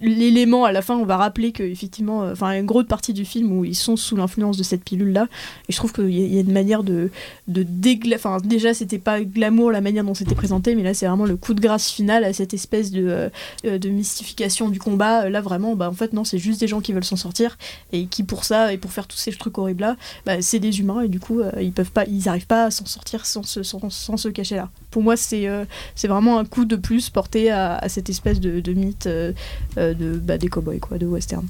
l'élément 0.00 0.64
à 0.64 0.72
la 0.72 0.82
fin, 0.82 0.96
on 0.96 1.04
va 1.04 1.16
rappeler 1.16 1.52
que 1.52 1.62
effectivement, 1.62 2.20
enfin, 2.20 2.52
une 2.58 2.66
grosse 2.66 2.86
partie 2.86 3.12
du 3.12 3.24
film 3.24 3.52
où 3.52 3.64
ils 3.64 3.74
sont 3.74 3.96
sous 3.96 4.16
l'influence 4.16 4.56
de 4.56 4.62
cette 4.62 4.82
pilule 4.82 5.12
là. 5.12 5.26
Et 5.68 5.72
je 5.72 5.76
trouve 5.76 5.92
qu'il 5.92 6.10
y, 6.10 6.34
y 6.34 6.38
a 6.38 6.40
une 6.40 6.52
manière 6.52 6.82
de, 6.82 7.10
de 7.48 7.62
dégla, 7.62 8.16
enfin, 8.16 8.38
déjà, 8.42 8.72
c'était 8.74 8.98
pas 8.98 9.20
glamour 9.20 9.70
la 9.72 9.80
manière 9.80 10.04
dont 10.04 10.14
c'était 10.14 10.34
présenté, 10.34 10.74
mais 10.74 10.82
là, 10.82 10.94
c'est 10.94 11.06
vraiment 11.06 11.26
le 11.26 11.36
coup 11.36 11.54
de 11.54 11.60
grâce 11.60 11.90
final 11.90 12.24
à 12.24 12.32
cette 12.32 12.54
espèce 12.54 12.90
de, 12.90 13.30
de 13.64 13.88
mystification 13.88 14.68
du 14.68 14.78
combat. 14.78 15.28
Là, 15.28 15.40
vraiment, 15.40 15.65
bah, 15.74 15.88
en 15.88 15.94
fait, 15.94 16.12
non, 16.12 16.24
c'est 16.24 16.38
juste 16.38 16.60
des 16.60 16.68
gens 16.68 16.80
qui 16.80 16.92
veulent 16.92 17.04
s'en 17.04 17.16
sortir 17.16 17.58
et 17.92 18.06
qui, 18.06 18.22
pour 18.22 18.44
ça 18.44 18.72
et 18.72 18.78
pour 18.78 18.92
faire 18.92 19.06
tous 19.06 19.16
ces 19.16 19.32
trucs 19.32 19.56
horribles 19.58 19.82
là, 19.82 19.96
bah, 20.24 20.40
c'est 20.42 20.58
des 20.58 20.80
humains 20.80 21.02
et 21.02 21.08
du 21.08 21.20
coup, 21.20 21.40
euh, 21.40 21.50
ils 21.60 21.72
peuvent 21.72 21.90
pas, 21.90 22.04
ils 22.06 22.28
arrivent 22.28 22.46
pas 22.46 22.66
à 22.66 22.70
s'en 22.70 22.86
sortir 22.86 23.26
sans 23.26 23.42
se, 23.42 23.62
sans, 23.62 24.32
cacher 24.32 24.56
là. 24.56 24.70
Pour 24.90 25.02
moi, 25.02 25.16
c'est 25.16 25.48
euh, 25.48 25.64
c'est 25.94 26.08
vraiment 26.08 26.38
un 26.38 26.44
coup 26.44 26.64
de 26.64 26.76
plus 26.76 27.10
porté 27.10 27.50
à, 27.50 27.88
cette 27.88 28.10
espèce 28.10 28.40
de, 28.40 28.72
mythe 28.72 29.06
euh, 29.06 29.32
euh, 29.78 29.94
de, 29.94 30.18
bah, 30.18 30.38
des 30.38 30.48
cowboys, 30.48 30.80
quoi, 30.80 30.98
de 30.98 31.06
western. 31.06 31.46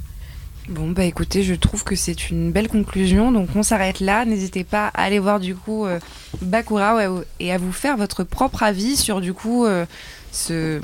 Bon, 0.68 0.90
bah 0.90 1.04
écoutez, 1.04 1.44
je 1.44 1.54
trouve 1.54 1.84
que 1.84 1.94
c'est 1.94 2.28
une 2.28 2.50
belle 2.50 2.66
conclusion. 2.66 3.30
Donc 3.30 3.50
on 3.54 3.62
s'arrête 3.62 4.00
là. 4.00 4.24
N'hésitez 4.24 4.64
pas 4.64 4.88
à 4.88 5.04
aller 5.04 5.20
voir 5.20 5.38
du 5.38 5.54
coup 5.54 5.86
euh, 5.86 6.00
Bakura 6.42 6.96
et 7.38 7.52
à 7.52 7.58
vous 7.58 7.70
faire 7.70 7.96
votre 7.96 8.24
propre 8.24 8.64
avis 8.64 8.96
sur 8.96 9.20
du 9.20 9.32
coup 9.32 9.64
euh, 9.64 9.86
ce 10.32 10.80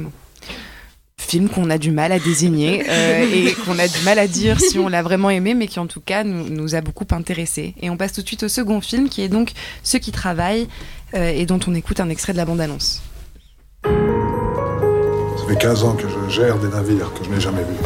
film 1.33 1.49
qu'on 1.49 1.71
a 1.71 1.79
du 1.79 1.93
mal 1.93 2.13
à 2.13 2.19
désigner 2.19 2.85
euh, 2.91 3.25
et 3.33 3.55
qu'on 3.65 3.79
a 3.79 3.89
du 3.89 4.01
mal 4.05 4.19
à 4.19 4.27
dire 4.27 4.61
si 4.61 4.79
on 4.79 4.89
l'a 4.89 5.03
vraiment 5.03 5.31
aimé, 5.31 5.55
mais 5.55 5.67
qui 5.67 5.79
en 5.79 5.87
tout 5.87 6.03
cas 6.03 6.25
nous, 6.25 6.51
nous 6.51 6.75
a 6.75 6.83
beaucoup 6.83 7.07
intéressé. 7.11 7.75
Et 7.81 7.89
on 7.89 7.97
passe 7.97 8.13
tout 8.13 8.21
de 8.21 8.27
suite 8.27 8.43
au 8.43 8.49
second 8.49 8.83
film 8.83 9.09
qui 9.09 9.23
est 9.23 9.29
donc 9.29 9.53
Ceux 9.83 9.99
qui 9.99 10.13
travaillent 10.13 10.69
euh, 11.15 11.31
et 11.31 11.47
dont 11.47 11.61
on 11.67 11.75
écoute 11.75 12.01
un 12.01 12.11
extrait 12.11 12.35
de 12.35 12.39
la 12.39 12.45
bande-annonce. 12.45 13.03
Ça 13.85 13.91
fait 15.49 15.57
15 15.57 15.85
ans 15.85 15.95
que 15.95 16.07
je 16.07 16.31
gère 16.31 16.59
des 16.59 16.69
navires 16.69 17.11
que 17.15 17.25
je 17.25 17.31
n'ai 17.31 17.41
jamais 17.41 17.63
vus. 17.63 17.79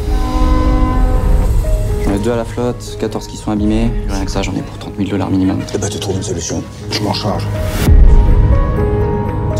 J'en 2.04 2.14
ai 2.14 2.18
deux 2.18 2.32
à 2.32 2.36
la 2.36 2.44
flotte, 2.44 2.96
14 2.98 3.28
qui 3.28 3.36
sont 3.36 3.52
abîmés. 3.52 3.90
Rien 4.08 4.24
que 4.24 4.30
ça, 4.30 4.42
j'en 4.42 4.54
ai 4.56 4.62
pour 4.62 4.76
30 4.78 4.96
000 4.96 5.08
dollars 5.08 5.30
minimum. 5.30 5.60
Eh 5.72 5.78
ben, 5.78 5.88
tu 5.88 6.00
trouves 6.00 6.16
une 6.16 6.22
solution. 6.24 6.64
Je 6.90 7.00
m'en 7.00 7.14
charge. 7.14 7.46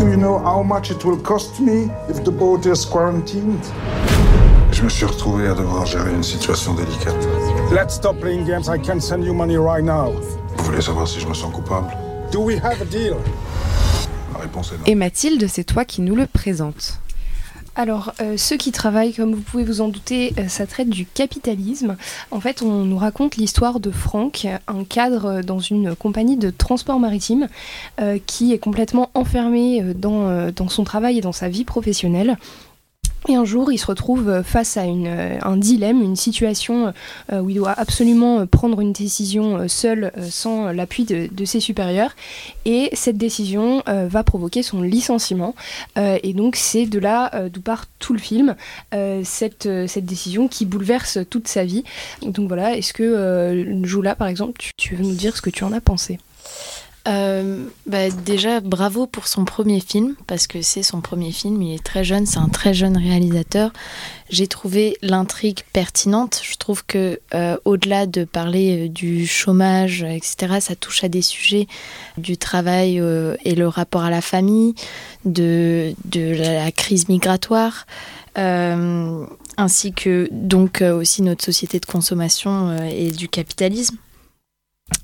Do 0.07 0.13
you 0.13 0.19
know 0.19 0.39
how 0.39 0.63
much 0.63 0.89
it 0.89 1.03
will 1.03 1.17
cost 1.17 1.59
me 1.59 1.91
if 2.07 2.23
the 2.23 2.31
boat 2.31 2.65
is 2.65 2.85
quarantined? 2.85 3.61
Je 4.71 4.81
me 4.81 4.87
suis 4.87 5.05
retrouvé 5.05 5.49
à 5.49 5.53
devoir 5.53 5.85
gérer 5.85 6.13
une 6.13 6.23
situation 6.23 6.73
délicate. 6.75 7.13
Let's 7.73 7.95
stop 7.95 8.17
playing 8.21 8.45
games. 8.45 8.69
I 8.69 8.79
can 8.79 9.01
send 9.01 9.25
you 9.25 9.33
money 9.33 9.57
right 9.57 9.83
now. 9.83 10.13
Vous 10.55 10.63
voulez 10.63 10.81
savoir 10.81 11.09
si 11.09 11.19
je 11.19 11.27
me 11.27 11.33
sens 11.33 11.53
coupable? 11.53 11.91
Do 12.31 12.39
we 12.39 12.55
have 12.55 12.81
a 12.81 12.85
deal? 12.85 13.17
La 14.33 14.39
réponse 14.39 14.71
est 14.71 14.77
non. 14.77 14.83
Et 14.85 14.95
Mathilde, 14.95 15.45
c'est 15.49 15.65
toi 15.65 15.83
qui 15.83 16.01
nous 16.01 16.15
le 16.15 16.25
présente. 16.25 17.01
Alors, 17.77 18.11
euh, 18.21 18.37
ceux 18.37 18.57
qui 18.57 18.71
travaillent, 18.71 19.13
comme 19.13 19.35
vous 19.35 19.41
pouvez 19.41 19.63
vous 19.63 19.81
en 19.81 19.89
douter, 19.89 20.33
euh, 20.39 20.47
ça 20.47 20.65
traite 20.65 20.89
du 20.89 21.05
capitalisme. 21.05 21.95
En 22.31 22.39
fait, 22.39 22.63
on 22.63 22.85
nous 22.85 22.97
raconte 22.97 23.35
l'histoire 23.35 23.79
de 23.79 23.91
Franck, 23.91 24.47
un 24.67 24.83
cadre 24.83 25.43
dans 25.43 25.59
une 25.59 25.95
compagnie 25.95 26.37
de 26.37 26.49
transport 26.49 26.99
maritime 26.99 27.47
euh, 28.01 28.17
qui 28.25 28.51
est 28.51 28.57
complètement 28.57 29.11
enfermé 29.13 29.93
dans 29.93 30.69
son 30.69 30.83
travail 30.85 31.19
et 31.19 31.21
dans 31.21 31.31
sa 31.31 31.49
vie 31.49 31.65
professionnelle. 31.65 32.37
Et 33.29 33.35
un 33.35 33.43
jour, 33.43 33.71
il 33.71 33.77
se 33.77 33.85
retrouve 33.85 34.29
euh, 34.29 34.43
face 34.43 34.77
à 34.77 34.85
une, 34.85 35.07
euh, 35.07 35.37
un 35.41 35.57
dilemme, 35.57 36.01
une 36.01 36.15
situation 36.15 36.93
euh, 37.31 37.41
où 37.41 37.49
il 37.49 37.57
doit 37.57 37.73
absolument 37.77 38.47
prendre 38.47 38.79
une 38.79 38.93
décision 38.93 39.67
seul, 39.67 40.13
sans 40.29 40.71
l'appui 40.71 41.03
de, 41.03 41.45
ses 41.45 41.59
supérieurs. 41.59 42.15
Et 42.65 42.89
cette 42.93 43.17
décision 43.17 43.83
va 43.85 44.23
provoquer 44.23 44.63
son 44.63 44.81
licenciement. 44.81 45.55
Et 45.95 46.33
donc, 46.33 46.55
c'est 46.55 46.85
de 46.85 46.99
là 46.99 47.49
d'où 47.49 47.61
part 47.61 47.85
tout 47.99 48.13
le 48.13 48.19
film, 48.19 48.55
cette, 49.23 49.69
cette 49.87 50.05
décision 50.05 50.47
qui 50.47 50.65
bouleverse 50.65 51.19
toute 51.29 51.47
sa 51.47 51.63
vie. 51.63 51.83
Donc 52.21 52.47
voilà, 52.47 52.75
est-ce 52.75 52.93
que, 52.93 53.81
Joula, 53.83 54.15
par 54.15 54.27
exemple, 54.27 54.61
tu 54.77 54.95
veux 54.95 55.03
nous 55.03 55.15
dire 55.15 55.35
ce 55.35 55.41
que 55.41 55.49
tu 55.49 55.63
en 55.63 55.71
as 55.71 55.81
pensé? 55.81 56.19
Euh, 57.07 57.65
bah, 57.85 58.09
déjà, 58.09 58.59
bravo 58.59 59.07
pour 59.07 59.27
son 59.27 59.45
premier 59.45 59.79
film, 59.79 60.15
parce 60.27 60.45
que 60.47 60.61
c'est 60.61 60.83
son 60.83 60.99
premier 60.99 61.31
film, 61.31 61.61
il 61.61 61.73
est 61.73 61.83
très 61.83 62.03
jeune, 62.03 62.25
c'est 62.25 62.39
un 62.39 62.49
très 62.49 62.73
jeune 62.73 62.97
réalisateur. 62.97 63.71
J'ai 64.29 64.47
trouvé 64.47 64.97
l'intrigue 65.01 65.59
pertinente. 65.71 66.41
Je 66.43 66.57
trouve 66.57 66.85
que 66.85 67.19
euh, 67.33 67.57
au-delà 67.63 68.07
de 68.07 68.25
parler 68.25 68.87
euh, 68.87 68.89
du 68.89 69.25
chômage, 69.25 70.03
etc., 70.03 70.57
ça 70.59 70.75
touche 70.75 71.03
à 71.03 71.07
des 71.07 71.21
sujets 71.21 71.67
du 72.17 72.37
travail 72.37 73.01
et 73.45 73.55
le 73.55 73.67
rapport 73.67 74.03
à 74.03 74.09
la 74.09 74.21
famille, 74.21 74.75
de, 75.25 75.93
de 76.05 76.35
la 76.35 76.71
crise 76.71 77.07
migratoire. 77.07 77.85
ainsi 78.35 79.93
que 79.93 80.27
donc 80.31 80.81
aussi 80.81 81.21
notre 81.21 81.43
société 81.43 81.79
de 81.79 81.85
consommation 81.85 82.75
et 82.85 83.11
du 83.11 83.27
capitalisme. 83.29 83.97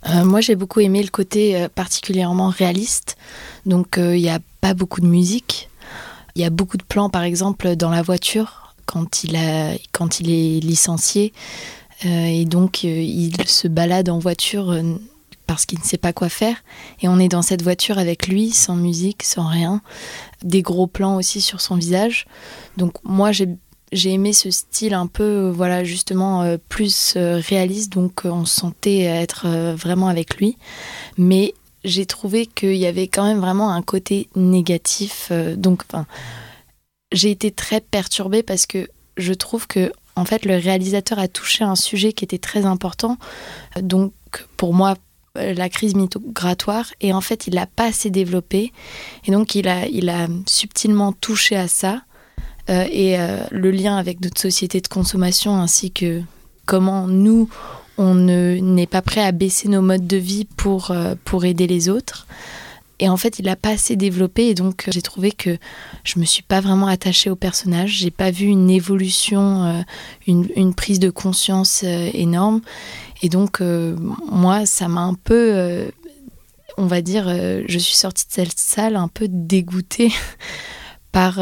Euh, 0.09 0.25
moi, 0.25 0.41
j'ai 0.41 0.55
beaucoup 0.55 0.79
aimé 0.79 1.01
le 1.01 1.09
côté 1.09 1.55
euh, 1.55 1.69
particulièrement 1.73 2.49
réaliste. 2.49 3.17
Donc, 3.65 3.97
euh, 3.97 4.15
il 4.15 4.21
n'y 4.21 4.29
a 4.29 4.39
pas 4.61 4.73
beaucoup 4.73 5.01
de 5.01 5.07
musique. 5.07 5.69
Il 6.35 6.41
y 6.41 6.45
a 6.45 6.49
beaucoup 6.49 6.77
de 6.77 6.83
plans, 6.83 7.09
par 7.09 7.23
exemple, 7.23 7.75
dans 7.75 7.89
la 7.89 8.01
voiture 8.01 8.73
quand 8.85 9.23
il, 9.23 9.35
a, 9.35 9.73
quand 9.91 10.19
il 10.19 10.29
est 10.29 10.59
licencié. 10.59 11.31
Et 12.05 12.43
donc, 12.43 12.83
il 12.83 13.33
se 13.47 13.69
balade 13.69 14.09
en 14.09 14.19
voiture 14.19 14.75
parce 15.47 15.65
qu'il 15.65 15.79
ne 15.79 15.85
sait 15.85 15.97
pas 15.97 16.11
quoi 16.11 16.27
faire. 16.27 16.57
Et 17.01 17.07
on 17.07 17.17
est 17.19 17.29
dans 17.29 17.43
cette 17.43 17.61
voiture 17.61 17.97
avec 17.97 18.27
lui, 18.27 18.51
sans 18.51 18.75
musique, 18.75 19.23
sans 19.23 19.47
rien. 19.47 19.81
Des 20.43 20.61
gros 20.61 20.87
plans 20.87 21.15
aussi 21.15 21.39
sur 21.39 21.61
son 21.61 21.75
visage. 21.75 22.25
Donc, 22.75 22.93
moi, 23.03 23.31
j'ai 23.31 23.47
j'ai 23.93 24.11
aimé 24.11 24.33
ce 24.33 24.51
style 24.51 24.93
un 24.93 25.07
peu, 25.07 25.23
euh, 25.23 25.51
voilà, 25.51 25.83
justement 25.83 26.41
euh, 26.41 26.57
plus 26.69 27.13
euh, 27.15 27.39
réaliste, 27.47 27.93
donc 27.93 28.21
on 28.25 28.45
se 28.45 28.59
sentait 28.59 29.01
être 29.01 29.47
vraiment 29.75 30.07
avec 30.07 30.37
lui. 30.37 30.57
Mais 31.17 31.53
j'ai 31.83 32.05
trouvé 32.05 32.45
qu'il 32.45 32.75
y 32.75 32.85
avait 32.85 33.07
quand 33.07 33.23
même 33.23 33.39
vraiment 33.39 33.71
un 33.71 33.81
côté 33.81 34.29
négatif. 34.35 35.31
donc, 35.57 35.83
j'ai 37.11 37.29
été 37.29 37.51
très 37.51 37.81
perturbée 37.81 38.41
parce 38.41 38.65
que 38.65 38.89
je 39.17 39.33
trouve 39.33 39.67
que 39.67 39.91
en 40.15 40.25
fait, 40.25 40.45
le 40.45 40.57
réalisateur 40.57 41.19
a 41.19 41.27
touché 41.27 41.63
un 41.63 41.75
sujet 41.75 42.13
qui 42.13 42.23
était 42.23 42.37
très 42.37 42.65
important. 42.65 43.17
Donc, 43.81 44.13
pour 44.57 44.73
moi, 44.73 44.95
la 45.35 45.69
crise 45.69 45.95
migratoire 45.95 46.93
et 47.01 47.11
en 47.11 47.21
fait 47.21 47.47
il 47.47 47.55
l'a 47.55 47.65
pas 47.65 47.85
assez 47.85 48.11
développé 48.11 48.71
et 49.25 49.31
donc 49.31 49.55
il 49.55 49.67
a, 49.67 49.87
il 49.87 50.09
a 50.09 50.27
subtilement 50.45 51.11
touché 51.11 51.55
à 51.55 51.67
ça 51.67 52.03
euh, 52.69 52.85
et 52.91 53.19
euh, 53.19 53.39
le 53.51 53.71
lien 53.71 53.97
avec 53.97 54.21
notre 54.21 54.39
société 54.39 54.81
de 54.81 54.87
consommation 54.87 55.55
ainsi 55.55 55.91
que 55.91 56.21
comment 56.65 57.07
nous 57.07 57.49
on 57.99 58.15
n'est 58.15 58.87
pas 58.87 59.03
prêt 59.03 59.23
à 59.23 59.31
baisser 59.31 59.67
nos 59.67 59.83
modes 59.83 60.07
de 60.07 60.17
vie 60.17 60.45
pour, 60.57 60.91
pour 61.25 61.45
aider 61.45 61.67
les 61.67 61.89
autres. 61.89 62.25
Et 62.99 63.07
en 63.07 63.17
fait 63.17 63.37
il 63.37 63.45
n'a 63.45 63.55
pas 63.55 63.69
assez 63.69 63.95
développé 63.95 64.47
et 64.47 64.55
donc 64.55 64.85
j'ai 64.87 65.03
trouvé 65.03 65.31
que 65.31 65.59
je 66.03 66.17
me 66.17 66.25
suis 66.25 66.41
pas 66.41 66.59
vraiment 66.59 66.87
attachée 66.87 67.29
au 67.29 67.35
personnage. 67.35 67.91
J'ai 67.91 68.09
pas 68.09 68.31
vu 68.31 68.45
une 68.45 68.71
évolution 68.71 69.85
une, 70.25 70.73
prise 70.73 70.97
de 70.97 71.11
conscience 71.11 71.83
énorme. 71.83 72.61
Et 73.23 73.29
donc, 73.29 73.61
euh, 73.61 73.95
moi, 74.29 74.65
ça 74.65 74.89
m'a 74.89 75.01
un 75.01 75.13
peu, 75.13 75.53
euh, 75.53 75.89
on 76.77 76.87
va 76.87 77.01
dire, 77.01 77.25
euh, 77.29 77.63
je 77.69 77.79
suis 77.79 77.95
sortie 77.95 78.27
de 78.27 78.33
cette 78.33 78.59
salle 78.59 78.97
un 78.97 79.07
peu 79.07 79.27
dégoûtée 79.29 80.11
par, 81.13 81.39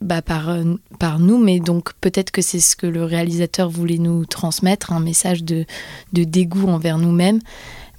bah, 0.00 0.22
par, 0.22 0.56
par 0.98 1.18
nous, 1.18 1.38
mais 1.38 1.60
donc 1.60 1.92
peut-être 2.00 2.30
que 2.30 2.42
c'est 2.42 2.60
ce 2.60 2.76
que 2.76 2.86
le 2.86 3.04
réalisateur 3.04 3.68
voulait 3.68 3.98
nous 3.98 4.24
transmettre, 4.26 4.92
un 4.92 5.00
message 5.00 5.44
de, 5.44 5.66
de 6.12 6.24
dégoût 6.24 6.68
envers 6.68 6.98
nous-mêmes. 6.98 7.40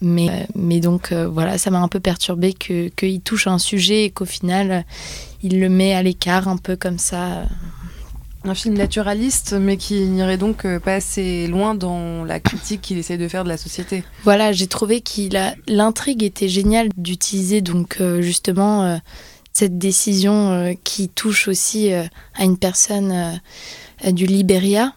Mais, 0.03 0.47
mais 0.55 0.79
donc 0.79 1.13
voilà, 1.13 1.59
ça 1.59 1.69
m'a 1.69 1.79
un 1.79 1.87
peu 1.87 1.99
perturbé 1.99 2.53
qu'il 2.53 3.21
touche 3.21 3.45
un 3.45 3.59
sujet 3.59 4.05
et 4.05 4.09
qu'au 4.09 4.25
final, 4.25 4.83
il 5.43 5.59
le 5.59 5.69
met 5.69 5.93
à 5.93 6.03
l'écart 6.03 6.47
un 6.47 6.57
peu 6.57 6.75
comme 6.75 6.97
ça. 6.97 7.43
Un 8.43 8.55
film 8.55 8.75
naturaliste, 8.75 9.53
mais 9.53 9.77
qui 9.77 10.01
n'irait 10.01 10.37
donc 10.37 10.65
euh, 10.65 10.79
pas 10.79 10.95
assez 10.95 11.45
loin 11.45 11.75
dans 11.75 12.23
la 12.23 12.39
critique 12.39 12.81
qu'il 12.81 12.97
essaie 12.97 13.19
de 13.19 13.27
faire 13.27 13.43
de 13.43 13.49
la 13.49 13.57
société. 13.57 14.03
Voilà, 14.23 14.51
j'ai 14.51 14.65
trouvé 14.65 15.01
qu'il 15.01 15.37
a 15.37 15.53
l'intrigue 15.67 16.23
était 16.23 16.47
géniale 16.47 16.89
d'utiliser 16.97 17.61
donc 17.61 17.97
euh, 18.01 18.23
justement 18.23 18.83
euh, 18.83 18.97
cette 19.53 19.77
décision 19.77 20.75
qui 20.83 21.09
touche 21.09 21.47
aussi 21.47 21.91
à 21.93 22.43
une 22.43 22.57
personne 22.57 23.39
du 24.11 24.25
Liberia 24.25 24.93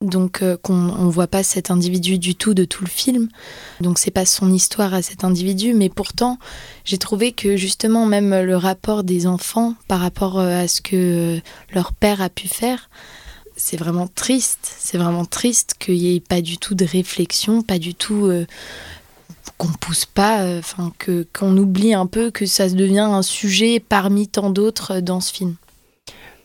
donc 0.00 0.42
euh, 0.42 0.56
qu'on 0.56 0.90
on 0.90 1.08
voit 1.08 1.26
pas 1.26 1.42
cet 1.42 1.70
individu 1.70 2.18
du 2.18 2.34
tout 2.34 2.54
de 2.54 2.64
tout 2.64 2.84
le 2.84 2.90
film. 2.90 3.28
Donc 3.80 3.98
c'est 3.98 4.12
pas 4.12 4.26
son 4.26 4.52
histoire 4.52 4.94
à 4.94 5.02
cet 5.02 5.24
individu, 5.24 5.74
mais 5.74 5.88
pourtant 5.88 6.38
j'ai 6.84 6.98
trouvé 6.98 7.32
que 7.32 7.56
justement 7.56 8.06
même 8.06 8.42
le 8.42 8.56
rapport 8.56 9.02
des 9.02 9.26
enfants 9.26 9.74
par 9.88 10.00
rapport 10.00 10.38
euh, 10.38 10.62
à 10.62 10.68
ce 10.68 10.80
que 10.80 11.36
euh, 11.36 11.40
leur 11.72 11.92
père 11.92 12.22
a 12.22 12.28
pu 12.28 12.46
faire, 12.46 12.90
c'est 13.56 13.76
vraiment 13.76 14.06
triste. 14.06 14.72
C'est 14.78 14.98
vraiment 14.98 15.24
triste 15.24 15.74
qu'il 15.80 15.96
y 15.96 16.14
ait 16.14 16.20
pas 16.20 16.42
du 16.42 16.58
tout 16.58 16.76
de 16.76 16.84
réflexion, 16.84 17.62
pas 17.62 17.80
du 17.80 17.96
tout 17.96 18.30
qu'on 19.58 19.68
pousse 19.68 20.06
pas, 20.06 20.58
enfin 20.58 20.92
que 20.98 21.26
qu'on 21.38 21.56
oublie 21.56 21.92
un 21.92 22.06
peu 22.06 22.30
que 22.30 22.46
ça 22.46 22.68
devient 22.68 23.00
un 23.00 23.22
sujet 23.22 23.80
parmi 23.80 24.28
tant 24.28 24.50
d'autres 24.50 25.00
dans 25.00 25.20
ce 25.20 25.32
film 25.32 25.56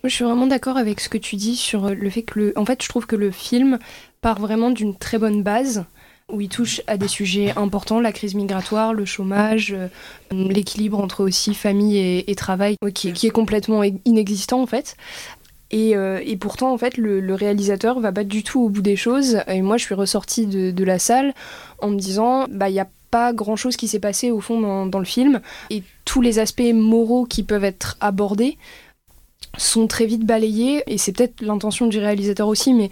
je 0.09 0.15
suis 0.15 0.25
vraiment 0.25 0.47
d'accord 0.47 0.77
avec 0.77 0.99
ce 0.99 1.09
que 1.09 1.17
tu 1.17 1.35
dis 1.35 1.55
sur 1.55 1.89
le 1.89 2.09
fait 2.09 2.23
que 2.23 2.39
le. 2.39 2.53
En 2.57 2.65
fait, 2.65 2.83
je 2.83 2.89
trouve 2.89 3.05
que 3.05 3.15
le 3.15 3.31
film 3.31 3.79
part 4.21 4.39
vraiment 4.39 4.69
d'une 4.69 4.95
très 4.95 5.17
bonne 5.17 5.43
base 5.43 5.85
où 6.29 6.41
il 6.41 6.49
touche 6.49 6.81
à 6.87 6.97
des 6.97 7.07
sujets 7.07 7.53
importants, 7.57 7.99
la 7.99 8.11
crise 8.11 8.33
migratoire, 8.33 8.93
le 8.93 9.05
chômage, 9.05 9.73
euh, 9.73 9.87
l'équilibre 10.31 10.99
entre 10.99 11.23
aussi 11.23 11.53
famille 11.53 11.97
et, 11.97 12.35
travail, 12.35 12.75
qui, 12.93 13.09
est 13.09 13.29
complètement 13.29 13.83
inexistant 14.05 14.61
en 14.61 14.65
fait. 14.65 14.95
Et, 15.69 15.95
euh, 15.95 16.21
pourtant, 16.39 16.71
en 16.71 16.77
fait, 16.77 16.97
le, 16.97 17.33
réalisateur 17.33 17.99
va 17.99 18.11
pas 18.11 18.23
du 18.23 18.43
tout 18.43 18.61
au 18.61 18.69
bout 18.69 18.81
des 18.81 18.95
choses. 18.95 19.39
Et 19.47 19.61
moi, 19.61 19.77
je 19.77 19.83
suis 19.83 19.95
ressortie 19.95 20.45
de, 20.45 20.83
la 20.83 20.97
salle 20.97 21.33
en 21.79 21.89
me 21.89 21.97
disant, 21.97 22.45
bah, 22.49 22.69
il 22.69 22.73
n'y 22.73 22.79
a 22.79 22.87
pas 23.13 23.31
grand 23.31 23.55
chose 23.55 23.77
qui 23.77 23.87
s'est 23.87 23.99
passé 23.99 24.31
au 24.31 24.41
fond 24.41 24.87
dans, 24.87 24.99
le 24.99 25.05
film. 25.05 25.39
Et 25.69 25.83
tous 26.03 26.19
les 26.19 26.39
aspects 26.39 26.73
moraux 26.73 27.25
qui 27.25 27.43
peuvent 27.43 27.63
être 27.63 27.95
abordés 28.01 28.57
sont 29.55 29.85
très 29.85 30.07
vite 30.07 30.25
balayés, 30.25 30.81
et 30.87 30.97
c'est 30.97 31.11
peut-être 31.11 31.43
l'intention 31.43 31.85
du 31.85 31.99
réalisateur 31.99 32.47
aussi, 32.47 32.73
mais 32.73 32.89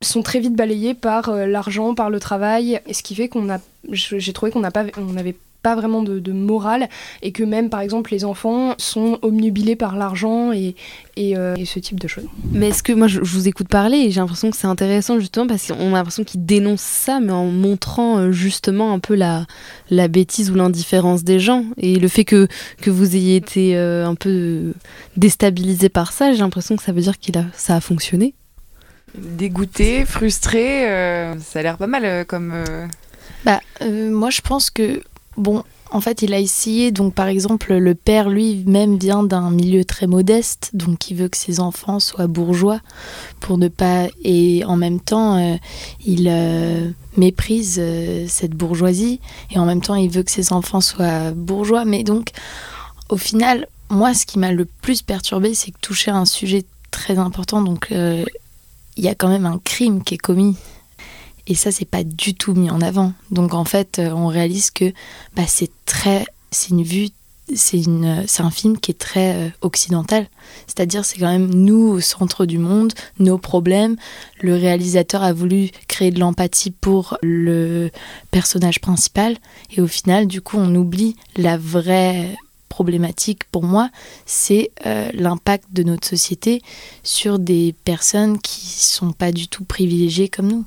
sont 0.00 0.22
très 0.22 0.38
vite 0.38 0.54
balayés 0.54 0.94
par 0.94 1.28
euh, 1.28 1.46
l'argent, 1.46 1.96
par 1.96 2.08
le 2.08 2.20
travail, 2.20 2.80
et 2.86 2.94
ce 2.94 3.02
qui 3.02 3.16
fait 3.16 3.28
qu'on 3.28 3.50
a, 3.50 3.58
j'ai 3.90 4.32
trouvé 4.32 4.52
qu'on 4.52 4.60
n'avait 4.60 5.34
pas 5.66 5.74
vraiment 5.74 6.04
de, 6.04 6.32
morale 6.32 6.88
et 7.22 7.32
que 7.32 7.42
même 7.42 7.70
par 7.70 7.80
exemple 7.80 8.12
les 8.12 8.24
enfants 8.24 8.76
sont 8.78 9.18
omnubilés 9.22 9.74
par 9.74 9.96
l'argent 9.96 10.52
et, 10.52 10.76
euh, 11.18 11.56
et, 11.56 11.64
ce 11.64 11.80
type 11.80 11.98
de 11.98 12.06
choses. 12.06 12.28
Mais 12.52 12.68
est-ce 12.68 12.84
que 12.84 12.92
moi 12.92 13.08
je, 13.08 13.18
vous 13.18 13.48
écoute 13.48 13.66
parler 13.66 13.96
et 13.96 14.12
j'ai 14.12 14.20
l'impression 14.20 14.48
que 14.52 14.56
c'est 14.56 14.68
intéressant 14.68 15.18
justement 15.18 15.48
parce 15.48 15.66
qu'on 15.66 15.92
a 15.92 15.96
l'impression 15.96 16.22
qu'ils 16.22 16.46
dénoncent 16.46 16.82
ça 16.82 17.18
mais 17.18 17.32
en 17.32 17.46
montrant 17.46 18.18
euh, 18.18 18.30
justement 18.30 18.92
un 18.92 19.00
peu 19.00 19.16
la, 19.16 19.44
la 19.90 20.06
bêtise 20.06 20.52
ou 20.52 20.54
l'indifférence 20.54 21.24
des 21.24 21.40
gens 21.40 21.64
et 21.78 21.96
le 21.96 22.06
fait 22.06 22.24
que, 22.24 22.46
que 22.80 22.90
vous 22.90 23.16
ayez 23.16 23.34
été 23.34 23.76
euh, 23.76 24.06
un 24.06 24.14
peu 24.14 24.72
déstabilisé 25.16 25.88
par 25.88 26.12
ça 26.12 26.32
j'ai 26.32 26.38
l'impression 26.38 26.76
que 26.76 26.82
ça 26.84 26.92
veut 26.92 27.02
dire 27.02 27.18
que 27.18 27.32
ça 27.54 27.74
a 27.74 27.80
fonctionné. 27.80 28.34
Dégoûté, 29.18 30.04
frustré, 30.04 30.84
ça 31.40 31.58
a 31.58 31.62
l'air 31.62 31.76
pas 31.76 31.88
mal 31.88 32.24
comme... 32.26 32.54
Bah, 33.44 33.60
moi 33.80 34.30
je 34.30 34.40
pense 34.42 34.70
que 34.70 35.00
Bon, 35.36 35.62
en 35.90 36.00
fait, 36.00 36.22
il 36.22 36.34
a 36.34 36.40
essayé, 36.40 36.90
donc 36.90 37.14
par 37.14 37.28
exemple, 37.28 37.74
le 37.74 37.94
père 37.94 38.28
lui-même 38.28 38.98
vient 38.98 39.22
d'un 39.22 39.50
milieu 39.50 39.84
très 39.84 40.06
modeste, 40.06 40.70
donc 40.72 41.10
il 41.10 41.16
veut 41.16 41.28
que 41.28 41.36
ses 41.36 41.60
enfants 41.60 42.00
soient 42.00 42.26
bourgeois 42.26 42.80
pour 43.40 43.56
ne 43.56 43.68
pas. 43.68 44.08
Et 44.24 44.64
en 44.64 44.76
même 44.76 44.98
temps, 44.98 45.36
euh, 45.38 45.56
il 46.04 46.28
euh, 46.28 46.90
méprise 47.16 47.76
euh, 47.78 48.26
cette 48.28 48.52
bourgeoisie, 48.52 49.20
et 49.50 49.58
en 49.58 49.64
même 49.64 49.80
temps, 49.80 49.94
il 49.94 50.10
veut 50.10 50.22
que 50.22 50.30
ses 50.30 50.52
enfants 50.52 50.80
soient 50.80 51.30
bourgeois. 51.30 51.84
Mais 51.84 52.02
donc, 52.02 52.30
au 53.08 53.16
final, 53.16 53.68
moi, 53.88 54.12
ce 54.12 54.26
qui 54.26 54.38
m'a 54.38 54.52
le 54.52 54.64
plus 54.64 55.02
perturbé, 55.02 55.54
c'est 55.54 55.70
que 55.70 55.78
toucher 55.80 56.10
à 56.10 56.16
un 56.16 56.26
sujet 56.26 56.64
très 56.90 57.18
important, 57.18 57.62
donc 57.62 57.88
il 57.90 59.04
y 59.04 59.08
a 59.08 59.14
quand 59.14 59.28
même 59.28 59.46
un 59.46 59.60
crime 59.62 60.02
qui 60.02 60.14
est 60.14 60.18
commis 60.18 60.56
et 61.46 61.54
ça, 61.54 61.70
c'est 61.70 61.84
pas 61.84 62.04
du 62.04 62.34
tout 62.34 62.54
mis 62.54 62.70
en 62.70 62.80
avant. 62.80 63.12
Donc 63.30 63.54
en 63.54 63.64
fait, 63.64 63.98
euh, 63.98 64.10
on 64.10 64.26
réalise 64.26 64.70
que 64.70 64.92
bah, 65.34 65.44
c'est 65.46 65.70
très, 65.84 66.26
c'est 66.50 66.70
une 66.70 66.82
vue, 66.82 67.08
c'est 67.54 67.78
une, 67.78 68.24
c'est 68.26 68.42
un 68.42 68.50
film 68.50 68.78
qui 68.78 68.90
est 68.90 68.98
très 68.98 69.34
euh, 69.34 69.48
occidental. 69.60 70.26
C'est-à-dire, 70.66 71.04
c'est 71.04 71.18
quand 71.18 71.30
même 71.30 71.54
nous 71.54 71.88
au 71.88 72.00
centre 72.00 72.46
du 72.46 72.58
monde, 72.58 72.92
nos 73.20 73.38
problèmes. 73.38 73.96
Le 74.40 74.56
réalisateur 74.56 75.22
a 75.22 75.32
voulu 75.32 75.70
créer 75.86 76.10
de 76.10 76.18
l'empathie 76.18 76.72
pour 76.72 77.16
le 77.22 77.90
personnage 78.30 78.80
principal, 78.80 79.36
et 79.70 79.80
au 79.80 79.86
final, 79.86 80.26
du 80.26 80.40
coup, 80.40 80.56
on 80.58 80.74
oublie 80.74 81.16
la 81.36 81.56
vraie 81.56 82.34
problématique 82.68 83.44
pour 83.44 83.62
moi, 83.62 83.88
c'est 84.26 84.70
euh, 84.84 85.08
l'impact 85.14 85.72
de 85.72 85.82
notre 85.82 86.06
société 86.06 86.60
sur 87.02 87.38
des 87.38 87.74
personnes 87.84 88.38
qui 88.38 88.66
sont 88.66 89.12
pas 89.12 89.32
du 89.32 89.48
tout 89.48 89.64
privilégiées 89.64 90.28
comme 90.28 90.48
nous. 90.48 90.64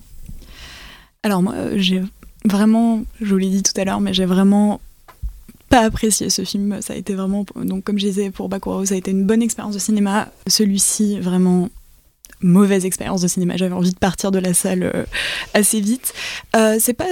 Alors 1.24 1.42
moi, 1.42 1.56
j'ai 1.76 2.02
vraiment, 2.46 3.04
je 3.20 3.34
vous 3.34 3.38
l'ai 3.38 3.50
dit 3.50 3.64
tout 3.64 3.80
à 3.80 3.84
l'heure, 3.84 4.00
mais 4.00 4.14
j'ai 4.14 4.26
vraiment 4.26 4.80
pas 5.68 5.82
apprécié 5.82 6.30
ce 6.30 6.44
film. 6.44 6.82
Ça 6.82 6.94
a 6.94 6.96
été 6.96 7.14
vraiment, 7.14 7.46
donc 7.56 7.84
comme 7.84 8.00
je 8.00 8.06
disais 8.08 8.32
pour 8.32 8.50
Bakurao, 8.50 8.86
ça 8.86 8.96
a 8.96 8.98
été 8.98 9.12
une 9.12 9.26
bonne 9.26 9.42
expérience 9.42 9.76
de 9.76 9.80
cinéma. 9.80 10.30
Celui-ci, 10.48 11.20
vraiment 11.20 11.70
mauvaise 12.42 12.86
expérience 12.86 13.22
de 13.22 13.28
cinéma. 13.28 13.58
J'avais 13.58 13.74
envie 13.74 13.92
de 13.92 13.98
partir 13.98 14.32
de 14.32 14.40
la 14.40 14.54
salle 14.54 14.84
euh, 14.84 15.06
assez 15.54 15.80
vite. 15.80 16.14
Euh, 16.56 16.78
c'est 16.80 16.94
pas 16.94 17.08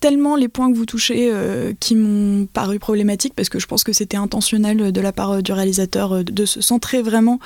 tellement 0.00 0.36
les 0.36 0.48
points 0.48 0.70
que 0.70 0.76
vous 0.76 0.86
touchez 0.86 1.30
euh, 1.32 1.72
qui 1.80 1.94
m'ont 1.94 2.46
paru 2.46 2.78
problématiques 2.78 3.34
parce 3.34 3.48
que 3.48 3.58
je 3.58 3.66
pense 3.66 3.84
que 3.84 3.92
c'était 3.92 4.16
intentionnel 4.16 4.92
de 4.92 5.00
la 5.00 5.12
part 5.12 5.42
du 5.42 5.52
réalisateur 5.52 6.24
de 6.24 6.44
se 6.44 6.60
centrer 6.60 7.02
vraiment 7.02 7.38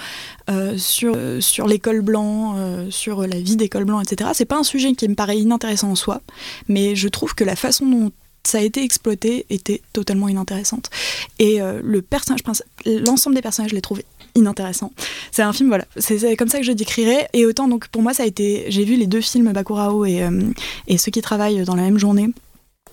sur, 0.76 1.16
sur 1.40 1.66
l'école 1.66 2.00
blanc, 2.00 2.56
sur 2.90 3.26
la 3.26 3.40
vie 3.40 3.56
d'école 3.56 3.84
blanc, 3.84 4.00
etc. 4.00 4.30
C'est 4.34 4.44
pas 4.44 4.58
un 4.58 4.64
sujet 4.64 4.92
qui 4.92 5.08
me 5.08 5.14
paraît 5.14 5.38
inintéressant 5.38 5.90
en 5.90 5.94
soi, 5.94 6.20
mais 6.68 6.94
je 6.96 7.08
trouve 7.08 7.34
que 7.34 7.44
la 7.44 7.56
façon 7.56 7.86
dont 7.86 8.12
ça 8.44 8.58
a 8.58 8.60
été 8.60 8.82
exploité 8.82 9.46
était 9.50 9.80
totalement 9.92 10.28
inintéressante. 10.28 10.90
Et 11.38 11.60
le 11.60 12.02
personnage 12.02 12.40
l'ensemble 12.84 13.36
des 13.36 13.42
personnages, 13.42 13.70
je 13.70 13.76
les 13.76 13.82
trouve 13.82 14.02
inintéressant. 14.34 14.92
C'est 15.30 15.42
un 15.42 15.52
film, 15.52 15.68
voilà, 15.68 15.84
c'est 15.96 16.36
comme 16.36 16.48
ça 16.48 16.58
que 16.58 16.64
je 16.64 16.72
décrirais. 16.72 17.28
Et 17.32 17.46
autant, 17.46 17.68
donc 17.68 17.88
pour 17.88 18.02
moi, 18.02 18.14
ça 18.14 18.22
a 18.22 18.26
été. 18.26 18.64
J'ai 18.68 18.84
vu 18.84 18.96
les 18.96 19.06
deux 19.06 19.20
films 19.20 19.52
Bakurao 19.52 20.04
et, 20.04 20.22
euh, 20.22 20.42
et 20.86 20.98
ceux 20.98 21.10
qui 21.10 21.22
travaillent 21.22 21.64
dans 21.64 21.74
la 21.74 21.82
même 21.82 21.98
journée. 21.98 22.28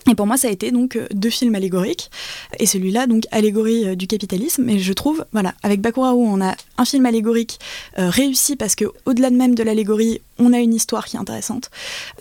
Et 0.10 0.16
pour 0.16 0.26
moi, 0.26 0.38
ça 0.38 0.48
a 0.48 0.52
été 0.52 0.72
donc 0.72 0.96
euh, 0.96 1.08
deux 1.12 1.30
films 1.30 1.56
allégoriques, 1.56 2.10
et 2.58 2.66
celui-là, 2.66 3.06
donc 3.06 3.26
allégorie 3.32 3.86
euh, 3.86 3.96
du 3.96 4.08
capitalisme. 4.08 4.68
Et 4.70 4.80
je 4.80 4.94
trouve, 4.94 5.26
voilà, 5.34 5.54
avec 5.62 5.82
Bakurao, 5.82 6.20
on 6.20 6.42
a 6.42 6.56
un 6.78 6.86
film 6.86 7.06
allégorique 7.06 7.60
réussi 7.96 8.56
parce 8.56 8.76
que 8.76 8.86
au-delà 9.06 9.30
de 9.30 9.36
même 9.36 9.56
de 9.56 9.64
l'allégorie, 9.64 10.22
on 10.40 10.54
a 10.54 10.60
une 10.60 10.74
histoire 10.74 11.06
qui 11.06 11.18
est 11.18 11.20
intéressante. 11.20 11.70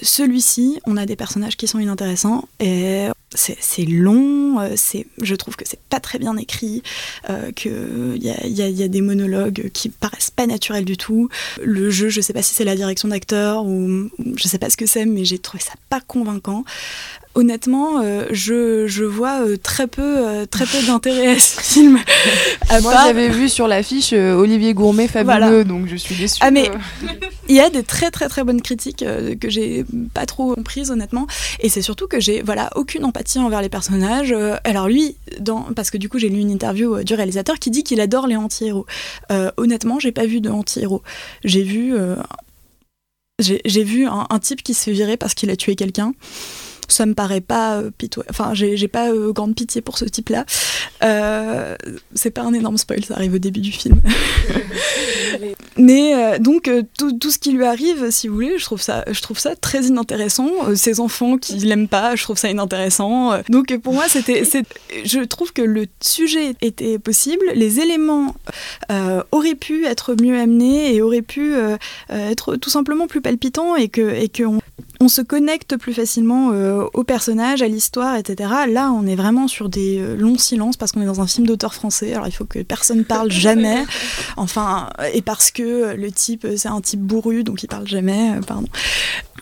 Celui-ci, 0.03 0.81
on 0.87 0.97
a 0.97 1.07
des 1.07 1.17
personnages 1.17 1.57
qui 1.57 1.69
sont 1.69 1.79
inintéressants, 1.79 2.49
et 2.61 3.07
c'est 3.35 3.85
long, 3.85 4.59
euh, 4.61 4.73
c'est, 4.77 5.07
je 5.21 5.35
trouve 5.35 5.57
que 5.57 5.65
c'est 5.67 5.81
pas 5.91 6.01
très 6.01 6.19
bien 6.19 6.37
écrit, 6.37 6.83
euh, 7.29 7.53
qu'il 7.53 8.19
y 8.23 8.31
a, 8.31 8.47
y, 8.47 8.63
a, 8.63 8.69
y 8.69 8.83
a, 8.83 8.89
des 8.89 9.03
monologues 9.03 9.71
qui 9.73 9.91
paraissent 9.91 10.31
pas 10.31 10.47
naturels 10.47 10.85
du 10.85 10.97
tout. 10.97 11.29
Le 11.63 11.91
jeu, 11.91 12.09
je 12.09 12.21
sais 12.21 12.33
pas 12.33 12.43
si 12.43 12.55
c'est 12.55 12.65
la 12.65 12.77
direction 12.77 13.09
d'acteur 13.09 13.67
ou 13.67 14.09
je 14.37 14.49
sais 14.49 14.59
pas 14.59 14.71
ce 14.71 14.77
que 14.77 14.87
c'est, 14.87 15.05
mais 15.05 15.25
j'ai 15.25 15.39
trouvé 15.39 15.63
ça 15.63 15.75
pas 15.91 16.01
convaincant 16.01 16.65
honnêtement, 17.39 18.01
euh, 18.03 18.27
je, 18.33 18.89
je, 18.89 19.05
vois 19.05 19.43
euh, 19.43 19.57
très 19.57 19.87
peu, 19.87 20.03
euh, 20.03 20.45
très 20.45 20.67
peu 20.67 20.85
d'intérêt 20.85 21.29
à 21.29 21.39
ce 21.39 21.61
film. 21.61 21.99
Moi, 22.83 22.93
j'avais 23.05 23.29
vu 23.29 23.49
sur 23.49 23.69
l'affiche 23.69 24.13
Olivier 24.13 24.75
Gourmet 24.75 25.07
fabuleux, 25.07 25.65
donc 25.65 25.87
je 25.87 25.95
suis 25.95 26.17
déçue. 26.17 26.41
Ah 26.43 26.51
mais 26.51 26.69
il 27.49 27.55
y 27.55 27.61
a 27.61 27.71
des 27.71 27.85
très 27.85 28.11
très 28.11 28.29
très 28.29 28.43
bonnes 28.43 28.61
critiques 28.61 29.05
que 29.41 29.49
j'ai 29.49 29.85
pas 30.13 30.27
trop 30.27 30.55
comprises 30.55 30.91
honnêtement, 30.91 31.29
et 31.61 31.69
c'est 31.69 31.81
surtout 31.81 32.09
que 32.09 32.19
j'ai 32.19 32.43
voilà 32.43 32.71
aucune 32.75 33.05
empathie 33.05 33.39
envers 33.39 33.63
les 33.63 33.69
personnages. 33.69 34.35
alors 34.65 34.89
lui, 34.89 35.17
dans, 35.39 35.63
parce 35.75 35.91
que 35.91 35.97
du 35.97 36.09
coup 36.09 36.19
j'ai 36.19 36.29
lu 36.29 36.41
une 36.41 36.51
interview 36.51 37.05
du 37.05 37.15
réalisateur 37.15 37.59
qui 37.61 37.71
dit 37.71 37.85
qu'il 37.85 38.01
adore 38.01 38.27
les 38.27 38.37
anti-héros. 38.37 38.87
honnêtement, 39.57 40.01
j'ai 40.01 40.13
pas 40.13 40.27
vu 40.27 40.41
de 40.41 40.51
anti-héros. 40.51 41.03
J'ai 41.45 41.63
vu 41.63 41.95
j'ai 43.41 43.85
vu 43.85 44.07
un, 44.07 44.27
un, 44.29 44.39
type 44.41 44.65
qui 44.65 44.75
se 44.75 44.85
fait 44.85 44.93
virer 44.93 45.17
parce 45.17 45.35
qu'il 45.35 45.51
a 45.51 45.57
tué 45.57 45.77
quelqu'un 45.77 46.13
ça 46.89 47.07
me 47.07 47.15
paraît 47.15 47.41
pas 47.41 47.77
euh, 47.77 47.91
pitoyable. 47.97 48.31
Enfin, 48.31 48.53
j'ai 48.55 48.89
pas 48.89 49.11
euh, 49.11 49.33
grande 49.33 49.55
pitié 49.55 49.81
pour 49.81 49.99
ce 49.99 50.05
type-là. 50.05 50.45
Euh, 51.05 51.77
c'est 52.15 52.31
pas 52.31 52.43
un 52.43 52.53
énorme 52.53 52.79
spoil, 52.79 53.05
ça 53.05 53.15
arrive 53.15 53.35
au 53.35 53.39
début 53.39 53.61
du 53.61 53.73
film. 53.73 54.01
Mais 55.77 56.39
donc 56.41 56.69
tout, 56.99 57.13
tout, 57.13 57.31
ce 57.31 57.39
qui 57.39 57.53
lui 57.53 57.65
arrive, 57.65 58.11
si 58.11 58.27
vous 58.27 58.35
voulez, 58.35 58.59
je 58.59 58.65
trouve 58.65 58.81
ça, 58.81 59.05
je 59.09 59.21
trouve 59.23 59.39
ça 59.39 59.55
très 59.55 59.85
inintéressant. 59.85 60.49
ses 60.75 60.99
enfants 60.99 61.39
qui 61.39 61.55
l'aiment 61.59 61.87
pas, 61.87 62.17
je 62.17 62.25
trouve 62.25 62.37
ça 62.37 62.51
inintéressant. 62.51 63.39
donc 63.49 63.77
pour 63.79 63.93
moi, 63.93 64.09
c'était, 64.09 64.43
je 65.05 65.21
trouve 65.21 65.53
que 65.53 65.63
le 65.63 65.87
sujet 66.01 66.55
était 66.63 66.99
possible, 66.99 67.45
les 67.55 67.79
éléments 67.79 68.35
auraient 69.31 69.55
pu 69.55 69.87
être 69.87 70.17
mieux 70.21 70.39
amenés 70.39 70.95
et 70.95 71.03
auraient 71.03 71.23
pu 71.23 71.55
être 72.09 72.57
tout 72.57 72.71
simplement 72.71 73.07
plus 73.07 73.21
palpitants 73.21 73.77
et 73.77 73.89
que 73.89 74.15
et 74.15 74.29
que 74.29 74.43
on 75.01 75.09
se 75.09 75.23
connecte 75.23 75.77
plus 75.77 75.95
facilement 75.95 76.51
euh, 76.53 76.85
au 76.93 77.05
personnage, 77.05 77.63
à 77.63 77.69
l'histoire, 77.69 78.17
etc. 78.17 78.51
Là, 78.69 78.91
on 78.91 79.07
est 79.07 79.15
vraiment 79.15 79.47
sur 79.47 79.69
des 79.69 79.99
euh, 79.99 80.17
longs 80.17 80.39
silences 80.39 80.77
parce 80.77 80.93
qu'on 80.93 81.03
est 81.03 81.07
dans 81.07 81.21
un 81.21 81.27
film 81.27 81.47
d'auteur 81.47 81.75
français. 81.75 82.15
Alors, 82.15 82.27
il 82.27 82.33
faut 82.33 82.45
que 82.45 82.61
personne 82.61 83.05
parle 83.05 83.31
jamais. 83.31 83.85
Enfin, 84.37 84.91
et 85.13 85.23
parce 85.23 85.51
que 85.51 85.95
le 85.95 86.11
type, 86.11 86.47
c'est 86.57 86.69
un 86.69 86.81
type 86.81 87.01
bourru, 87.01 87.45
donc 87.45 87.63
il 87.63 87.69
parle 87.69 87.87
jamais. 87.87 88.33
Euh, 88.37 88.41
pardon. 88.41 88.69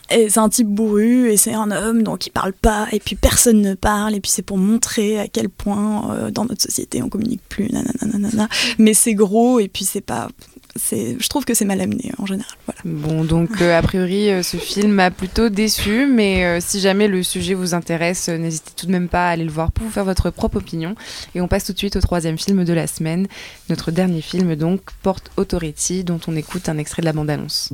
Et 0.09 0.29
c'est 0.29 0.39
un 0.39 0.47
type 0.47 0.69
bourru 0.69 1.29
et 1.29 1.35
c'est 1.35 1.53
un 1.53 1.69
homme, 1.69 2.03
donc 2.03 2.27
il 2.27 2.29
parle 2.29 2.53
pas. 2.53 2.87
Et 2.93 2.99
puis 2.99 3.15
personne 3.15 3.61
ne 3.61 3.73
parle. 3.73 4.15
Et 4.15 4.21
puis 4.21 4.31
c'est 4.31 4.41
pour 4.41 4.57
montrer 4.57 5.19
à 5.19 5.27
quel 5.27 5.49
point 5.49 6.29
dans 6.31 6.45
notre 6.45 6.61
société 6.61 7.03
on 7.03 7.09
communique 7.09 7.41
plus. 7.49 7.69
Nanana, 7.69 8.47
mais 8.77 8.93
c'est 8.93 9.15
gros 9.15 9.59
et 9.59 9.67
puis 9.67 9.83
c'est 9.83 9.99
pas 9.99 10.29
je 10.75 11.27
trouve 11.27 11.45
que 11.45 11.53
c'est 11.53 11.65
mal 11.65 11.81
amené 11.81 12.11
en 12.17 12.25
général. 12.25 12.51
Bon, 12.85 13.23
donc 13.23 13.61
euh, 13.61 13.77
a 13.77 13.81
priori, 13.81 14.29
euh, 14.29 14.43
ce 14.43 14.57
film 14.57 14.91
m'a 14.91 15.11
plutôt 15.11 15.49
déçu, 15.49 16.05
mais 16.05 16.45
euh, 16.45 16.59
si 16.61 16.79
jamais 16.79 17.07
le 17.07 17.23
sujet 17.23 17.53
vous 17.53 17.73
intéresse, 17.73 18.29
n'hésitez 18.29 18.71
tout 18.75 18.85
de 18.85 18.91
même 18.91 19.07
pas 19.07 19.27
à 19.27 19.31
aller 19.31 19.43
le 19.43 19.51
voir 19.51 19.71
pour 19.71 19.85
vous 19.85 19.91
faire 19.91 20.05
votre 20.05 20.29
propre 20.29 20.57
opinion. 20.57 20.95
Et 21.35 21.41
on 21.41 21.47
passe 21.47 21.65
tout 21.65 21.73
de 21.73 21.77
suite 21.77 21.95
au 21.95 22.01
troisième 22.01 22.37
film 22.37 22.63
de 22.63 22.73
la 22.73 22.87
semaine, 22.87 23.27
notre 23.69 23.91
dernier 23.91 24.21
film 24.21 24.55
donc, 24.55 24.81
Port 25.01 25.21
Authority, 25.37 26.03
dont 26.03 26.19
on 26.27 26.35
écoute 26.35 26.69
un 26.69 26.77
extrait 26.77 27.01
de 27.01 27.07
la 27.07 27.13
bande-annonce. 27.13 27.71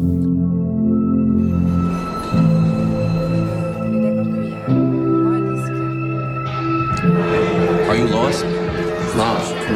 Are 7.89 7.95
you 7.95 8.07
lost? 8.07 8.45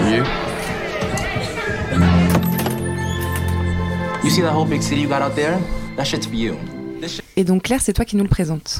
you? 0.10 0.47
Et 7.38 7.46
donc 7.46 7.64
Claire, 7.64 7.80
c'est 7.82 7.94
toi 7.94 8.04
qui 8.04 8.18
nous 8.18 8.24
le 8.24 8.30
présente. 8.30 8.80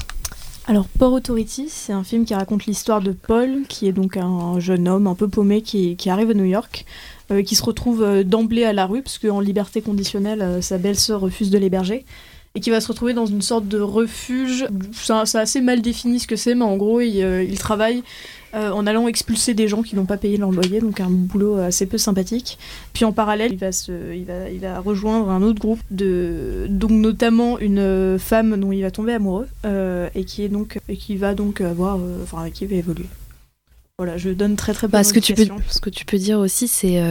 Alors 0.66 0.86
Port 0.88 1.14
Authority, 1.14 1.68
c'est 1.70 1.94
un 1.94 2.04
film 2.04 2.26
qui 2.26 2.34
raconte 2.34 2.66
l'histoire 2.66 3.00
de 3.00 3.12
Paul, 3.12 3.62
qui 3.66 3.88
est 3.88 3.92
donc 3.92 4.18
un 4.18 4.60
jeune 4.60 4.86
homme 4.86 5.06
un 5.06 5.14
peu 5.14 5.26
paumé 5.26 5.62
qui, 5.62 5.96
arrive 6.10 6.28
à 6.28 6.34
New 6.34 6.44
York, 6.44 6.84
euh, 7.30 7.42
qui 7.42 7.54
se 7.54 7.62
retrouve 7.62 8.02
euh, 8.02 8.24
d'emblée 8.24 8.64
à 8.64 8.74
la 8.74 8.84
rue, 8.84 9.00
parce 9.00 9.16
qu'en 9.16 9.40
liberté 9.40 9.80
conditionnelle, 9.80 10.42
euh, 10.42 10.60
sa 10.60 10.76
belle-sœur 10.76 11.20
refuse 11.20 11.50
de 11.50 11.56
l'héberger 11.56 12.04
et 12.54 12.60
qui 12.60 12.70
va 12.70 12.80
se 12.80 12.88
retrouver 12.88 13.14
dans 13.14 13.26
une 13.26 13.42
sorte 13.42 13.68
de 13.68 13.78
refuge. 13.78 14.66
C'est 14.92 15.38
assez 15.38 15.60
mal 15.60 15.82
défini 15.82 16.20
ce 16.20 16.26
que 16.26 16.36
c'est, 16.36 16.54
mais 16.54 16.64
en 16.64 16.76
gros, 16.76 17.00
il, 17.00 17.16
il 17.16 17.58
travaille 17.58 18.02
euh, 18.54 18.70
en 18.70 18.86
allant 18.86 19.08
expulser 19.08 19.52
des 19.52 19.68
gens 19.68 19.82
qui 19.82 19.94
n'ont 19.94 20.06
pas 20.06 20.16
payé 20.16 20.38
leur 20.38 20.50
loyer, 20.50 20.80
donc 20.80 21.00
un 21.00 21.10
boulot 21.10 21.56
assez 21.56 21.84
peu 21.84 21.98
sympathique. 21.98 22.58
Puis 22.94 23.04
en 23.04 23.12
parallèle, 23.12 23.52
il 23.52 23.58
va, 23.58 23.72
se, 23.72 24.14
il 24.14 24.24
va, 24.24 24.48
il 24.48 24.60
va 24.60 24.80
rejoindre 24.80 25.28
un 25.28 25.42
autre 25.42 25.60
groupe, 25.60 25.80
de, 25.90 26.66
donc 26.70 26.90
notamment 26.90 27.58
une 27.58 28.18
femme 28.18 28.58
dont 28.58 28.72
il 28.72 28.80
va 28.80 28.90
tomber 28.90 29.12
amoureux 29.12 29.48
euh, 29.66 30.08
et 30.14 30.24
qui 30.24 30.44
est 30.44 30.48
donc 30.48 30.78
et 30.88 30.96
qui 30.96 31.16
va 31.16 31.34
donc 31.34 31.60
avoir, 31.60 31.96
euh, 31.96 32.22
enfin 32.22 32.48
qui 32.48 32.64
va 32.64 32.76
évoluer. 32.76 33.06
Voilà, 33.98 34.16
je 34.16 34.30
donne 34.30 34.56
très 34.56 34.72
très 34.72 34.88
bah, 34.88 35.04
ce 35.04 35.12
que 35.12 35.20
tu 35.20 35.34
peux 35.34 35.46
Ce 35.68 35.80
que 35.80 35.90
tu 35.90 36.06
peux 36.06 36.18
dire 36.18 36.38
aussi, 36.38 36.68
c'est 36.68 37.02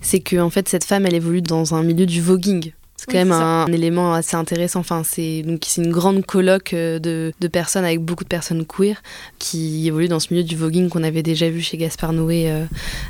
c'est 0.00 0.20
que 0.20 0.36
en 0.36 0.50
fait 0.50 0.68
cette 0.68 0.84
femme, 0.84 1.06
elle 1.06 1.14
évolue 1.14 1.42
dans 1.42 1.74
un 1.74 1.82
milieu 1.82 2.06
du 2.06 2.20
voguing. 2.20 2.72
C'est 3.02 3.10
quand 3.10 3.18
même 3.18 3.32
un, 3.32 3.66
élément 3.66 4.14
assez 4.14 4.36
intéressant. 4.36 4.78
Enfin, 4.78 5.02
c'est 5.04 5.42
donc 5.42 5.64
c'est 5.66 5.82
une 5.82 5.90
grande 5.90 6.24
colloque 6.24 6.72
euh, 6.72 7.00
de, 7.00 7.32
de, 7.40 7.48
personnes 7.48 7.84
avec 7.84 7.98
beaucoup 7.98 8.22
de 8.22 8.28
personnes 8.28 8.64
queer 8.64 9.02
qui 9.40 9.88
évoluent 9.88 10.06
dans 10.06 10.20
ce 10.20 10.32
milieu 10.32 10.44
du 10.44 10.54
voguing 10.54 10.88
qu'on 10.88 11.02
avait 11.02 11.24
déjà 11.24 11.50
vu 11.50 11.60
chez 11.62 11.76
Gaspard 11.78 12.12
Noé 12.12 12.48
euh, 12.48 12.64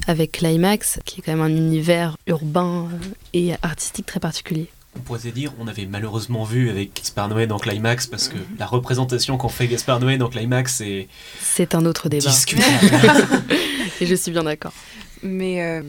avec 0.07 0.33
Climax, 0.33 0.99
qui 1.05 1.21
est 1.21 1.23
quand 1.23 1.33
même 1.33 1.43
un 1.43 1.55
univers 1.55 2.17
urbain 2.27 2.89
euh, 2.91 3.07
et 3.35 3.53
artistique 3.61 4.07
très 4.07 4.19
particulier. 4.19 4.69
On 4.97 5.01
pourrait 5.01 5.31
dire, 5.31 5.53
on 5.59 5.69
avait 5.69 5.85
malheureusement 5.85 6.45
vu 6.45 6.71
avec 6.71 6.97
Gaspard 6.97 7.29
Noé 7.29 7.47
dans 7.47 7.59
Climax, 7.59 8.07
parce 8.07 8.29
que 8.29 8.39
la 8.59 8.65
représentation 8.65 9.37
qu'on 9.37 9.51
fait 9.51 9.67
Gaspard 9.67 10.01
Noé 10.01 10.17
dans 10.17 10.31
Climax, 10.31 10.77
c'est. 10.77 11.07
C'est 11.39 11.75
un 11.75 11.85
autre 11.85 12.09
débat. 12.09 12.31
et 14.01 14.07
je 14.07 14.15
suis 14.15 14.33
bien 14.33 14.45
d'accord. 14.45 14.73
Mais 15.23 15.83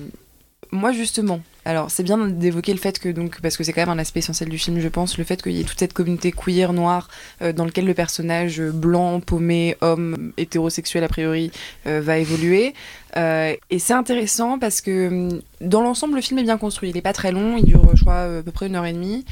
moi, 0.71 0.91
justement, 0.91 1.41
alors, 1.65 1.91
c'est 1.91 2.03
bien 2.03 2.17
d'évoquer 2.17 2.73
le 2.73 2.79
fait 2.79 2.99
que, 2.99 3.09
donc, 3.09 3.39
parce 3.41 3.55
que 3.55 3.63
c'est 3.63 3.71
quand 3.71 3.81
même 3.81 3.89
un 3.89 3.99
aspect 3.99 4.19
essentiel 4.19 4.49
du 4.49 4.57
film, 4.57 4.79
je 4.79 4.87
pense, 4.89 5.17
le 5.17 5.23
fait 5.23 5.41
qu'il 5.41 5.53
y 5.53 5.61
ait 5.61 5.63
toute 5.63 5.79
cette 5.79 5.93
communauté 5.93 6.31
queer, 6.31 6.73
noire, 6.73 7.09
euh, 7.41 7.53
dans 7.53 7.65
lequel 7.65 7.85
le 7.85 7.93
personnage 7.93 8.61
blanc, 8.61 9.21
paumé, 9.21 9.77
homme, 9.81 10.33
hétérosexuel 10.37 11.03
a 11.03 11.07
priori, 11.07 11.51
euh, 11.87 12.01
va 12.01 12.17
évoluer. 12.17 12.73
Euh, 13.15 13.55
et 13.69 13.79
c'est 13.79 13.93
intéressant 13.93 14.57
parce 14.57 14.81
que 14.81 15.07
hum, 15.07 15.41
dans 15.61 15.81
l'ensemble, 15.81 16.15
le 16.15 16.21
film 16.21 16.39
est 16.39 16.43
bien 16.43 16.57
construit. 16.57 16.89
Il 16.89 16.95
n'est 16.95 17.01
pas 17.01 17.13
très 17.13 17.31
long, 17.31 17.57
il 17.57 17.65
dure, 17.65 17.95
je 17.95 18.01
crois, 18.01 18.21
à 18.21 18.41
peu 18.41 18.51
près 18.51 18.67
une 18.67 18.75
heure 18.75 18.85
et 18.85 18.93
demie. 18.93 19.23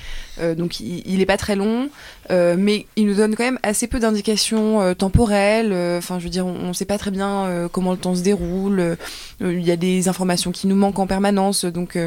donc, 0.55 0.79
il 0.79 1.17
n'est 1.17 1.25
pas 1.25 1.35
très 1.35 1.57
long, 1.57 1.89
mais 2.29 2.85
il 2.95 3.05
nous 3.05 3.15
donne 3.15 3.35
quand 3.35 3.43
même 3.43 3.59
assez 3.63 3.87
peu 3.87 3.99
d'indications 3.99 4.95
temporelles. 4.95 5.73
Enfin, 5.97 6.19
je 6.19 6.23
veux 6.23 6.29
dire, 6.29 6.45
on 6.45 6.69
ne 6.69 6.73
sait 6.73 6.85
pas 6.85 6.97
très 6.97 7.11
bien 7.11 7.67
comment 7.73 7.91
le 7.91 7.97
temps 7.97 8.15
se 8.15 8.21
déroule. 8.21 8.95
Il 9.41 9.61
y 9.61 9.71
a 9.71 9.75
des 9.75 10.07
informations 10.07 10.53
qui 10.53 10.67
nous 10.67 10.75
manquent 10.77 10.99
en 10.99 11.07
permanence. 11.07 11.65
Donc, 11.65 11.97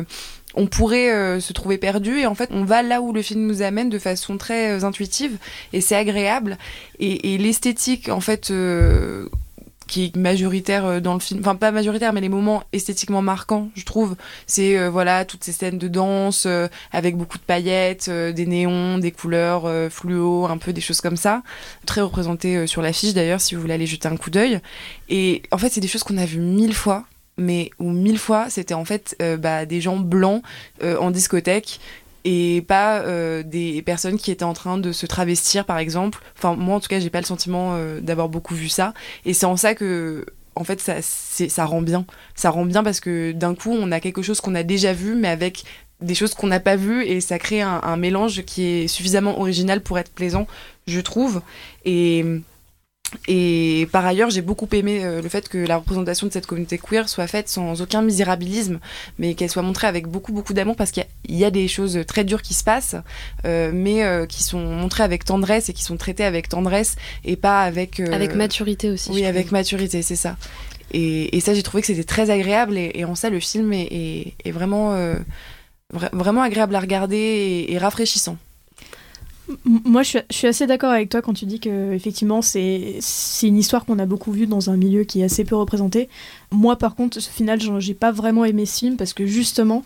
on 0.57 0.67
pourrait 0.67 1.13
euh, 1.13 1.41
se 1.41 1.53
trouver 1.53 1.79
perdu 1.79 2.19
et 2.19 2.27
en 2.27 2.35
fait 2.35 2.51
on 2.53 2.65
va 2.65 2.83
là 2.83 3.01
où 3.01 3.13
le 3.13 3.23
film 3.23 3.47
nous 3.47 3.63
amène 3.63 3.91
de 3.91 3.99
façon 3.99 4.37
très 4.39 4.71
euh, 4.71 4.85
intuitive 4.85 5.37
et 5.73 5.81
c'est 5.81 5.97
agréable 5.97 6.59
et, 6.99 7.39
l'esthétique 7.39 8.09
en 8.09 8.21
fait 8.21 8.51
euh, 8.51 9.29
majoritaire 10.17 11.01
dans 11.01 11.15
le 11.15 11.21
film, 11.21 11.41
enfin 11.41 11.55
pas 11.55 11.71
majoritaire, 11.71 12.13
mais 12.13 12.21
les 12.21 12.29
moments 12.29 12.63
esthétiquement 12.73 13.23
marquants, 13.23 13.69
je 13.75 13.85
trouve, 13.85 14.17
c'est 14.47 14.89
voilà 14.89 15.25
toutes 15.25 15.45
ces 15.45 15.53
scènes 15.53 15.79
de 15.79 15.89
danse 15.89 16.47
avec 16.93 17.17
beaucoup 17.17 17.39
de 17.39 17.43
paillettes, 17.43 18.11
des 18.11 18.47
néons, 18.47 18.99
des 18.99 19.13
couleurs 19.13 19.69
fluo, 19.91 20.47
un 20.47 20.59
peu 20.59 20.73
des 20.73 20.81
choses 20.81 21.01
comme 21.01 21.17
ça, 21.17 21.43
très 21.87 22.01
représentées 22.01 22.67
sur 22.67 22.83
l'affiche 22.83 23.15
d'ailleurs 23.15 23.41
si 23.41 23.55
vous 23.55 23.61
voulez 23.61 23.75
aller 23.75 23.87
jeter 23.87 24.09
un 24.09 24.17
coup 24.17 24.31
d'œil. 24.31 24.61
Et 25.09 25.43
en 25.51 25.59
fait 25.59 25.71
c'est 25.71 25.81
des 25.81 25.89
choses 25.89 26.03
qu'on 26.03 26.19
a 26.19 26.27
vues 26.27 26.41
mille 26.41 26.75
fois 26.75 27.05
mais 27.37 27.71
où 27.79 27.91
mille 27.91 28.19
fois 28.19 28.49
c'était 28.51 28.75
en 28.75 28.85
fait 28.85 29.17
euh, 29.21 29.37
bah, 29.37 29.67
des 29.67 29.81
gens 29.81 29.97
blancs 29.97 30.43
euh, 30.83 30.97
en 30.99 31.11
discothèque 31.11 31.81
et 32.25 32.63
pas 32.67 33.01
euh, 33.01 33.43
des 33.43 33.83
personnes 33.83 34.19
qui 34.19 34.31
étaient 34.31 34.45
en 34.45 34.55
train 34.55 34.79
de 34.79 34.93
se 34.93 35.07
travestir 35.07 35.65
par 35.65 35.79
exemple. 35.79 36.21
Enfin 36.37 36.55
moi 36.55 36.77
en 36.77 36.81
tout 36.81 36.89
cas 36.89 37.01
j'ai 37.01 37.11
pas 37.11 37.21
le 37.21 37.27
sentiment 37.27 37.79
d'avoir 38.01 38.29
beaucoup 38.29 38.55
vu 38.55 38.69
ça 38.69 38.95
et 39.25 39.35
c'est 39.35 39.47
en 39.47 39.57
ça 39.57 39.75
que 39.75 40.25
en 40.57 40.65
fait 40.65 40.81
ça 40.81 41.03
ça 41.03 41.65
rend 41.65 41.83
bien. 41.83 42.07
Ça 42.35 42.51
rend 42.51 42.65
bien 42.65 42.83
parce 42.83 43.01
que 43.01 43.33
d'un 43.33 43.55
coup 43.55 43.73
on 43.73 43.93
a 43.93 44.01
quelque 44.01 44.23
chose 44.23 44.41
qu'on 44.41 44.55
a 44.55 44.63
déjà 44.63 44.93
vu 44.93 45.15
mais 45.15 45.29
avec 45.29 45.65
des 46.01 46.15
choses 46.15 46.35
qu'on 46.35 46.49
n'a 46.49 46.61
pas 46.61 46.77
vues 46.77 47.05
et 47.05 47.21
ça 47.21 47.39
crée 47.39 47.63
un, 47.63 47.81
un 47.83 47.97
mélange 47.97 48.43
qui 48.45 48.65
est 48.65 48.89
suffisamment 48.89 49.39
original 49.39 49.81
pour 49.81 49.99
être 49.99 50.13
plaisant 50.13 50.47
je 50.87 51.01
trouve 51.01 51.41
et 51.85 52.25
Et 53.29 53.89
par 53.93 54.05
ailleurs, 54.05 54.31
j'ai 54.31 54.43
beaucoup 54.43 54.69
aimé 54.73 55.01
euh, 55.05 55.23
le 55.23 55.29
fait 55.29 55.49
que 55.49 55.59
la 55.59 55.77
représentation 55.79 56.27
de 56.27 56.33
cette 56.33 56.47
communauté 56.47 56.79
queer 56.79 57.09
soit 57.09 57.27
faite 57.27 57.49
sans 57.49 57.81
aucun 57.81 58.03
misérabilisme, 58.03 58.81
mais 59.19 59.35
qu'elle 59.35 59.51
soit 59.51 59.63
montrée 59.63 59.87
avec 59.87 60.07
beaucoup, 60.07 60.33
beaucoup 60.33 60.53
d'amour 60.55 60.77
parce 60.77 60.91
qu'il 60.91 61.07
y, 61.29 61.37
y, 61.37 61.45
a 61.45 61.51
des 61.51 61.69
choses 61.69 62.01
très 62.07 62.25
dures 62.25 62.43
qui 62.43 62.55
se 62.55 62.65
passent, 62.65 62.97
euh, 63.47 63.71
mais 63.75 64.03
euh, 64.05 64.27
qui 64.27 64.43
sont 64.43 64.61
montrées 64.61 65.03
avec 65.05 65.25
tendresse 65.25 65.69
et 65.69 65.73
qui 65.73 65.83
sont 65.83 65.97
traitées 65.97 66.25
avec 66.25 66.49
tendresse 66.49 66.97
et 67.25 67.37
pas 67.37 67.63
avec. 67.63 68.01
Avec 68.13 68.35
maturité 68.35 68.91
aussi. 68.91 69.11
Oui, 69.11 69.25
avec 69.25 69.53
maturité, 69.53 70.03
c'est 70.03 70.17
ça. 70.17 70.37
Et, 70.93 71.37
et 71.37 71.41
ça, 71.41 71.55
j'ai 71.55 71.63
trouvé 71.63 71.81
que 71.81 71.87
c'était 71.87 72.05
très 72.05 72.31
agréable 72.31 72.77
et, 72.77 72.93
et 72.95 73.05
en 73.05 73.15
ça, 73.15 73.31
le 73.31 73.41
film 73.41 73.73
est, 73.73 73.89
est- 73.91 74.35
est 74.45 74.51
vraiment, 74.53 74.95
vra- 75.93 76.11
vraiment 76.13 76.43
agréable 76.43 76.75
à 76.77 76.81
regarder 76.81 77.17
et, 77.17 77.73
et 77.73 77.79
rafraîchissant. 77.79 78.37
Moi, 79.65 80.03
je 80.03 80.19
suis, 80.31 80.47
assez 80.47 80.67
d'accord 80.67 80.91
avec 80.91 81.11
toi 81.11 81.21
quand 81.21 81.35
tu 81.35 81.45
dis 81.45 81.61
que 81.61 81.93
effectivement, 81.93 82.41
c'est 82.41 83.01
une 83.43 83.59
histoire 83.59 83.85
qu'on 83.85 83.99
a 83.99 84.07
beaucoup 84.07 84.33
vue 84.33 84.47
dans 84.47 84.71
un 84.71 84.77
milieu 84.77 85.05
qui 85.05 85.21
est 85.21 85.25
assez 85.25 85.45
peu 85.45 85.55
représenté. 85.55 86.09
Moi, 86.51 86.77
par 86.77 86.95
contre, 86.95 87.19
au 87.19 87.21
final, 87.21 87.61
j'ai 87.79 87.95
pas 87.95 88.11
vraiment 88.11 88.45
aimé 88.45 88.65
ce 88.65 88.79
film 88.79 88.97
parce 88.97 89.13
que 89.13 89.27
justement, 89.27 89.85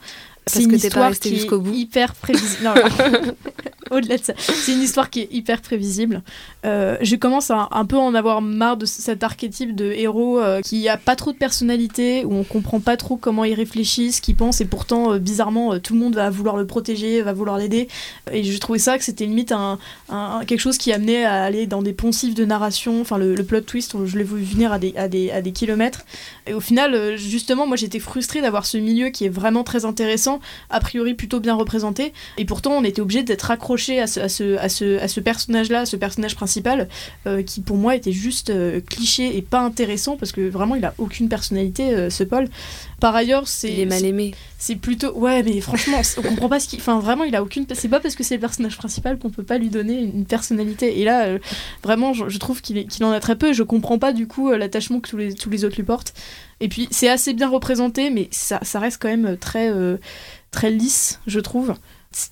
Parce 0.53 0.55
c'est 0.55 0.63
une 0.65 0.73
que 0.73 0.77
t'es 0.77 0.91
pas 0.91 1.09
resté 1.09 1.31
jusqu'au 1.35 1.61
bout. 1.61 1.73
hyper 1.75 2.15
prévisible. 2.15 2.63
Non, 2.65 2.75
non. 2.75 3.35
Au-delà 3.91 4.19
de 4.19 4.23
ça, 4.23 4.35
c'est 4.37 4.73
une 4.73 4.83
histoire 4.83 5.09
qui 5.09 5.21
est 5.21 5.29
hyper 5.33 5.63
prévisible. 5.63 6.23
Euh, 6.67 6.99
je 7.01 7.17
commence 7.17 7.51
à 7.51 7.69
un 7.71 7.87
peu 7.87 7.97
en 7.97 8.15
avoir 8.15 8.43
marre 8.43 8.77
de 8.77 8.85
cet 8.85 9.23
archétype 9.23 9.75
de 9.75 9.87
héros 9.93 10.39
euh, 10.41 10.61
qui 10.61 10.87
a 10.91 10.99
pas 10.99 11.17
trop 11.17 11.33
de 11.33 11.39
personnalité, 11.39 12.25
où 12.27 12.35
on 12.35 12.45
comprend 12.45 12.81
pas 12.81 12.99
trop 12.99 13.17
comment 13.17 13.45
il 13.45 13.55
réfléchit, 13.55 14.13
ce 14.13 14.21
qu'il 14.21 14.37
pense, 14.37 14.61
et 14.61 14.67
pourtant, 14.67 15.15
euh, 15.15 15.19
bizarrement, 15.19 15.79
tout 15.79 15.95
le 15.95 16.01
monde 16.01 16.17
va 16.17 16.29
vouloir 16.29 16.59
le 16.59 16.67
protéger, 16.67 17.23
va 17.23 17.33
vouloir 17.33 17.57
l'aider. 17.57 17.89
Et 18.31 18.45
je 18.45 18.59
trouvais 18.59 18.79
ça 18.79 18.99
que 18.99 19.05
c'était 19.05 19.25
limite 19.25 19.53
un, 19.53 19.79
un- 20.11 20.41
quelque 20.47 20.61
chose 20.61 20.77
qui 20.77 20.93
amenait 20.93 21.25
à 21.25 21.43
aller 21.45 21.67
dans 21.67 21.81
des 21.81 21.95
poncifs 21.95 22.35
de 22.35 22.45
narration, 22.45 23.01
enfin 23.01 23.17
le, 23.17 23.35
le 23.35 23.43
plot 23.45 23.63
twist, 23.63 23.95
je 24.05 24.19
l'ai 24.19 24.25
vu 24.25 24.43
venir 24.43 24.71
à 24.71 24.79
des, 24.79 24.93
à, 24.99 25.09
des, 25.09 25.31
à 25.31 25.41
des 25.41 25.53
kilomètres. 25.53 26.03
Et 26.47 26.53
au 26.53 26.61
final, 26.61 27.17
justement, 27.17 27.67
moi 27.67 27.77
j'étais 27.79 28.01
frustrée 28.01 28.43
d'avoir 28.43 28.67
ce 28.67 28.77
milieu 28.77 29.09
qui 29.09 29.25
est 29.25 29.29
vraiment 29.31 29.65
très 29.65 29.87
intéressant, 29.87 30.38
a 30.71 30.81
priori 30.81 31.15
plutôt 31.15 31.41
bien 31.41 31.55
représenté, 31.55 32.13
et 32.37 32.45
pourtant 32.45 32.73
on 32.73 32.85
était 32.85 33.01
obligé 33.01 33.23
d'être 33.23 33.51
accroché 33.51 34.01
à 34.01 34.07
ce, 34.07 34.21
à 34.21 34.29
ce, 34.29 34.57
à 34.59 34.69
ce, 34.69 34.99
à 34.99 35.09
ce 35.09 35.21
personnage-là, 35.21 35.87
ce 35.87 35.97
personnage 35.97 36.35
principal, 36.37 36.89
euh, 37.27 37.43
qui 37.43 37.61
pour 37.61 37.77
moi 37.77 37.97
était 37.97 38.13
juste 38.13 38.51
euh, 38.51 38.81
cliché 38.81 39.37
et 39.37 39.43
pas 39.43 39.61
intéressant, 39.61 40.17
parce 40.17 40.33
que 40.33 40.49
vraiment 40.49 40.75
il 40.77 40.85
a 40.85 40.95
aucune 40.99 41.29
personnalité, 41.29 41.95
euh, 41.95 42.11
ce 42.11 42.25
Paul. 42.25 42.49
Par 43.01 43.15
ailleurs, 43.15 43.47
c'est. 43.47 43.73
Il 43.73 43.81
est 43.81 43.87
mal 43.87 44.05
aimé. 44.05 44.35
C'est 44.59 44.75
plutôt. 44.75 45.13
Ouais, 45.17 45.45
mais 45.45 45.61
franchement, 45.61 46.01
on 46.17 46.23
comprend 46.23 46.49
pas 46.49 46.59
ce 46.59 46.67
qu'il. 46.67 46.81
Enfin, 46.81 46.99
vraiment, 46.99 47.23
il 47.23 47.37
a 47.37 47.43
aucune. 47.45 47.65
C'est 47.75 47.89
pas 47.89 48.01
parce 48.01 48.17
que 48.17 48.25
c'est 48.25 48.35
le 48.35 48.41
personnage 48.41 48.77
principal 48.77 49.19
qu'on 49.19 49.31
peut 49.31 49.45
pas 49.45 49.57
lui 49.59 49.69
donner 49.69 50.01
une 50.01 50.25
personnalité. 50.25 51.01
Et 51.01 51.05
là, 51.05 51.27
euh, 51.27 51.39
vraiment, 51.85 52.13
je, 52.13 52.29
je 52.29 52.39
trouve 52.39 52.61
qu'il 52.61 52.77
est- 52.77 53.03
en 53.05 53.13
a 53.13 53.21
très 53.21 53.37
peu. 53.37 53.53
Je 53.53 53.63
comprends 53.63 54.01
pas 54.01 54.13
du 54.13 54.27
coup 54.27 54.51
l'attachement 54.51 54.99
que 54.99 55.09
tous 55.09 55.17
les, 55.17 55.33
tous 55.33 55.49
les 55.49 55.65
autres 55.65 55.77
lui 55.77 55.85
portent. 55.85 56.13
Et 56.61 56.69
puis, 56.69 56.89
c'est 56.91 57.09
assez 57.09 57.35
bien 57.35 57.49
représenté, 57.49 58.11
mais 58.11 58.29
ça, 58.33 58.59
ça 58.63 58.81
reste 58.81 59.01
quand 59.01 59.09
même 59.09 59.37
très, 59.37 59.71
euh, 59.71 59.97
très 60.51 60.71
lisse, 60.71 61.21
je 61.27 61.41
trouve. 61.41 61.75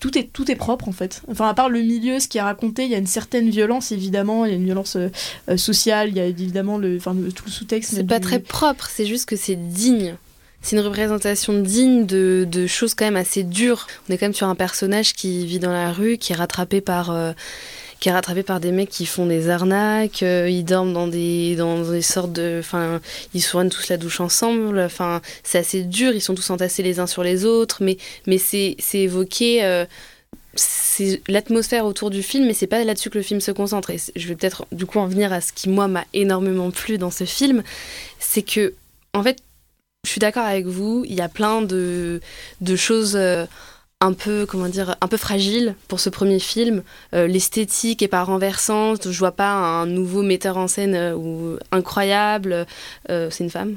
Tout 0.00 0.16
est, 0.18 0.32
tout 0.32 0.50
est 0.50 0.56
propre 0.56 0.88
en 0.88 0.92
fait. 0.92 1.22
Enfin, 1.30 1.48
à 1.48 1.54
part 1.54 1.68
le 1.68 1.80
milieu, 1.80 2.18
ce 2.18 2.28
qui 2.28 2.38
est 2.38 2.42
raconté, 2.42 2.84
il 2.84 2.90
y 2.90 2.94
a 2.94 2.98
une 2.98 3.06
certaine 3.06 3.50
violence 3.50 3.92
évidemment, 3.92 4.44
il 4.46 4.50
y 4.50 4.54
a 4.54 4.56
une 4.56 4.64
violence 4.64 4.96
euh, 4.96 5.10
euh, 5.50 5.56
sociale, 5.58 6.08
il 6.08 6.16
y 6.16 6.20
a 6.20 6.24
évidemment 6.24 6.78
le, 6.78 6.96
enfin, 6.96 7.14
le- 7.14 7.30
tout 7.30 7.44
le 7.46 7.50
sous-texte. 7.52 7.92
C'est 7.94 8.02
pas 8.04 8.18
du- 8.18 8.26
très 8.26 8.40
propre, 8.40 8.88
c'est 8.90 9.04
juste 9.06 9.28
que 9.28 9.36
c'est 9.36 9.54
digne. 9.56 10.16
C'est 10.62 10.76
une 10.76 10.82
représentation 10.82 11.60
digne 11.60 12.06
de, 12.06 12.48
de 12.50 12.66
choses 12.66 12.94
quand 12.94 13.04
même 13.04 13.16
assez 13.16 13.44
dures. 13.44 13.86
On 14.08 14.12
est 14.14 14.18
quand 14.18 14.24
même 14.26 14.34
sur 14.34 14.48
un 14.48 14.54
personnage 14.56 15.12
qui 15.12 15.46
vit 15.46 15.58
dans 15.60 15.70
la 15.72 15.92
rue, 15.92 16.16
qui 16.16 16.32
est 16.32 16.36
rattrapé 16.36 16.80
par, 16.80 17.10
euh, 17.10 17.32
qui 18.00 18.08
est 18.08 18.12
rattrapé 18.12 18.42
par 18.42 18.60
des 18.60 18.72
mecs 18.72 18.90
qui 18.90 19.06
font 19.06 19.26
des 19.26 19.48
arnaques. 19.48 20.22
euh, 20.22 20.48
ils 20.50 20.64
dorment 20.64 20.92
dans 20.92 21.08
des, 21.08 21.56
dans 21.56 21.82
des 21.82 22.02
sortes 22.02 22.32
de, 22.32 22.58
enfin, 22.60 23.00
ils 23.34 23.42
soignent 23.42 23.70
tous 23.70 23.88
la 23.88 23.96
douche 23.96 24.20
ensemble. 24.20 24.78
Enfin, 24.80 25.22
c'est 25.42 25.58
assez 25.58 25.82
dur. 25.82 26.12
Ils 26.12 26.20
sont 26.20 26.34
tous 26.34 26.50
entassés 26.50 26.82
les 26.82 27.00
uns 27.00 27.06
sur 27.06 27.22
les 27.22 27.44
autres, 27.44 27.78
mais, 27.82 27.96
mais 28.26 28.38
c'est, 28.38 28.76
évoqué. 28.94 29.64
euh, 29.64 29.86
c'est 30.54 31.22
l'atmosphère 31.28 31.84
autour 31.84 32.10
du 32.10 32.22
film, 32.22 32.46
mais 32.46 32.54
c'est 32.54 32.66
pas 32.66 32.82
là-dessus 32.84 33.10
que 33.10 33.18
le 33.18 33.24
film 33.24 33.40
se 33.40 33.50
concentre. 33.50 33.90
Et 33.90 33.98
je 34.14 34.28
vais 34.28 34.36
peut-être 34.36 34.66
du 34.72 34.86
coup 34.86 34.98
en 34.98 35.06
venir 35.06 35.32
à 35.32 35.40
ce 35.40 35.52
qui 35.52 35.68
moi 35.68 35.88
m'a 35.88 36.04
énormément 36.14 36.70
plu 36.70 36.98
dans 36.98 37.10
ce 37.10 37.24
film, 37.24 37.62
c'est 38.18 38.42
que 38.42 38.74
en 39.12 39.22
fait, 39.22 39.38
je 40.04 40.10
suis 40.10 40.18
d'accord 40.20 40.44
avec 40.44 40.66
vous. 40.66 41.04
Il 41.06 41.14
y 41.14 41.20
a 41.20 41.28
plein 41.28 41.62
de, 41.62 42.20
de 42.60 42.76
choses. 42.76 43.16
euh, 43.16 43.46
un 44.02 44.12
peu 44.12 44.44
comment 44.46 44.68
dire 44.68 44.94
un 45.00 45.08
peu 45.08 45.16
fragiles 45.16 45.74
pour 45.88 46.00
ce 46.00 46.10
premier 46.10 46.38
film 46.38 46.82
Euh, 47.14 47.26
l'esthétique 47.26 48.02
est 48.02 48.08
pas 48.08 48.24
renversante 48.24 49.10
je 49.10 49.18
vois 49.18 49.32
pas 49.32 49.52
un 49.52 49.86
nouveau 49.86 50.22
metteur 50.22 50.58
en 50.58 50.68
scène 50.68 50.94
euh, 50.94 51.14
ou 51.16 51.56
incroyable 51.72 52.66
Euh, 53.10 53.30
c'est 53.30 53.44
une 53.44 53.50
femme 53.50 53.76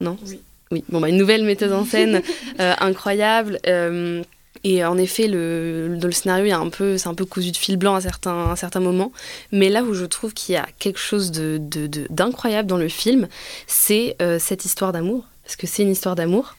non? 0.00 0.16
Oui. 0.26 0.40
oui 0.70 0.82
bon 0.88 1.00
bah 1.00 1.10
une 1.10 1.18
nouvelle 1.18 1.44
metteuse 1.44 1.72
en 1.72 1.84
scène 1.92 2.22
incroyable 2.58 3.60
et 4.62 4.84
en 4.84 4.98
effet, 4.98 5.26
le, 5.26 5.96
dans 5.98 6.06
le 6.08 6.12
scénario, 6.12 6.44
il 6.44 6.48
y 6.48 6.52
a 6.52 6.58
un 6.58 6.68
peu, 6.68 6.98
c'est 6.98 7.08
un 7.08 7.14
peu 7.14 7.24
cousu 7.24 7.50
de 7.50 7.56
fil 7.56 7.78
blanc 7.78 7.94
à 7.94 8.02
certains, 8.02 8.50
à 8.50 8.56
certains 8.56 8.80
moments. 8.80 9.10
Mais 9.52 9.70
là 9.70 9.82
où 9.84 9.94
je 9.94 10.04
trouve 10.04 10.34
qu'il 10.34 10.52
y 10.54 10.58
a 10.58 10.66
quelque 10.78 10.98
chose 10.98 11.30
de, 11.30 11.56
de- 11.58 11.86
de- 11.86 12.06
d'incroyable 12.10 12.68
dans 12.68 12.76
le 12.76 12.88
film, 12.90 13.26
c'est 13.66 14.16
cette 14.38 14.66
histoire 14.66 14.92
d'amour. 14.92 15.24
Parce 15.44 15.56
que 15.56 15.66
c'est 15.66 15.82
une 15.82 15.90
histoire 15.92 16.14
d'amour. 16.14 16.56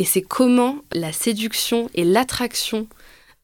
Et 0.00 0.04
c'est 0.04 0.22
comment 0.22 0.76
la 0.92 1.12
séduction 1.12 1.90
et 1.94 2.04
l'attraction 2.04 2.86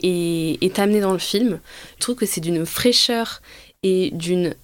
est, 0.02 0.78
amenée 0.78 1.02
dans 1.02 1.12
le 1.12 1.18
film. 1.18 1.60
Je 1.96 2.00
trouve 2.00 2.14
que 2.14 2.24
c'est 2.24 2.40
d'une 2.40 2.64
fraîcheur 2.64 3.42
et 3.82 4.08
d'une... 4.14 4.54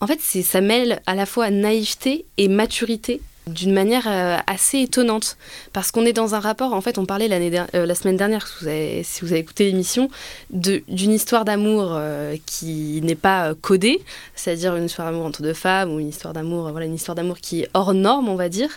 En 0.00 0.06
fait, 0.06 0.20
ça 0.20 0.62
mêle 0.62 1.02
à 1.04 1.14
la 1.14 1.26
fois 1.26 1.50
naïveté 1.50 2.24
et 2.38 2.48
maturité 2.48 3.20
d'une 3.46 3.74
manière 3.74 4.08
euh, 4.08 4.38
assez 4.46 4.78
étonnante. 4.78 5.36
Parce 5.74 5.90
qu'on 5.90 6.06
est 6.06 6.14
dans 6.14 6.34
un 6.34 6.40
rapport 6.40 6.72
en 6.72 6.80
fait 6.80 6.96
on 6.96 7.04
parlait 7.04 7.28
euh, 7.30 7.84
la 7.84 7.94
semaine 7.94 8.16
dernière 8.16 8.46
si 8.46 9.20
vous 9.20 9.32
avez, 9.32 9.38
écouté 9.38 9.64
l'émission 9.64 10.08
d'une 10.48 11.12
histoire 11.12 11.44
d'amour 11.44 11.90
euh, 11.90 12.36
qui 12.46 13.00
n'est 13.02 13.16
pas 13.16 13.54
codée. 13.54 14.00
C'est-à-dire 14.34 14.76
une 14.76 14.86
histoire 14.86 15.10
d'amour 15.10 15.26
entre 15.26 15.42
deux 15.42 15.52
femmes 15.52 15.92
ou 15.92 16.00
une 16.00 16.08
histoire 16.08 16.32
d'amour 16.32 16.70
voilà 16.70 16.86
une 16.86 16.94
histoire 16.94 17.16
d'amour 17.16 17.38
qui 17.38 17.62
est 17.62 17.68
hors 17.74 17.92
norme 17.92 18.30
on 18.30 18.36
va 18.36 18.48
dire 18.48 18.70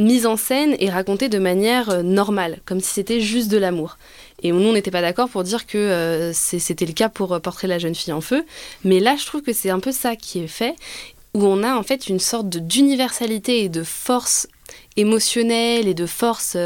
mise 0.00 0.26
en 0.26 0.36
scène 0.36 0.74
et 0.80 0.90
racontée 0.90 1.28
de 1.28 1.38
manière 1.38 1.88
euh, 1.88 2.02
normale 2.02 2.58
comme 2.64 2.80
si 2.80 2.90
c'était 2.90 3.20
juste 3.20 3.48
de 3.48 3.58
l'amour 3.58 3.96
et 4.42 4.50
nous 4.50 4.58
on 4.68 4.72
n'était 4.72 4.90
pas 4.90 5.02
d'accord 5.02 5.28
pour 5.28 5.44
dire 5.44 5.66
que 5.66 5.78
euh, 5.78 6.32
c'était 6.32 6.84
le 6.84 6.92
cas 6.92 7.08
pour 7.08 7.32
euh, 7.32 7.38
portrait 7.38 7.68
la 7.68 7.78
jeune 7.78 7.94
fille 7.94 8.12
en 8.12 8.20
feu 8.20 8.44
mais 8.82 8.98
là 8.98 9.14
je 9.16 9.24
trouve 9.24 9.42
que 9.42 9.52
c'est 9.52 9.70
un 9.70 9.78
peu 9.78 9.92
ça 9.92 10.16
qui 10.16 10.40
est 10.40 10.48
fait 10.48 10.74
où 11.32 11.44
on 11.44 11.62
a 11.62 11.76
en 11.76 11.84
fait 11.84 12.08
une 12.08 12.18
sorte 12.18 12.48
de- 12.48 12.58
d'universalité 12.58 13.62
et 13.62 13.68
de 13.68 13.84
force 13.84 14.48
émotionnelle 14.96 15.88
et 15.88 15.94
de 15.94 16.06
force, 16.06 16.56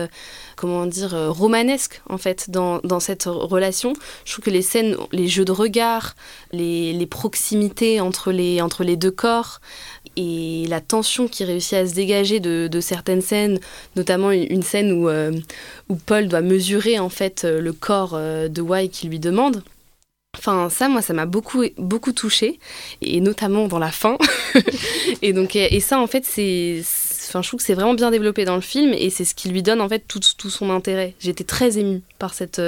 comment 0.55 0.85
dire, 0.85 1.17
romanesque 1.33 2.03
en 2.11 2.19
fait 2.19 2.51
dans, 2.51 2.79
dans 2.85 3.01
cette 3.01 3.25
relation. 3.25 3.95
Je 4.27 4.33
trouve 4.33 4.45
que 4.45 4.51
les 4.51 4.61
scènes, 4.61 4.97
les 5.13 5.29
jeux 5.29 5.47
de 5.47 5.53
regard, 5.53 6.15
les, 6.53 6.93
les 6.93 7.07
proximités 7.07 8.01
entre 8.03 8.31
les, 8.31 8.61
entre 8.61 8.85
les 8.85 8.97
deux 8.97 9.11
corps 9.11 9.61
et 10.19 10.67
la 10.67 10.81
tension 10.81 11.29
qui 11.29 11.45
réussit 11.45 11.75
à 11.75 11.87
se 11.87 11.95
dégager 11.95 12.41
de, 12.41 12.81
certaines 12.81 13.23
scènes, 13.23 13.61
notamment 13.95 14.33
une, 14.33 14.63
scène 14.63 14.91
où, 14.91 15.09
euh, 15.09 15.33
où 15.89 15.95
Paul 15.95 16.27
doit 16.27 16.41
mesurer 16.41 16.99
en 16.99 17.09
fait 17.09 17.45
euh, 17.45 17.61
le 17.61 17.73
corps 17.73 18.15
euh, 18.15 18.49
de 18.49 18.61
Y 18.61 18.91
qui 18.91 19.07
lui 19.07 19.21
demande. 19.21 19.63
Enfin, 20.37 20.69
ça, 20.71 20.89
moi, 20.89 21.03
ça 21.03 21.15
m'a 21.15 21.25
beaucoup, 21.25 21.65
beaucoup 21.79 22.13
touché, 22.13 22.59
et 23.01 23.21
notamment 23.21 23.69
dans 23.69 23.79
la 23.79 23.91
fin. 23.91 24.19
et 25.23 25.33
donc, 25.33 25.57
et, 25.57 25.81
ça, 25.81 26.01
en 26.01 26.07
fait, 26.07 26.25
c'est, 26.25 26.83
enfin, 27.29 27.41
je 27.41 27.49
trouve 27.49 27.59
que 27.59 27.67
c'est 27.67 27.75
vraiment 27.75 27.95
bien 27.95 28.11
développé 28.11 28.45
dans 28.45 28.55
le 28.57 28.61
film, 28.61 28.93
et 28.93 29.11
c'est 29.11 29.25
ce 29.25 29.35
qui 29.35 29.49
lui 29.49 29.63
donne 29.63 29.81
en 29.81 29.89
fait 29.89 30.05
tout, 30.07 30.21
tout 30.37 30.51
son 30.51 30.71
intérêt. 30.71 31.15
J'étais 31.19 31.45
très 31.45 31.79
émue 31.79 32.03
par 32.19 32.35
cette, 32.35 32.61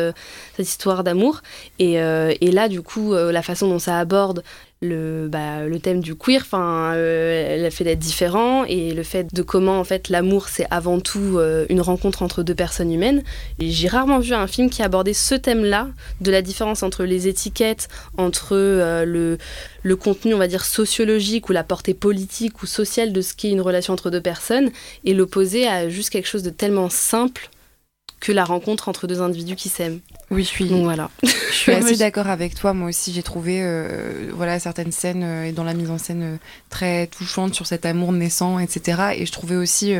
cette 0.57 0.67
histoire 0.67 1.05
d'amour, 1.05 1.43
et, 1.79 1.95
et 1.95 2.51
là, 2.51 2.69
du 2.69 2.81
coup, 2.81 3.13
la 3.13 3.43
façon 3.43 3.69
dont 3.69 3.79
ça 3.79 3.99
aborde 3.99 4.43
le, 4.83 5.29
bah, 5.29 5.67
le 5.67 5.79
thème 5.79 6.01
du 6.01 6.15
queer, 6.15 6.41
enfin, 6.41 6.95
euh, 6.95 7.63
le 7.63 7.71
fait 7.71 7.85
d'être 7.85 7.99
différent 7.99 8.65
et 8.65 8.95
le 8.95 9.03
fait 9.03 9.33
de 9.35 9.43
comment 9.43 9.79
en 9.79 9.85
fait 9.85 10.09
l'amour 10.09 10.49
c'est 10.49 10.67
avant 10.71 11.01
tout 11.01 11.37
euh, 11.37 11.67
une 11.69 11.83
rencontre 11.83 12.23
entre 12.23 12.43
deux 12.43 12.55
personnes 12.55 12.91
humaines. 12.91 13.23
J'ai 13.59 13.89
rarement 13.89 14.21
vu 14.21 14.33
un 14.33 14.47
film 14.47 14.71
qui 14.71 14.83
abordait 14.83 15.13
ce 15.13 15.35
thème-là, 15.35 15.89
de 16.23 16.31
la 16.31 16.41
différence 16.41 16.83
entre 16.83 17.05
les 17.05 17.29
étiquettes, 17.29 17.89
entre 18.17 18.57
euh, 18.57 19.05
le, 19.05 19.37
le 19.83 19.97
contenu, 19.97 20.33
on 20.33 20.39
va 20.39 20.49
dire, 20.49 20.65
sociologique 20.65 21.51
ou 21.51 21.53
la 21.53 21.65
portée 21.65 21.95
politique 21.95 22.63
ou 22.63 22.67
sociale 22.67 23.13
de 23.13 23.21
ce 23.21 23.35
qu'est 23.35 23.51
une 23.51 23.61
relation 23.61 23.93
entre 23.93 24.09
deux 24.09 24.23
personnes, 24.23 24.71
et 25.05 25.13
l'opposer 25.13 25.69
à 25.69 25.91
juste 25.91 26.09
quelque 26.09 26.29
chose 26.29 26.43
de 26.43 26.51
tellement 26.51 26.89
simple 26.89 27.51
que 28.21 28.33
la 28.33 28.45
rencontre 28.45 28.89
entre 28.89 29.07
deux 29.07 29.23
individus 29.23 29.57
qui 29.57 29.69
s'aiment. 29.71 30.01
Oui, 30.31 30.43
je 30.43 30.49
suis. 30.49 30.67
Donc 30.67 30.85
voilà. 30.85 31.11
Je 31.51 31.57
suis 31.57 31.73
assez 31.73 31.97
d'accord 31.97 32.29
avec 32.29 32.55
toi. 32.55 32.73
Moi 32.73 32.89
aussi, 32.89 33.13
j'ai 33.13 33.23
trouvé 33.23 33.61
euh, 33.61 34.31
voilà 34.33 34.61
certaines 34.61 34.93
scènes 34.93 35.25
euh, 35.25 35.45
et 35.45 35.53
dans 35.53 35.65
la 35.65 35.75
mise 35.75 35.91
en 35.91 35.99
scène 35.99 36.23
euh, 36.23 36.37
très 36.69 37.09
touchantes 37.09 37.55
sur 37.55 37.67
cet 37.67 37.85
amour 37.85 38.13
naissant, 38.13 38.59
etc. 38.59 39.15
Et 39.17 39.27
je 39.27 39.33
trouvais 39.33 39.57
aussi, 39.57 39.95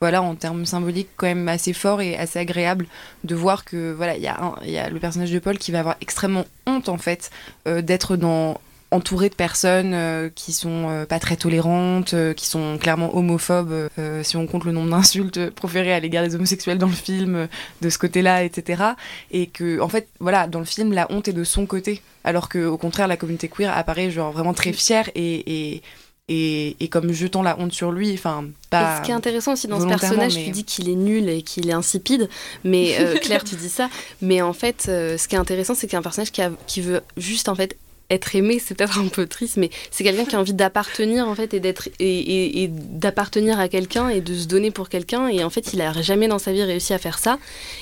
voilà, 0.00 0.22
en 0.22 0.34
termes 0.36 0.64
symboliques, 0.64 1.08
quand 1.16 1.26
même 1.26 1.48
assez 1.48 1.72
fort 1.72 2.00
et 2.00 2.16
assez 2.16 2.38
agréable 2.38 2.86
de 3.24 3.34
voir 3.34 3.64
que 3.64 3.92
voilà, 3.92 4.16
il 4.16 4.22
y, 4.22 4.70
y 4.70 4.78
a 4.78 4.90
le 4.90 5.00
personnage 5.00 5.32
de 5.32 5.38
Paul 5.38 5.58
qui 5.58 5.72
va 5.72 5.80
avoir 5.80 5.96
extrêmement 6.00 6.44
honte 6.66 6.88
en 6.88 6.98
fait 6.98 7.30
d'être 7.66 8.16
dans 8.16 8.60
entouré 8.92 9.28
de 9.28 9.34
personnes 9.34 9.92
euh, 9.94 10.28
qui 10.34 10.52
sont 10.52 10.88
euh, 10.88 11.06
pas 11.06 11.18
très 11.18 11.36
tolérantes, 11.36 12.14
euh, 12.14 12.32
qui 12.34 12.46
sont 12.46 12.78
clairement 12.78 13.16
homophobes, 13.16 13.88
euh, 13.98 14.22
si 14.22 14.36
on 14.36 14.46
compte 14.46 14.64
le 14.64 14.72
nombre 14.72 14.90
d'insultes 14.90 15.50
proférées 15.50 15.92
à 15.92 15.98
l'égard 16.00 16.22
des 16.24 16.34
homosexuels 16.36 16.78
dans 16.78 16.86
le 16.86 16.92
film, 16.92 17.48
de 17.80 17.90
ce 17.90 17.98
côté-là, 17.98 18.44
etc. 18.44 18.82
Et 19.30 19.46
que, 19.48 19.80
en 19.80 19.88
fait, 19.88 20.08
voilà, 20.20 20.46
dans 20.46 20.58
le 20.60 20.64
film, 20.64 20.92
la 20.92 21.10
honte 21.10 21.26
est 21.28 21.32
de 21.32 21.44
son 21.44 21.66
côté, 21.66 22.02
alors 22.22 22.48
que, 22.48 22.64
au 22.66 22.76
contraire, 22.78 23.08
la 23.08 23.16
communauté 23.16 23.48
queer 23.48 23.76
apparaît 23.76 24.10
genre 24.10 24.30
vraiment 24.32 24.54
très 24.54 24.72
fière 24.72 25.08
et, 25.14 25.72
et 25.74 25.82
et, 26.28 26.76
et 26.78 26.88
comme 26.88 27.12
jetant 27.12 27.42
la 27.42 27.58
honte 27.58 27.72
sur 27.72 27.90
lui, 27.90 28.14
enfin 28.14 28.44
pas. 28.70 28.94
Et 28.94 28.98
ce 29.00 29.04
qui 29.04 29.10
est 29.10 29.14
intéressant 29.14 29.54
aussi 29.54 29.66
dans 29.66 29.80
ce 29.80 29.86
personnage, 29.88 30.36
mais- 30.36 30.44
tu 30.44 30.50
dis 30.50 30.64
qu'il 30.64 30.88
est 30.88 30.94
nul 30.94 31.28
et 31.28 31.42
qu'il 31.42 31.68
est 31.68 31.72
insipide, 31.72 32.28
mais 32.62 32.94
euh, 33.00 33.16
Claire, 33.20 33.42
tu 33.42 33.56
dis 33.56 33.68
ça. 33.68 33.90
Mais 34.22 34.40
en 34.40 34.52
fait, 34.52 34.86
euh, 34.88 35.18
ce 35.18 35.26
qui 35.26 35.34
est 35.34 35.38
intéressant, 35.38 35.74
c'est 35.74 35.88
qu'il 35.88 35.94
y 35.94 35.96
a 35.96 35.98
un 35.98 36.02
personnage 36.02 36.30
qui, 36.30 36.40
a- 36.40 36.52
qui 36.68 36.80
veut 36.80 37.02
juste 37.16 37.48
en 37.48 37.56
fait 37.56 37.76
être 38.12 38.36
aimé. 38.36 38.60
C'est 38.64 38.74
peut-être 38.74 38.98
un 38.98 39.08
peu 39.08 39.26
triste, 39.26 39.56
mais 39.56 39.70
c'est 39.90 40.04
quelqu'un 40.04 40.24
qui 40.24 40.36
a 40.36 40.40
envie 40.40 40.54
d'appartenir 40.54 41.28
en 41.28 41.34
fait 41.34 41.54
et 41.54 41.60
d'être 41.60 41.88
et, 41.98 42.68
d'appartenir 42.70 43.58
à 43.58 43.68
quelqu'un 43.68 44.08
et 44.08 44.20
de 44.20 44.34
se 44.34 44.46
donner 44.46 44.70
pour 44.70 44.88
quelqu'un. 44.88 45.28
Et 45.28 45.42
en 45.44 45.50
fait, 45.50 45.72
il 45.72 45.80
a 45.80 46.00
jamais 46.02 46.28
dans 46.28 46.38
sa 46.38 46.52
vie 46.52 46.62
réussi 46.62 46.92
à 46.92 46.98
faire 46.98 47.18
ça. 47.18 47.38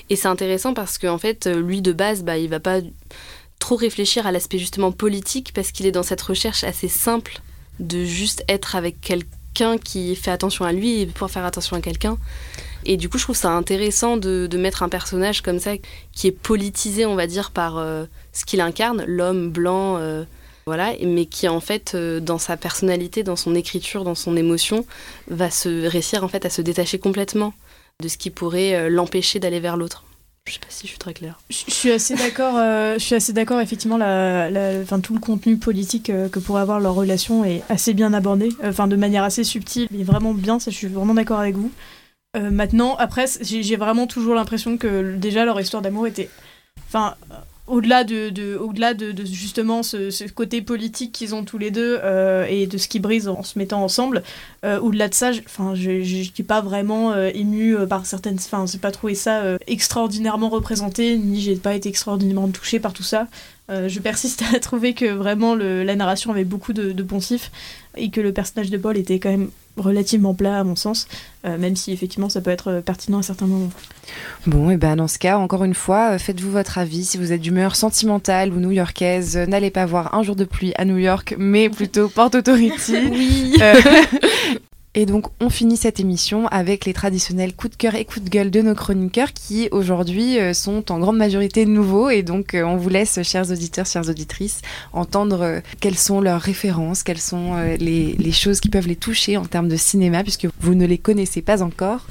Et 0.09 0.17
c'est 0.17 0.29
intéressant 0.29 0.75
parce 0.75 0.99
qu'en 0.99 1.19
fait, 1.19 1.47
euh, 1.47 1.61
lui 1.61 1.83
de 1.83 1.93
base, 1.93 2.23
bah, 2.23 2.39
il 2.39 2.49
va 2.49 2.61
pas 2.61 2.81
trop 3.59 3.77
réfléchir 3.77 4.27
à 4.27 4.33
l'aspect 4.33 4.59
justement 4.59 4.93
politique 4.93 5.53
parce 5.55 5.71
qu'il 5.73 5.87
est 5.87 5.93
dans 5.93 6.03
cette 6.03 6.23
recherche 6.23 6.65
assez 6.65 6.89
simple 6.89 7.41
de 7.79 8.05
juste 8.05 8.45
être 8.49 8.77
avec 8.77 9.01
quelqu'un 9.01 9.40
qui 9.55 10.17
fait 10.17 10.31
attention 10.31 10.65
à 10.65 10.73
lui 10.73 11.07
pouvoir 11.07 11.31
faire 11.31 11.45
attention 11.45 11.77
à 11.77 11.81
quelqu'un. 11.81 12.17
Et 12.85 12.97
du 12.97 13.09
coup, 13.09 13.19
je 13.19 13.25
trouve 13.25 13.37
ça 13.37 13.51
intéressant 13.51 14.17
de, 14.17 14.49
mettre 14.57 14.83
un 14.83 14.89
personnage 14.89 15.43
comme 15.43 15.59
ça 15.59 15.73
qui 16.13 16.27
est 16.27 16.33
politisé, 16.33 17.07
on 17.07 17.15
va 17.15 17.27
dire, 17.27 17.51
par 17.51 17.79
euh, 17.79 18.05
ce 18.33 18.45
qu'il 18.45 18.61
incarne, 18.61 19.05
l'homme 19.07 19.51
blanc, 19.51 19.99
euh, 19.99 20.25
voilà, 20.67 20.93
mais 21.05 21.27
qui 21.27 21.47
en 21.49 21.61
fait, 21.61 21.93
euh, 21.95 22.21
dans 22.21 22.39
sa 22.39 22.57
personnalité, 22.57 23.23
dans 23.23 23.37
son 23.37 23.55
écriture, 23.55 24.05
dans 24.05 24.15
son 24.15 24.37
émotion, 24.37 24.87
va 25.29 25.51
se 25.51 25.87
réussir 25.87 26.25
en 26.25 26.29
fait 26.29 26.47
à 26.47 26.51
se 26.51 26.63
détacher 26.63 26.99
complètement 26.99 27.53
de 28.03 28.09
ce 28.09 28.17
qui 28.17 28.31
pourrait 28.31 28.89
l'empêcher 28.89 29.41
d'aller 29.41 29.61
vers 29.61 29.77
l'autre. 29.77 30.05
Je 30.47 30.55
sais 30.55 30.59
pas 30.59 30.67
si 30.71 30.87
je 30.87 30.91
suis 30.91 30.99
très 30.99 31.15
claire. 31.15 31.39
Je 31.51 31.71
suis 31.71 31.91
assez 31.93 32.15
d'accord. 32.15 32.57
euh, 32.57 32.95
je 32.95 32.99
suis 33.05 33.15
assez 33.15 33.33
d'accord. 33.33 33.61
Effectivement, 33.61 33.99
la, 33.99 34.49
tout 35.03 35.15
le 35.15 35.21
contenu 35.21 35.59
politique 35.59 36.11
euh, 36.11 36.29
que 36.29 36.39
pourrait 36.39 36.63
avoir 36.63 36.81
leur 36.81 36.95
relation 36.95 37.45
est 37.45 37.63
assez 37.69 37.95
bien 37.95 38.13
abordé, 38.13 38.49
euh, 38.65 38.71
enfin 38.71 38.89
de 38.89 38.97
manière 38.97 39.23
assez 39.23 39.45
subtile, 39.45 39.87
mais 39.91 40.03
vraiment 40.03 40.35
bien. 40.35 40.59
Ça, 40.59 40.71
je 40.71 40.77
suis 40.77 40.89
vraiment 40.89 41.15
d'accord 41.15 41.39
avec 41.39 41.57
vous. 41.57 41.71
Maintenant, 42.39 42.95
après, 42.95 43.25
j'ai 43.41 43.75
vraiment 43.77 44.07
toujours 44.07 44.37
l'impression 44.37 44.77
que 44.77 45.17
déjà 45.17 45.45
leur 45.45 45.61
histoire 45.61 45.83
d'amour 45.83 46.07
était, 46.07 46.31
enfin, 46.87 47.17
au-delà 47.71 48.05
de, 48.05 48.57
au-delà 48.57 48.95
de, 48.95 49.15
justement 49.25 49.83
ce, 49.83 50.29
côté 50.31 50.63
politique 50.63 51.13
qu'ils 51.13 51.35
ont 51.35 51.45
tous 51.45 51.59
les 51.59 51.71
deux 51.71 51.99
euh, 52.03 52.45
et 52.49 52.67
de 52.67 52.77
ce 52.79 52.89
qu'ils 52.89 53.03
brisent 53.03 53.29
en 53.29 53.43
se 53.43 53.59
mettant 53.59 53.83
ensemble. 53.83 54.23
euh, 54.65 54.79
au-delà 54.81 55.09
de 55.09 55.15
ça, 55.15 55.33
je- 55.33 55.41
je, 55.75 56.03
je, 56.03 56.23
suis 56.35 56.43
pas 56.43 56.61
vraiment 56.61 57.13
euh, 57.13 57.31
émue 57.35 57.77
euh, 57.77 57.87
par 57.87 58.05
certaines, 58.07 58.37
enfin, 58.37 58.65
j'ai 58.71 58.79
pas 58.79 58.91
trouvé 58.91 59.15
ça 59.15 59.43
extraordinairement 59.67 60.49
représenté, 60.51 61.17
ni 61.17 61.41
j'ai 61.41 61.57
pas 61.57 61.75
été 61.75 61.89
extraordinairement 61.89 62.49
touchée 62.49 62.81
par 62.81 62.93
tout 62.93 63.03
ça. 63.03 63.27
Je 63.69 64.01
persiste 64.01 64.43
à 64.55 64.59
trouver 64.59 64.95
que 64.95 65.05
vraiment 65.05 65.55
la 65.55 65.95
narration 65.95 66.33
avait 66.33 66.43
beaucoup 66.45 66.73
de, 66.73 66.91
de 66.91 67.03
poncifs 67.05 67.53
et 67.97 68.11
que 68.11 68.21
le 68.21 68.33
personnage 68.33 68.71
de 68.71 68.79
Paul 68.79 68.97
était 68.97 69.19
quand 69.19 69.31
même 69.31 69.51
relativement 69.77 70.35
plat 70.35 70.59
à 70.61 70.65
mon 70.65 70.77
sens, 70.77 71.09
euh, 71.45 71.59
même 71.59 71.77
si 71.77 71.93
effectivement 71.93 72.29
ça 72.29 72.41
peut 72.41 72.51
être 72.51 72.69
euh, 72.69 72.81
pertinent 72.81 73.19
à 73.19 73.23
certains 73.23 73.47
moments. 73.47 73.71
Bon, 74.47 74.71
et 74.71 74.77
ben 74.77 74.97
dans 74.97 75.09
ce 75.09 75.19
cas, 75.19 75.39
encore 75.39 75.65
une 75.65 75.75
fois, 75.75 76.13
euh, 76.13 76.19
faites-vous 76.19 76.51
votre 76.51 76.79
avis. 76.79 77.05
Si 77.05 77.19
vous 77.19 77.33
êtes 77.33 77.41
d'humeur 77.41 77.77
sentimentale 77.77 78.53
ou 78.53 78.61
new-yorkaise, 78.61 79.37
n'allez 79.37 79.71
pas 79.71 79.87
voir 79.87 80.15
Un 80.15 80.23
jour 80.23 80.37
de 80.37 80.45
pluie 80.45 80.73
à 80.77 80.85
New 80.85 80.99
York, 80.99 81.35
mais 81.39 81.69
plutôt 81.69 82.09
Port 82.09 82.31
Authority. 82.35 82.97
Oui. 83.11 83.57
Euh, 83.61 83.75
Et 84.97 85.07
donc, 85.07 85.27
on 85.41 85.51
finit 85.51 85.77
cette 85.77 86.01
émission 86.01 86.49
avec 86.49 86.85
les 86.85 86.93
traditionnels 86.93 87.55
coups 87.55 87.73
de 87.73 87.77
cœur 87.77 87.95
et 87.95 88.05
coups 88.05 88.25
de 88.25 88.29
gueule 88.29 88.51
de 88.51 88.61
nos 88.61 88.75
chroniqueurs 88.75 89.33
qui, 89.33 89.69
aujourd'hui, 89.71 90.41
euh, 90.41 90.53
sont 90.53 90.91
en 90.91 90.99
grande 90.99 91.17
majorité 91.17 91.65
nouveaux. 91.65 92.11
Et 92.11 92.25
donc, 92.25 92.55
euh, 92.55 92.65
on 92.65 92.77
vous 92.77 92.89
laisse, 92.89 93.23
chers 93.23 93.53
auditeurs, 93.53 93.87
chères 93.87 94.09
auditrices, 94.09 94.63
entendre 94.93 95.43
euh, 95.43 95.61
quelles 95.81 95.97
sont 95.97 96.21
leurs 96.21 96.41
références, 96.41 97.05
quelles 97.05 97.21
sont 97.21 97.55
les, 97.79 98.33
choses 98.33 98.59
qui 98.59 98.69
peuvent 98.69 98.89
les 98.89 98.97
toucher 98.97 99.37
en 99.37 99.45
termes 99.45 99.69
de 99.69 99.77
cinéma, 99.77 100.25
puisque 100.25 100.49
vous 100.61 100.75
ne 100.75 100.87
les 100.87 100.99
connaissez 100.99 101.41
pas 101.41 101.63
encore. 101.63 102.07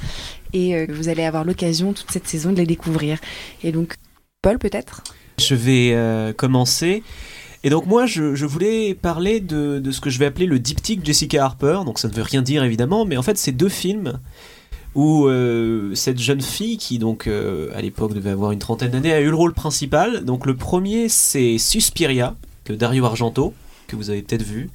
Et 0.53 0.85
vous 0.87 1.09
allez 1.09 1.23
avoir 1.23 1.45
l'occasion 1.45 1.93
toute 1.93 2.11
cette 2.11 2.27
saison 2.27 2.51
de 2.51 2.57
les 2.57 2.65
découvrir. 2.65 3.19
Et 3.63 3.71
donc, 3.71 3.95
Paul, 4.41 4.57
peut-être? 4.57 5.03
Je 5.37 5.55
vais 5.55 6.33
commencer. 6.35 7.03
Et 7.63 7.69
donc 7.69 7.85
moi, 7.85 8.05
je, 8.05 8.35
je 8.35 8.45
voulais 8.45 8.93
parler 8.93 9.39
de, 9.39 9.79
de 9.79 9.91
ce 9.91 9.99
que 9.99 10.09
je 10.09 10.17
vais 10.17 10.25
appeler 10.25 10.45
le 10.45 10.59
diptyque 10.59 11.05
Jessica 11.05 11.43
Harper. 11.43 11.81
Donc 11.85 11.99
ça 11.99 12.07
ne 12.07 12.13
veut 12.13 12.23
rien 12.23 12.41
dire 12.41 12.63
évidemment, 12.63 13.05
mais 13.05 13.17
en 13.17 13.21
fait 13.21 13.37
c'est 13.37 13.51
deux 13.51 13.69
films 13.69 14.19
où 14.95 15.27
euh, 15.27 15.93
cette 15.93 16.19
jeune 16.19 16.41
fille 16.41 16.77
qui 16.77 16.97
donc 16.97 17.27
euh, 17.27 17.69
à 17.75 17.81
l'époque 17.81 18.13
devait 18.13 18.31
avoir 18.31 18.51
une 18.51 18.59
trentaine 18.59 18.91
d'années 18.91 19.13
a 19.13 19.21
eu 19.21 19.29
le 19.29 19.35
rôle 19.35 19.53
principal. 19.53 20.25
Donc 20.25 20.45
le 20.45 20.55
premier 20.55 21.09
c'est 21.09 21.57
Suspiria 21.57 22.35
de 22.65 22.75
Dario 22.75 23.05
Argento 23.05 23.53
que 23.87 23.95
vous 23.95 24.11
avez 24.11 24.21
peut-être 24.21 24.43
vu, 24.43 24.69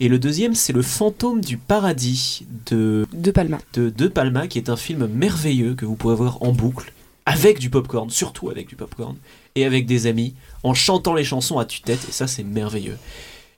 et 0.00 0.08
le 0.08 0.18
deuxième 0.18 0.54
c'est 0.54 0.74
le 0.74 0.82
fantôme 0.82 1.40
du 1.40 1.56
paradis 1.56 2.46
de 2.70 3.06
De 3.12 3.30
Palma. 3.30 3.58
de 3.72 3.88
De 3.88 4.06
Palma 4.06 4.48
qui 4.48 4.58
est 4.58 4.68
un 4.68 4.76
film 4.76 5.06
merveilleux 5.06 5.74
que 5.74 5.86
vous 5.86 5.96
pouvez 5.96 6.14
voir 6.14 6.42
en 6.42 6.52
boucle 6.52 6.92
avec 7.24 7.58
du 7.58 7.70
popcorn, 7.70 8.10
surtout 8.10 8.50
avec 8.50 8.68
du 8.68 8.76
popcorn 8.76 9.16
et 9.54 9.64
avec 9.64 9.86
des 9.86 10.06
amis 10.06 10.34
en 10.62 10.74
chantant 10.74 11.14
les 11.14 11.24
chansons 11.24 11.58
à 11.58 11.64
tue-tête 11.64 12.06
et 12.08 12.12
ça 12.12 12.26
c'est 12.26 12.44
merveilleux. 12.44 12.98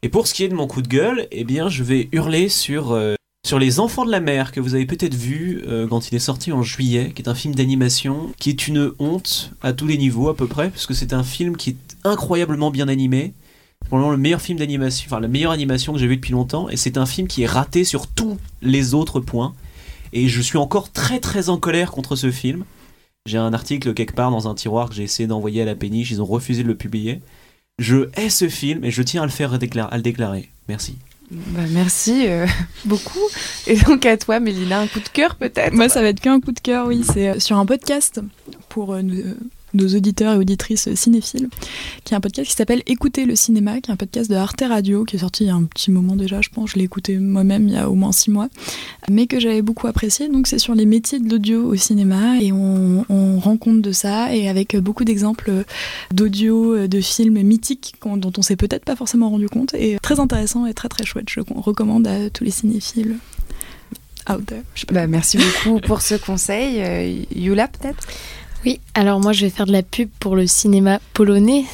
Et 0.03 0.09
pour 0.09 0.27
ce 0.27 0.35
qui 0.35 0.45
est 0.45 0.49
de 0.49 0.55
mon 0.55 0.67
coup 0.67 0.83
de 0.83 0.89
gueule, 0.89 1.29
eh 1.31 1.45
bien 1.45 1.69
je 1.69 1.83
vais 1.83 2.09
hurler 2.13 2.49
sur 2.49 2.93
euh, 2.93 3.15
sur 3.45 3.59
les 3.59 3.81
enfants 3.81 4.05
de 4.05 4.11
la 4.11 4.21
mer 4.21 4.53
que 4.53 4.61
vous 4.61 4.75
avez 4.75 4.87
peut-être 4.87 5.15
vu 5.15 5.63
euh, 5.67 5.87
quand 5.89 6.11
il 6.11 6.15
est 6.15 6.21
sorti 6.21 6.53
en 6.53 6.63
juillet, 6.63 7.13
qui 7.15 7.23
est 7.23 7.29
un 7.29 7.35
film 7.35 7.55
d'animation 7.55 8.33
qui 8.39 8.51
est 8.51 8.69
une 8.69 8.93
honte 8.99 9.53
à 9.63 9.73
tous 9.73 9.87
les 9.87 9.99
niveaux 9.99 10.29
à 10.29 10.37
peu 10.37 10.47
près 10.47 10.71
parce 10.71 10.87
que 10.87 10.95
c'est 10.95 11.13
un 11.13 11.25
film 11.25 11.57
qui 11.57 11.71
est 11.71 11.97
incroyablement 12.05 12.71
bien 12.71 12.89
animé. 12.89 13.35
Probablement 13.87 14.13
le 14.13 14.19
meilleur 14.19 14.41
film 14.41 14.59
d'animation, 14.59 15.07
enfin 15.09 15.21
la 15.21 15.29
meilleure 15.29 15.51
animation 15.51 15.93
que 15.93 15.99
j'ai 15.99 16.07
vue 16.07 16.17
depuis 16.17 16.33
longtemps 16.33 16.69
et 16.69 16.77
c'est 16.77 16.97
un 16.97 17.07
film 17.07 17.27
qui 17.27 17.43
est 17.43 17.47
raté 17.47 17.85
sur 17.85 18.07
tous 18.07 18.39
les 18.63 18.95
autres 18.95 19.19
points 19.19 19.55
et 20.13 20.29
je 20.29 20.41
suis 20.41 20.59
encore 20.59 20.91
très 20.93 21.21
très 21.21 21.49
en 21.49 21.59
colère 21.59 21.91
contre 21.91 22.17
ce 22.17 22.31
film. 22.31 22.65
J'ai 23.27 23.39
un 23.39 23.53
article 23.53 23.95
quelque 23.95 24.15
part 24.15 24.31
dans 24.31 24.49
un 24.49 24.55
tiroir 24.55 24.89
que 24.89 24.95
j'ai 24.95 25.05
essayé 25.05 25.29
d'envoyer 25.29 25.63
à 25.63 25.65
la 25.65 25.77
péniche, 25.77 26.11
ils 26.11 26.21
ont 26.21 26.27
refusé 26.27 26.65
de 26.65 26.69
le 26.69 26.75
publier. 26.75 27.21
Je 27.79 28.09
hais 28.17 28.31
ce 28.31 28.49
film 28.49 28.85
et 28.85 28.91
je 28.91 29.03
tiens 29.03 29.23
à 29.23 29.27
le 29.27 29.31
faire 29.31 29.53
à 29.53 29.97
le 29.97 30.03
déclarer. 30.03 30.51
Merci. 30.69 30.97
Bah, 31.31 31.63
merci 31.71 32.27
euh, 32.27 32.47
beaucoup. 32.85 33.27
Et 33.67 33.77
donc 33.77 34.05
à 34.07 34.17
toi, 34.17 34.41
Mélina, 34.41 34.81
un 34.81 34.87
coup 34.87 35.01
de 35.01 35.09
cœur 35.09 35.37
peut-être? 35.37 35.73
Moi, 35.73 35.89
ça 35.89 36.03
va 36.03 36.09
être 36.09 36.21
qu'un 36.21 36.41
coup 36.41 36.53
de 36.53 36.61
cœur, 36.61 36.89
oui. 36.89 37.05
C'est 37.05 37.31
euh, 37.31 37.39
sur 37.39 37.57
un 37.57 37.65
podcast 37.65 38.21
pour 38.69 38.93
euh, 38.93 39.03
nos, 39.03 39.23
nos 39.75 39.89
auditeurs 39.89 40.35
et 40.35 40.37
auditrices 40.39 40.93
cinéphiles, 40.95 41.49
qui 42.05 42.15
est 42.15 42.17
un 42.17 42.21
podcast 42.21 42.51
qui 42.51 42.57
s'appelle 42.57 42.83
Écouter 42.87 43.25
le 43.25 43.37
cinéma, 43.37 43.81
qui 43.81 43.91
est 43.91 43.95
un 43.95 43.97
podcast 43.97 44.31
de 44.31 44.37
Arte 44.37 44.63
Radio, 44.67 45.05
qui 45.05 45.17
est 45.17 45.21
sorti 45.21 45.45
il 45.45 45.47
y 45.49 45.51
a 45.51 45.55
un 45.55 45.65
petit 45.65 45.91
moment 45.91 46.17
déjà, 46.17 46.41
je 46.41 46.49
pense. 46.49 46.71
Je 46.71 46.79
l'ai 46.79 46.85
écouté 46.85 47.19
moi-même 47.19 47.69
il 47.69 47.75
y 47.75 47.79
a 47.79 47.89
au 47.91 47.95
moins 47.95 48.13
six 48.13 48.31
mois, 48.31 48.49
mais 49.11 49.27
que 49.27 49.41
j'avais 49.41 49.63
beaucoup 49.63 49.87
apprécié. 49.87 50.29
Donc, 50.29 50.47
c'est 50.47 50.59
sur 50.59 50.75
les 50.75 50.87
métiers 50.87 51.19
de 51.19 51.29
l'audio 51.29 51.65
au 51.65 51.77
cinéma 51.77 52.39
et 52.41 52.53
on, 52.53 53.05
on 53.09 53.39
rend 53.39 53.57
compte 53.57 53.83
de 53.83 53.93
ça 53.93 54.35
et 54.35 54.49
avec 54.49 54.77
beaucoup 54.77 55.05
d'exemples 55.05 55.65
d'audio, 56.13 56.87
de 56.87 57.01
films 57.01 57.43
mythiques 57.43 57.95
dont 58.05 58.33
on 58.37 58.43
s'est 58.43 58.57
peut-être 58.57 58.85
pas 58.85 58.97
forcément 58.97 59.31
rendu 59.31 59.49
compte. 59.49 59.75
Et 59.75 59.99
très 60.03 60.21
intéressant 60.21 60.67
et 60.67 60.75
très 60.75 60.89
très 60.89 61.05
chouette. 61.05 61.29
Je 61.29 61.41
recommande 61.41 62.07
à 62.07 62.31
tous 62.31 62.45
les 62.45 62.51
cinéphiles 62.51 63.17
out 64.29 64.47
there. 64.47 64.63
Bah, 64.91 65.07
merci 65.07 65.39
beaucoup 65.39 65.81
pour 65.81 66.03
ce 66.03 66.15
conseil. 66.15 66.81
Euh, 66.81 67.25
Yula, 67.35 67.69
peut-être? 67.69 68.07
Oui, 68.65 68.81
alors 68.95 69.19
moi 69.19 69.33
je 69.33 69.45
vais 69.45 69.51
faire 69.51 69.67
de 69.67 69.73
la 69.73 69.83
pub 69.83 70.09
pour 70.21 70.37
le 70.37 70.47
cinéma 70.47 71.01
polonais, 71.15 71.65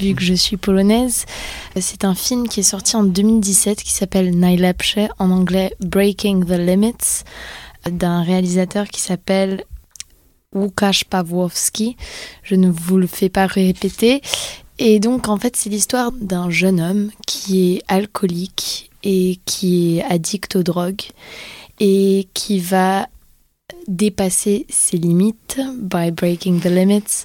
vu 0.00 0.12
que 0.12 0.22
je 0.22 0.34
suis 0.34 0.56
polonaise. 0.56 1.24
C'est 1.80 2.04
un 2.04 2.16
film 2.16 2.48
qui 2.48 2.60
est 2.60 2.64
sorti 2.64 2.96
en 2.96 3.04
2017 3.04 3.80
qui 3.80 3.92
s'appelle 3.92 4.36
Najlepsze, 4.36 5.08
en 5.20 5.30
anglais 5.30 5.72
Breaking 5.78 6.40
the 6.40 6.58
Limits, 6.58 7.22
d'un 7.88 8.22
réalisateur 8.24 8.88
qui 8.88 9.00
s'appelle 9.00 9.62
Łukasz 10.52 11.04
Pawłowski. 11.04 11.96
Je 12.42 12.56
ne 12.56 12.70
vous 12.70 12.96
le 12.96 13.06
fais 13.06 13.28
pas 13.28 13.46
répéter. 13.46 14.20
Et 14.80 14.98
donc 14.98 15.28
en 15.28 15.36
fait 15.36 15.54
c'est 15.54 15.70
l'histoire 15.70 16.10
d'un 16.10 16.50
jeune 16.50 16.80
homme 16.80 17.10
qui 17.24 17.76
est 17.76 17.82
alcoolique 17.86 18.90
et 19.04 19.38
qui 19.44 19.98
est 19.98 20.02
addict 20.02 20.56
aux 20.56 20.64
drogues 20.64 21.04
et 21.78 22.26
qui 22.34 22.58
va 22.58 23.06
dépasser 23.88 24.66
ses 24.68 24.96
limites 24.96 25.60
by 25.76 26.10
breaking 26.10 26.60
the 26.60 26.66
limits 26.66 27.24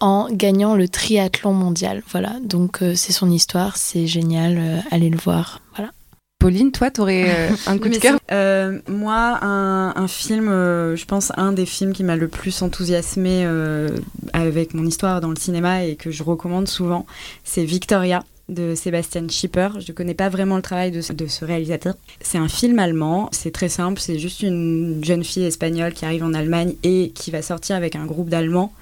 en 0.00 0.28
gagnant 0.30 0.76
le 0.76 0.88
triathlon 0.88 1.52
mondial. 1.52 2.02
Voilà, 2.10 2.36
donc 2.42 2.82
euh, 2.82 2.94
c'est 2.94 3.12
son 3.12 3.30
histoire, 3.30 3.76
c'est 3.76 4.06
génial, 4.06 4.58
euh, 4.58 4.80
allez 4.90 5.10
le 5.10 5.18
voir. 5.18 5.60
Voilà. 5.74 5.90
Pauline, 6.38 6.70
toi, 6.70 6.90
t'aurais 6.90 7.24
euh, 7.28 7.48
un 7.66 7.78
coup 7.78 7.88
de 7.88 7.96
cœur 7.96 8.18
euh, 8.30 8.78
Moi, 8.88 9.38
un, 9.42 9.94
un 9.96 10.08
film, 10.08 10.48
euh, 10.48 10.94
je 10.94 11.04
pense, 11.06 11.32
un 11.36 11.52
des 11.52 11.66
films 11.66 11.92
qui 11.92 12.04
m'a 12.04 12.16
le 12.16 12.28
plus 12.28 12.62
enthousiasmé 12.62 13.42
euh, 13.44 13.88
avec 14.32 14.74
mon 14.74 14.84
histoire 14.84 15.20
dans 15.20 15.30
le 15.30 15.36
cinéma 15.36 15.84
et 15.84 15.96
que 15.96 16.10
je 16.10 16.22
recommande 16.22 16.68
souvent, 16.68 17.06
c'est 17.44 17.64
Victoria 17.64 18.22
de 18.48 18.74
Sébastien 18.74 19.26
Schipper. 19.28 19.70
Je 19.78 19.90
ne 19.90 19.96
connais 19.96 20.14
pas 20.14 20.28
vraiment 20.28 20.56
le 20.56 20.62
travail 20.62 20.90
de 20.90 21.00
ce, 21.00 21.44
réalisateur. 21.44 21.94
C'est 22.20 22.38
un 22.38 22.48
film 22.48 22.78
allemand, 22.78 23.28
c'est 23.32 23.50
très 23.50 23.68
simple, 23.68 24.00
c'est 24.00 24.18
juste 24.18 24.42
une 24.42 25.04
jeune 25.04 25.24
fille 25.24 25.44
espagnole 25.44 25.92
qui 25.92 26.04
arrive 26.04 26.24
en 26.24 26.34
Allemagne 26.34 26.74
et 26.82 27.10
qui 27.14 27.30
va 27.30 27.42
sortir 27.42 27.76
avec 27.76 27.96
un 27.96 28.06
groupe 28.06 28.28
d'Allemands. 28.28 28.72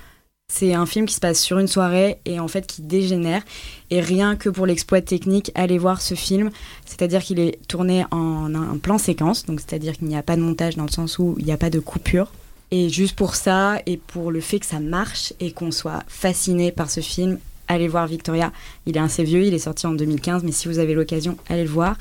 C'est 0.53 0.75
un 0.75 0.85
film 0.85 1.07
qui 1.07 1.15
se 1.15 1.21
passe 1.21 1.41
sur 1.41 1.59
une 1.59 1.67
soirée 1.67 2.19
et 2.27 2.39
en 2.39 2.49
fait 2.49 2.67
qui 2.67 2.83
dégénère. 2.83 3.43
Et 3.91 4.01
rien 4.01 4.37
que 4.37 4.51
pour 4.51 4.67
l'exploit 4.67 5.01
technique, 5.01 5.51
allez 5.55 5.79
voir 5.79 6.03
ce 6.03 6.15
film. 6.15 6.51
C'est-à-dire 6.85 7.23
qu'il 7.23 7.41
est 7.41 7.59
tourné 7.67 8.05
en 8.11 8.55
un 8.55 8.77
plan 8.77 8.99
séquence, 8.99 9.47
donc 9.47 9.61
c'est-à-dire 9.61 9.95
qu'il 9.95 10.09
n'y 10.09 10.17
a 10.17 10.23
pas 10.23 10.37
de 10.37 10.43
montage 10.43 10.77
dans 10.77 10.85
le 10.85 10.91
sens 10.91 11.19
où 11.19 11.35
il 11.39 11.47
n'y 11.47 11.53
a 11.53 11.57
pas 11.57 11.71
de 11.71 11.81
coupure. 11.81 12.31
Et 12.71 12.91
juste 12.91 13.17
pour 13.17 13.37
ça 13.37 13.79
et 13.87 13.97
pour 13.97 14.31
le 14.31 14.41
fait 14.41 14.59
que 14.59 14.67
ça 14.67 14.81
marche 14.81 15.33
et 15.41 15.53
qu'on 15.53 15.71
soit 15.71 16.03
fasciné 16.09 16.73
par 16.73 16.91
ce 16.91 17.01
film, 17.01 17.39
allez 17.69 17.89
voir 17.89 18.07
Victoria. 18.07 18.53
Il 18.87 18.97
est 18.97 19.01
assez 19.01 19.25
vieux, 19.25 19.45
il 19.45 19.55
est 19.55 19.59
sorti 19.59 19.87
en 19.87 19.93
2015, 19.93 20.43
mais 20.45 20.53
si 20.53 20.69
vous 20.69 20.79
avez 20.79 20.95
l'occasion, 20.95 21.37
allez 21.49 21.65
le 21.65 21.71
voir. 21.71 21.97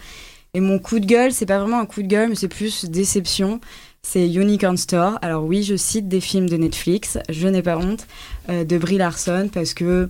Et 0.53 0.59
mon 0.59 0.78
coup 0.78 0.99
de 0.99 1.05
gueule, 1.05 1.32
c'est 1.32 1.45
pas 1.45 1.59
vraiment 1.59 1.80
un 1.80 1.86
coup 1.86 2.03
de 2.03 2.07
gueule, 2.07 2.30
mais 2.30 2.36
c'est 2.36 2.47
plus 2.47 2.86
déception. 2.86 3.59
C'est 4.03 4.30
Unicorn 4.32 4.78
Store. 4.78 5.18
Alors 5.22 5.45
oui, 5.45 5.64
je 5.64 5.76
cite 5.76 6.07
des 6.07 6.20
films 6.20 6.49
de 6.49 6.57
Netflix, 6.57 7.18
je 7.30 7.47
n'ai 7.47 7.61
pas 7.61 7.78
honte, 7.78 8.05
euh, 8.49 8.64
de 8.64 8.78
Brie 8.78 8.97
Larson, 8.97 9.49
parce 9.51 9.74
que 9.74 10.09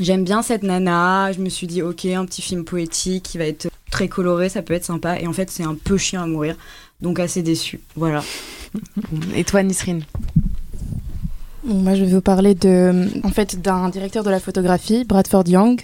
j'aime 0.00 0.24
bien 0.24 0.42
cette 0.42 0.62
nana. 0.62 1.30
Je 1.32 1.40
me 1.40 1.48
suis 1.48 1.66
dit, 1.66 1.82
ok, 1.82 2.06
un 2.06 2.24
petit 2.24 2.42
film 2.42 2.64
poétique 2.64 3.24
qui 3.24 3.38
va 3.38 3.44
être 3.44 3.68
très 3.90 4.08
coloré, 4.08 4.48
ça 4.48 4.62
peut 4.62 4.74
être 4.74 4.84
sympa. 4.84 5.20
Et 5.20 5.26
en 5.26 5.32
fait, 5.32 5.50
c'est 5.50 5.62
un 5.62 5.74
peu 5.74 5.96
chiant 5.96 6.22
à 6.22 6.26
mourir. 6.26 6.56
Donc 7.00 7.20
assez 7.20 7.42
déçu. 7.42 7.80
Voilà. 7.94 8.24
Et 9.36 9.44
toi, 9.44 9.62
Nisrine? 9.62 10.04
Moi, 11.64 11.94
je 11.94 12.04
vais 12.04 12.12
vous 12.12 12.20
parler 12.20 12.54
de, 12.54 13.08
en 13.24 13.30
fait, 13.30 13.60
d'un 13.60 13.88
directeur 13.88 14.22
de 14.22 14.30
la 14.30 14.38
photographie, 14.38 15.04
Bradford 15.04 15.44
Young, 15.48 15.80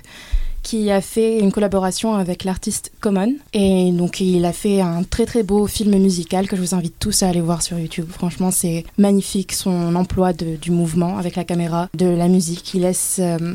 qui 0.62 0.90
a 0.90 1.00
fait 1.00 1.40
une 1.40 1.52
collaboration 1.52 2.14
avec 2.14 2.44
l'artiste 2.44 2.92
Common. 3.00 3.34
Et 3.52 3.90
donc, 3.92 4.20
il 4.20 4.44
a 4.44 4.52
fait 4.52 4.80
un 4.80 5.02
très 5.02 5.26
très 5.26 5.42
beau 5.42 5.66
film 5.66 5.98
musical 5.98 6.46
que 6.48 6.56
je 6.56 6.60
vous 6.60 6.74
invite 6.74 6.94
tous 6.98 7.22
à 7.22 7.28
aller 7.28 7.40
voir 7.40 7.60
sur 7.60 7.78
YouTube. 7.78 8.06
Franchement, 8.08 8.50
c'est 8.50 8.84
magnifique 8.98 9.52
son 9.52 9.94
emploi 9.96 10.32
du 10.32 10.70
mouvement 10.70 11.18
avec 11.18 11.36
la 11.36 11.44
caméra, 11.44 11.88
de 11.94 12.06
la 12.06 12.28
musique. 12.28 12.72
Il 12.74 12.82
laisse 12.82 13.16
euh, 13.18 13.54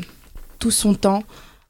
tout 0.58 0.70
son 0.70 0.94
temps 0.94 1.22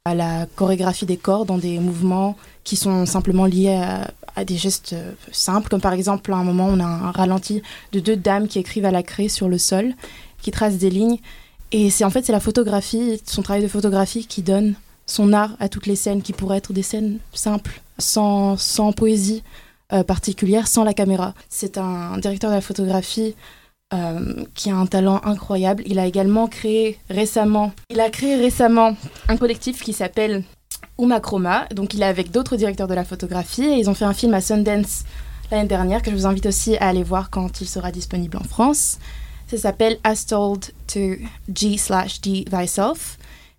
à 0.03 0.15
la 0.15 0.47
chorégraphie 0.55 1.05
des 1.05 1.17
corps 1.17 1.45
dans 1.45 1.57
des 1.57 1.79
mouvements 1.79 2.35
qui 2.63 2.75
sont 2.75 3.05
simplement 3.05 3.45
liés 3.45 3.73
à, 3.73 4.11
à 4.35 4.45
des 4.45 4.57
gestes 4.57 4.93
euh, 4.93 5.11
simples, 5.31 5.69
comme 5.69 5.81
par 5.81 5.93
exemple 5.93 6.31
à 6.33 6.37
un 6.37 6.43
moment 6.43 6.67
on 6.67 6.79
a 6.79 6.85
un 6.85 7.11
ralenti 7.11 7.61
de 7.91 7.99
deux 7.99 8.15
dames 8.15 8.47
qui 8.47 8.59
écrivent 8.59 8.85
à 8.85 8.91
la 8.91 9.03
craie 9.03 9.29
sur 9.29 9.47
le 9.47 9.57
sol, 9.57 9.93
qui 10.41 10.51
tracent 10.51 10.77
des 10.77 10.89
lignes. 10.89 11.17
Et 11.71 11.89
c'est 11.89 12.03
en 12.03 12.09
fait 12.09 12.25
c'est 12.25 12.31
la 12.31 12.39
photographie, 12.39 13.21
son 13.25 13.41
travail 13.41 13.63
de 13.63 13.67
photographie 13.67 14.25
qui 14.25 14.41
donne 14.41 14.75
son 15.05 15.33
art 15.33 15.55
à 15.59 15.69
toutes 15.69 15.87
les 15.87 15.95
scènes 15.95 16.21
qui 16.21 16.33
pourraient 16.33 16.57
être 16.57 16.73
des 16.73 16.83
scènes 16.83 17.19
simples, 17.33 17.81
sans, 17.97 18.57
sans 18.57 18.93
poésie 18.93 19.43
euh, 19.93 20.03
particulière, 20.03 20.67
sans 20.67 20.83
la 20.83 20.93
caméra. 20.93 21.33
C'est 21.49 21.77
un 21.77 22.17
directeur 22.17 22.49
de 22.49 22.55
la 22.55 22.61
photographie 22.61 23.35
euh, 23.93 24.45
qui 24.55 24.69
a 24.69 24.75
un 24.75 24.85
talent 24.85 25.19
incroyable. 25.23 25.83
Il 25.85 25.99
a 25.99 26.05
également 26.05 26.47
créé 26.47 26.97
récemment, 27.09 27.73
il 27.89 27.99
a 27.99 28.09
créé 28.09 28.35
récemment 28.35 28.95
un 29.27 29.37
collectif 29.37 29.83
qui 29.83 29.93
s'appelle 29.93 30.43
Umachroma. 30.97 31.67
Donc 31.75 31.93
il 31.93 32.01
est 32.01 32.05
avec 32.05 32.31
d'autres 32.31 32.55
directeurs 32.55 32.87
de 32.87 32.93
la 32.93 33.03
photographie 33.03 33.65
et 33.65 33.79
ils 33.79 33.89
ont 33.89 33.93
fait 33.93 34.05
un 34.05 34.13
film 34.13 34.33
à 34.33 34.41
Sundance 34.41 35.03
l'année 35.51 35.67
dernière 35.67 36.01
que 36.01 36.09
je 36.09 36.15
vous 36.15 36.25
invite 36.25 36.45
aussi 36.45 36.77
à 36.77 36.87
aller 36.87 37.03
voir 37.03 37.29
quand 37.29 37.59
il 37.59 37.67
sera 37.67 37.91
disponible 37.91 38.37
en 38.37 38.43
France. 38.45 38.97
Ça 39.51 39.57
s'appelle 39.57 39.97
As 40.05 40.27
Told 40.27 40.71
to 40.87 41.17
G 41.53 41.77
slash 41.77 42.21
D 42.21 42.45
Thyself. 42.49 43.17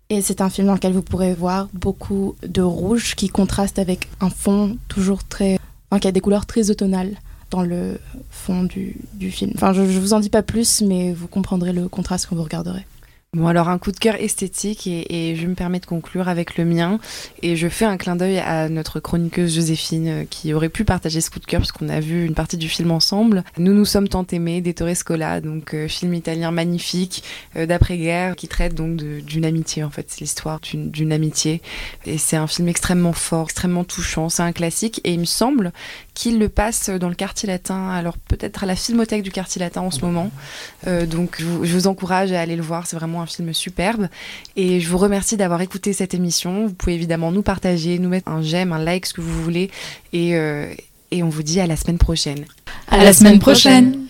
Et 0.09 0.23
c'est 0.23 0.41
un 0.41 0.49
film 0.49 0.65
dans 0.65 0.73
lequel 0.73 0.91
vous 0.91 1.03
pourrez 1.03 1.35
voir 1.35 1.69
beaucoup 1.71 2.35
de 2.41 2.63
rouge 2.63 3.13
qui 3.13 3.29
contraste 3.29 3.77
avec 3.77 4.07
un 4.19 4.31
fond 4.31 4.77
toujours 4.87 5.23
très. 5.23 5.59
Enfin, 5.91 5.99
qui 5.99 6.07
a 6.07 6.11
des 6.11 6.19
couleurs 6.19 6.47
très 6.47 6.71
automnales 6.71 7.13
dans 7.51 7.61
le 7.61 7.99
fond 8.31 8.63
du, 8.63 8.95
du 9.13 9.29
film. 9.29 9.51
Enfin, 9.53 9.71
je, 9.73 9.85
je 9.85 9.99
vous 9.99 10.13
en 10.13 10.19
dis 10.19 10.31
pas 10.31 10.41
plus, 10.41 10.81
mais 10.81 11.13
vous 11.13 11.27
comprendrez 11.27 11.73
le 11.73 11.87
contraste 11.87 12.25
quand 12.25 12.35
vous 12.35 12.43
regarderez. 12.43 12.87
Bon, 13.33 13.47
alors 13.47 13.67
un 13.67 13.79
coup 13.79 13.91
de 13.91 13.97
cœur 13.97 14.13
esthétique 14.21 14.85
et, 14.85 15.31
et, 15.31 15.35
je 15.35 15.47
me 15.47 15.55
permets 15.55 15.79
de 15.79 15.87
conclure 15.87 16.27
avec 16.27 16.55
le 16.55 16.65
mien. 16.65 16.99
Et 17.41 17.55
je 17.55 17.67
fais 17.67 17.83
un 17.83 17.97
clin 17.97 18.15
d'œil 18.15 18.37
à 18.37 18.69
notre 18.69 18.99
chroniqueuse 18.99 19.55
Joséphine 19.55 20.07
euh, 20.07 20.23
qui 20.29 20.53
aurait 20.53 20.69
pu 20.69 20.85
partager 20.85 21.19
ce 21.19 21.31
coup 21.31 21.39
de 21.39 21.45
cœur 21.45 21.61
puisqu'on 21.61 21.89
a 21.89 21.99
vu 21.99 22.25
une 22.25 22.35
partie 22.35 22.57
du 22.57 22.69
film 22.69 22.91
ensemble. 22.91 23.43
Nous 23.57 23.73
nous 23.73 23.85
sommes 23.85 24.07
tant 24.07 24.23
aimés 24.31 24.61
d'Ettore 24.61 24.95
Scola, 24.95 25.41
donc 25.41 25.73
euh, 25.73 25.87
film 25.87 26.13
italien 26.13 26.51
magnifique 26.51 27.23
euh, 27.55 27.65
d'après-guerre 27.65 28.35
qui 28.35 28.47
traite 28.47 28.75
donc 28.75 28.97
d'une 28.97 29.45
amitié 29.45 29.83
en 29.83 29.89
fait. 29.89 30.05
C'est 30.09 30.21
l'histoire 30.21 30.59
d'une 30.71 31.11
amitié 31.11 31.63
et 32.05 32.19
c'est 32.19 32.37
un 32.37 32.45
film 32.45 32.67
extrêmement 32.67 33.13
fort, 33.13 33.45
extrêmement 33.45 33.83
touchant. 33.83 34.29
C'est 34.29 34.43
un 34.43 34.51
classique 34.51 35.01
et 35.05 35.13
il 35.13 35.19
me 35.19 35.25
semble 35.25 35.71
qu'il 36.13 36.39
le 36.39 36.49
passe 36.49 36.89
dans 36.89 37.09
le 37.09 37.15
quartier 37.15 37.47
latin. 37.47 37.89
Alors 37.89 38.17
peut-être 38.17 38.63
à 38.63 38.67
la 38.67 38.75
Filmothèque 38.75 39.23
du 39.23 39.31
quartier 39.31 39.59
latin 39.59 39.81
en 39.81 39.91
ce 39.91 40.01
moment. 40.01 40.31
Euh, 40.87 41.05
donc 41.05 41.37
je 41.39 41.73
vous, 41.73 41.87
encourage 41.87 42.31
à 42.31 42.41
aller 42.41 42.55
le 42.55 42.61
voir. 42.61 42.87
C'est 42.87 42.95
vraiment 42.95 43.21
un 43.21 43.25
film 43.25 43.53
superbe. 43.53 44.07
Et 44.55 44.79
je 44.79 44.89
vous 44.89 44.97
remercie 44.97 45.37
d'avoir 45.37 45.61
écouté 45.61 45.93
cette 45.93 46.13
émission. 46.13 46.67
Vous 46.67 46.73
pouvez 46.73 46.93
évidemment 46.93 47.31
nous 47.31 47.43
partager, 47.43 47.99
nous 47.99 48.09
mettre 48.09 48.29
un 48.29 48.41
j'aime, 48.41 48.73
un 48.73 48.79
like, 48.79 49.05
ce 49.05 49.13
que 49.13 49.21
vous 49.21 49.43
voulez. 49.43 49.71
Et, 50.11 50.35
euh, 50.35 50.71
et 51.11 51.23
on 51.23 51.29
vous 51.29 51.43
dit 51.43 51.59
à 51.59 51.67
la 51.67 51.75
semaine 51.75 51.97
prochaine. 51.97 52.45
À, 52.87 53.03
la, 53.03 53.13
semaine, 53.13 53.39
prochaine. 53.39 54.02